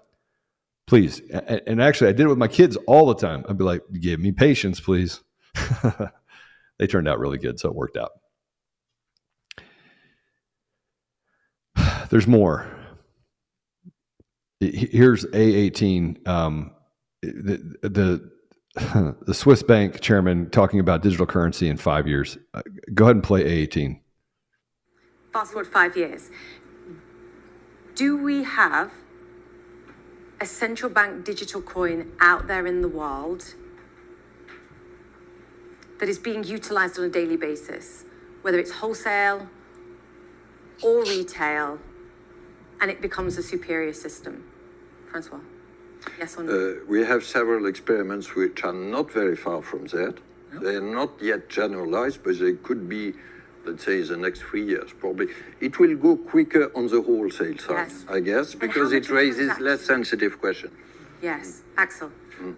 Please. 0.85 1.21
And, 1.31 1.61
and 1.65 1.81
actually, 1.81 2.09
I 2.09 2.13
did 2.13 2.25
it 2.25 2.29
with 2.29 2.37
my 2.37 2.47
kids 2.47 2.77
all 2.87 3.07
the 3.07 3.15
time. 3.15 3.45
I'd 3.47 3.57
be 3.57 3.63
like, 3.63 3.81
give 3.99 4.19
me 4.19 4.31
patience, 4.31 4.79
please. 4.79 5.21
they 6.79 6.87
turned 6.87 7.07
out 7.07 7.19
really 7.19 7.37
good, 7.37 7.59
so 7.59 7.69
it 7.69 7.75
worked 7.75 7.97
out. 7.97 8.11
There's 12.09 12.27
more. 12.27 12.67
Here's 14.59 15.25
A18. 15.25 16.27
Um, 16.27 16.71
the, 17.21 17.75
the 17.83 18.31
the 19.25 19.33
Swiss 19.33 19.63
bank 19.63 19.99
chairman 19.99 20.49
talking 20.51 20.79
about 20.79 21.01
digital 21.01 21.25
currency 21.25 21.67
in 21.67 21.77
five 21.77 22.07
years. 22.07 22.37
Uh, 22.53 22.61
go 22.93 23.05
ahead 23.05 23.15
and 23.15 23.23
play 23.23 23.65
A18. 23.67 23.99
Fast 25.33 25.51
forward 25.51 25.67
five 25.67 25.97
years. 25.97 26.29
Do 27.95 28.15
we 28.15 28.43
have 28.43 28.91
a 30.39 30.45
central 30.45 30.91
bank 30.91 31.25
digital 31.25 31.61
coin 31.61 32.11
out 32.21 32.47
there 32.47 32.65
in 32.65 32.81
the 32.81 32.87
world 32.87 33.55
that 35.99 36.09
is 36.09 36.17
being 36.17 36.43
utilized 36.43 36.97
on 36.97 37.05
a 37.05 37.09
daily 37.09 37.37
basis, 37.37 38.05
whether 38.41 38.57
it's 38.57 38.71
wholesale 38.71 39.47
or 40.81 41.03
retail, 41.03 41.79
and 42.81 42.89
it 42.89 43.01
becomes 43.01 43.37
a 43.37 43.43
superior 43.43 43.93
system? 43.93 44.43
Francois? 45.11 45.39
Yes 46.17 46.37
or 46.37 46.43
no? 46.43 46.51
Uh, 46.51 46.75
we 46.87 47.03
have 47.05 47.23
several 47.23 47.65
experiments 47.65 48.33
which 48.35 48.63
are 48.63 48.73
not 48.73 49.11
very 49.11 49.35
far 49.35 49.61
from 49.61 49.85
that. 49.87 50.15
They're 50.53 50.81
not 50.81 51.11
yet 51.21 51.49
generalized, 51.49 52.23
but 52.23 52.39
they 52.39 52.53
could 52.53 52.87
be, 52.87 53.13
let's 53.65 53.83
say, 53.85 54.01
the 54.01 54.17
next 54.17 54.41
three 54.41 54.65
years, 54.65 54.91
probably. 54.97 55.27
It 55.59 55.77
will 55.79 55.95
go 55.97 56.15
quicker 56.15 56.71
on 56.75 56.87
the 56.87 57.01
wholesale 57.01 57.57
side, 57.57 57.89
Yes. 57.89 58.05
I 58.09 58.19
guess, 58.21 58.55
because 58.55 58.93
it 58.93 59.09
raises 59.09 59.59
less 59.59 59.81
sensitive 59.81 60.39
questions. 60.39 60.73
Yes, 61.21 61.61
Axel. 61.77 62.11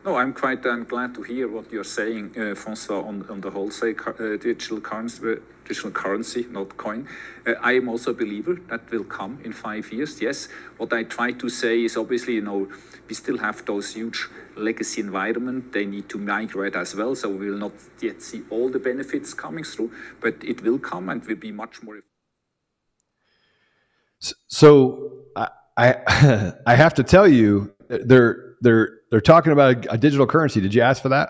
No, 0.05 0.15
I'm 0.15 0.33
quite 0.33 0.65
um, 0.67 0.83
glad 0.83 1.15
to 1.15 1.23
hear 1.23 1.47
what 1.47 1.71
you're 1.71 1.83
saying, 1.83 2.35
uh, 2.37 2.53
Francois, 2.55 3.01
on, 3.01 3.25
on 3.29 3.41
the 3.41 3.49
wholesale 3.49 3.95
uh, 4.05 4.37
digital 4.37 4.79
currency, 4.79 5.33
uh, 5.33 5.35
digital 5.67 5.91
currency, 5.91 6.45
not 6.51 6.77
coin. 6.77 7.07
Uh, 7.47 7.53
I 7.61 7.73
am 7.73 7.89
also 7.89 8.11
a 8.11 8.13
believer 8.13 8.57
that 8.69 8.89
will 8.91 9.03
come 9.03 9.39
in 9.43 9.53
five 9.53 9.91
years. 9.91 10.21
Yes, 10.21 10.49
what 10.77 10.93
I 10.93 11.03
try 11.03 11.31
to 11.31 11.49
say 11.49 11.83
is 11.83 11.97
obviously, 11.97 12.35
you 12.35 12.41
know, 12.41 12.67
we 13.07 13.15
still 13.15 13.39
have 13.39 13.65
those 13.65 13.93
huge 13.93 14.29
legacy 14.55 15.01
environment. 15.01 15.73
They 15.73 15.85
need 15.85 16.09
to 16.09 16.19
migrate 16.19 16.75
as 16.75 16.95
well, 16.95 17.15
so 17.15 17.29
we 17.29 17.49
will 17.49 17.57
not 17.57 17.73
yet 17.99 18.21
see 18.21 18.43
all 18.51 18.69
the 18.69 18.79
benefits 18.79 19.33
coming 19.33 19.63
through, 19.63 19.91
but 20.21 20.35
it 20.43 20.61
will 20.61 20.79
come 20.79 21.09
and 21.09 21.25
will 21.25 21.35
be 21.35 21.51
much 21.51 21.81
more. 21.81 21.99
So 24.47 25.25
I 25.35 25.47
I, 25.77 26.53
I 26.67 26.75
have 26.75 26.93
to 26.95 27.03
tell 27.03 27.27
you, 27.27 27.73
they're 27.89 28.55
they're 28.61 29.00
they're 29.11 29.21
talking 29.21 29.51
about 29.51 29.85
a, 29.85 29.93
a 29.93 29.97
digital 29.97 30.25
currency. 30.25 30.61
Did 30.61 30.73
you 30.73 30.81
ask 30.81 31.01
for 31.01 31.09
that? 31.09 31.29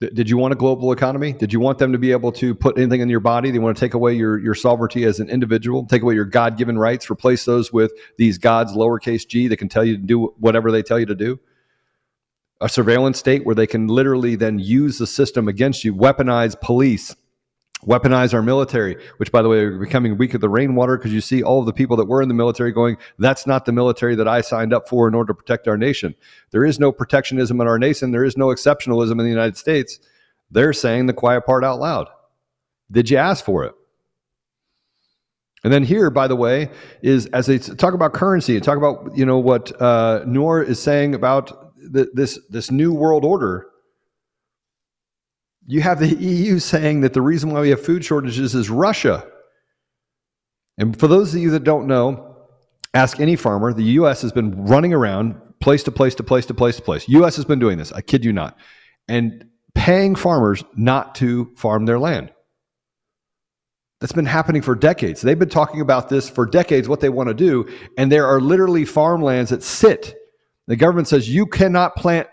Did 0.00 0.28
you 0.28 0.36
want 0.36 0.52
a 0.52 0.56
global 0.56 0.92
economy? 0.92 1.32
Did 1.32 1.54
you 1.54 1.60
want 1.60 1.78
them 1.78 1.92
to 1.92 1.98
be 1.98 2.12
able 2.12 2.30
to 2.32 2.54
put 2.54 2.76
anything 2.76 3.00
in 3.00 3.08
your 3.08 3.20
body? 3.20 3.50
They 3.50 3.58
want 3.58 3.78
to 3.78 3.80
take 3.80 3.94
away 3.94 4.12
your, 4.12 4.38
your 4.38 4.54
sovereignty 4.54 5.04
as 5.04 5.20
an 5.20 5.30
individual, 5.30 5.86
take 5.86 6.02
away 6.02 6.14
your 6.14 6.26
God 6.26 6.58
given 6.58 6.78
rights, 6.78 7.10
replace 7.10 7.46
those 7.46 7.72
with 7.72 7.92
these 8.18 8.36
gods, 8.36 8.74
lowercase 8.74 9.26
g, 9.26 9.48
that 9.48 9.56
can 9.56 9.70
tell 9.70 9.84
you 9.84 9.96
to 9.96 10.02
do 10.02 10.34
whatever 10.38 10.70
they 10.70 10.82
tell 10.82 10.98
you 10.98 11.06
to 11.06 11.14
do. 11.14 11.40
A 12.60 12.68
surveillance 12.68 13.18
state 13.18 13.46
where 13.46 13.54
they 13.54 13.66
can 13.66 13.86
literally 13.86 14.36
then 14.36 14.58
use 14.58 14.98
the 14.98 15.06
system 15.06 15.48
against 15.48 15.82
you, 15.82 15.94
weaponize 15.94 16.60
police, 16.60 17.16
weaponize 17.86 18.34
our 18.34 18.42
military, 18.42 18.96
which, 19.18 19.30
by 19.30 19.42
the 19.42 19.48
way, 19.48 19.58
are 19.60 19.78
becoming 19.78 20.18
weak 20.18 20.34
of 20.34 20.40
the 20.40 20.48
rainwater 20.48 20.98
because 20.98 21.12
you 21.12 21.20
see 21.20 21.42
all 21.42 21.60
of 21.60 21.66
the 21.66 21.72
people 21.72 21.96
that 21.96 22.06
were 22.06 22.20
in 22.20 22.28
the 22.28 22.34
military 22.34 22.72
going, 22.72 22.96
that's 23.18 23.46
not 23.46 23.64
the 23.64 23.72
military 23.72 24.14
that 24.16 24.26
I 24.28 24.40
signed 24.40 24.72
up 24.72 24.88
for 24.88 25.06
in 25.08 25.14
order 25.14 25.32
to 25.32 25.34
protect 25.34 25.68
our 25.68 25.76
nation. 25.76 26.14
There 26.50 26.64
is 26.64 26.80
no 26.80 26.90
protectionism 26.92 27.60
in 27.60 27.68
our 27.68 27.78
nation. 27.78 28.10
There 28.10 28.24
is 28.24 28.36
no 28.36 28.48
exceptionalism 28.48 29.12
in 29.12 29.18
the 29.18 29.28
United 29.28 29.56
States. 29.56 30.00
They're 30.50 30.72
saying 30.72 31.06
the 31.06 31.12
quiet 31.12 31.46
part 31.46 31.64
out 31.64 31.80
loud. 31.80 32.08
Did 32.90 33.10
you 33.10 33.16
ask 33.16 33.44
for 33.44 33.64
it? 33.64 33.74
And 35.64 35.72
then 35.72 35.82
here, 35.82 36.10
by 36.10 36.28
the 36.28 36.36
way, 36.36 36.70
is 37.02 37.26
as 37.26 37.46
they 37.46 37.58
talk 37.58 37.92
about 37.92 38.12
currency 38.12 38.54
and 38.54 38.64
talk 38.64 38.76
about 38.76 39.16
you 39.16 39.26
know 39.26 39.38
what 39.38 39.80
uh, 39.82 40.22
Noor 40.24 40.62
is 40.62 40.80
saying 40.80 41.14
about 41.14 41.74
the, 41.76 42.08
this 42.14 42.38
this 42.50 42.70
new 42.70 42.92
world 42.92 43.24
order 43.24 43.66
you 45.66 45.80
have 45.80 45.98
the 45.98 46.14
EU 46.14 46.58
saying 46.58 47.00
that 47.00 47.12
the 47.12 47.22
reason 47.22 47.50
why 47.50 47.60
we 47.60 47.70
have 47.70 47.84
food 47.84 48.04
shortages 48.04 48.54
is 48.54 48.70
Russia. 48.70 49.26
And 50.78 50.98
for 50.98 51.08
those 51.08 51.34
of 51.34 51.40
you 51.40 51.50
that 51.50 51.64
don't 51.64 51.86
know, 51.86 52.36
ask 52.94 53.18
any 53.18 53.36
farmer. 53.36 53.72
The 53.72 53.82
US 53.82 54.22
has 54.22 54.32
been 54.32 54.66
running 54.66 54.94
around 54.94 55.40
place 55.60 55.82
to 55.84 55.90
place 55.90 56.14
to 56.16 56.22
place 56.22 56.46
to 56.46 56.54
place 56.54 56.76
to 56.76 56.82
place. 56.82 57.08
US 57.08 57.36
has 57.36 57.44
been 57.44 57.58
doing 57.58 57.78
this, 57.78 57.92
I 57.92 58.00
kid 58.00 58.24
you 58.24 58.32
not, 58.32 58.56
and 59.08 59.46
paying 59.74 60.14
farmers 60.14 60.62
not 60.76 61.14
to 61.16 61.52
farm 61.56 61.84
their 61.84 61.98
land. 61.98 62.32
That's 64.00 64.12
been 64.12 64.26
happening 64.26 64.62
for 64.62 64.74
decades. 64.74 65.22
They've 65.22 65.38
been 65.38 65.48
talking 65.48 65.80
about 65.80 66.08
this 66.08 66.28
for 66.28 66.44
decades, 66.44 66.88
what 66.88 67.00
they 67.00 67.08
want 67.08 67.28
to 67.28 67.34
do. 67.34 67.66
And 67.96 68.12
there 68.12 68.26
are 68.26 68.40
literally 68.40 68.84
farmlands 68.84 69.50
that 69.50 69.62
sit. 69.62 70.14
The 70.66 70.76
government 70.76 71.08
says 71.08 71.28
you 71.28 71.46
cannot 71.46 71.96
plant 71.96 72.28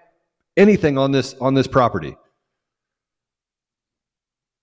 anything 0.57 0.97
on 0.97 1.11
this 1.11 1.36
on 1.39 1.53
this 1.53 1.67
property. 1.67 2.17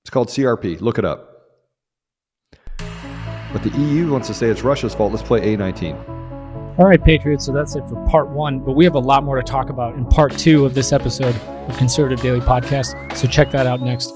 It's 0.05 0.11
called 0.11 0.29
CRP. 0.29 0.81
Look 0.81 0.99
it 0.99 1.05
up. 1.05 1.27
But 3.53 3.63
the 3.63 3.71
EU 3.71 4.11
wants 4.11 4.29
to 4.29 4.35
say 4.35 4.49
it's 4.49 4.63
Russia's 4.63 4.95
fault. 4.95 5.13
Let's 5.13 5.27
play 5.27 5.57
A19. 5.57 6.79
All 6.79 6.87
right, 6.87 7.03
Patriots. 7.03 7.45
So 7.45 7.53
that's 7.53 7.75
it 7.75 7.87
for 7.89 7.97
part 8.07 8.31
one. 8.31 8.61
But 8.61 8.73
we 8.73 8.85
have 8.85 8.95
a 8.95 9.01
lot 9.01 9.25
more 9.25 9.37
to 9.37 9.43
talk 9.43 9.71
about 9.71 9.95
in 9.97 10.07
part 10.07 10.37
two 10.39 10.65
of 10.65 10.75
this 10.75 10.93
episode 10.93 11.35
of 11.69 11.77
Conservative 11.77 12.21
Daily 12.23 12.41
Podcast. 12.41 13.17
So 13.17 13.27
check 13.27 13.51
that 13.51 13.67
out 13.67 13.81
next. 13.81 14.15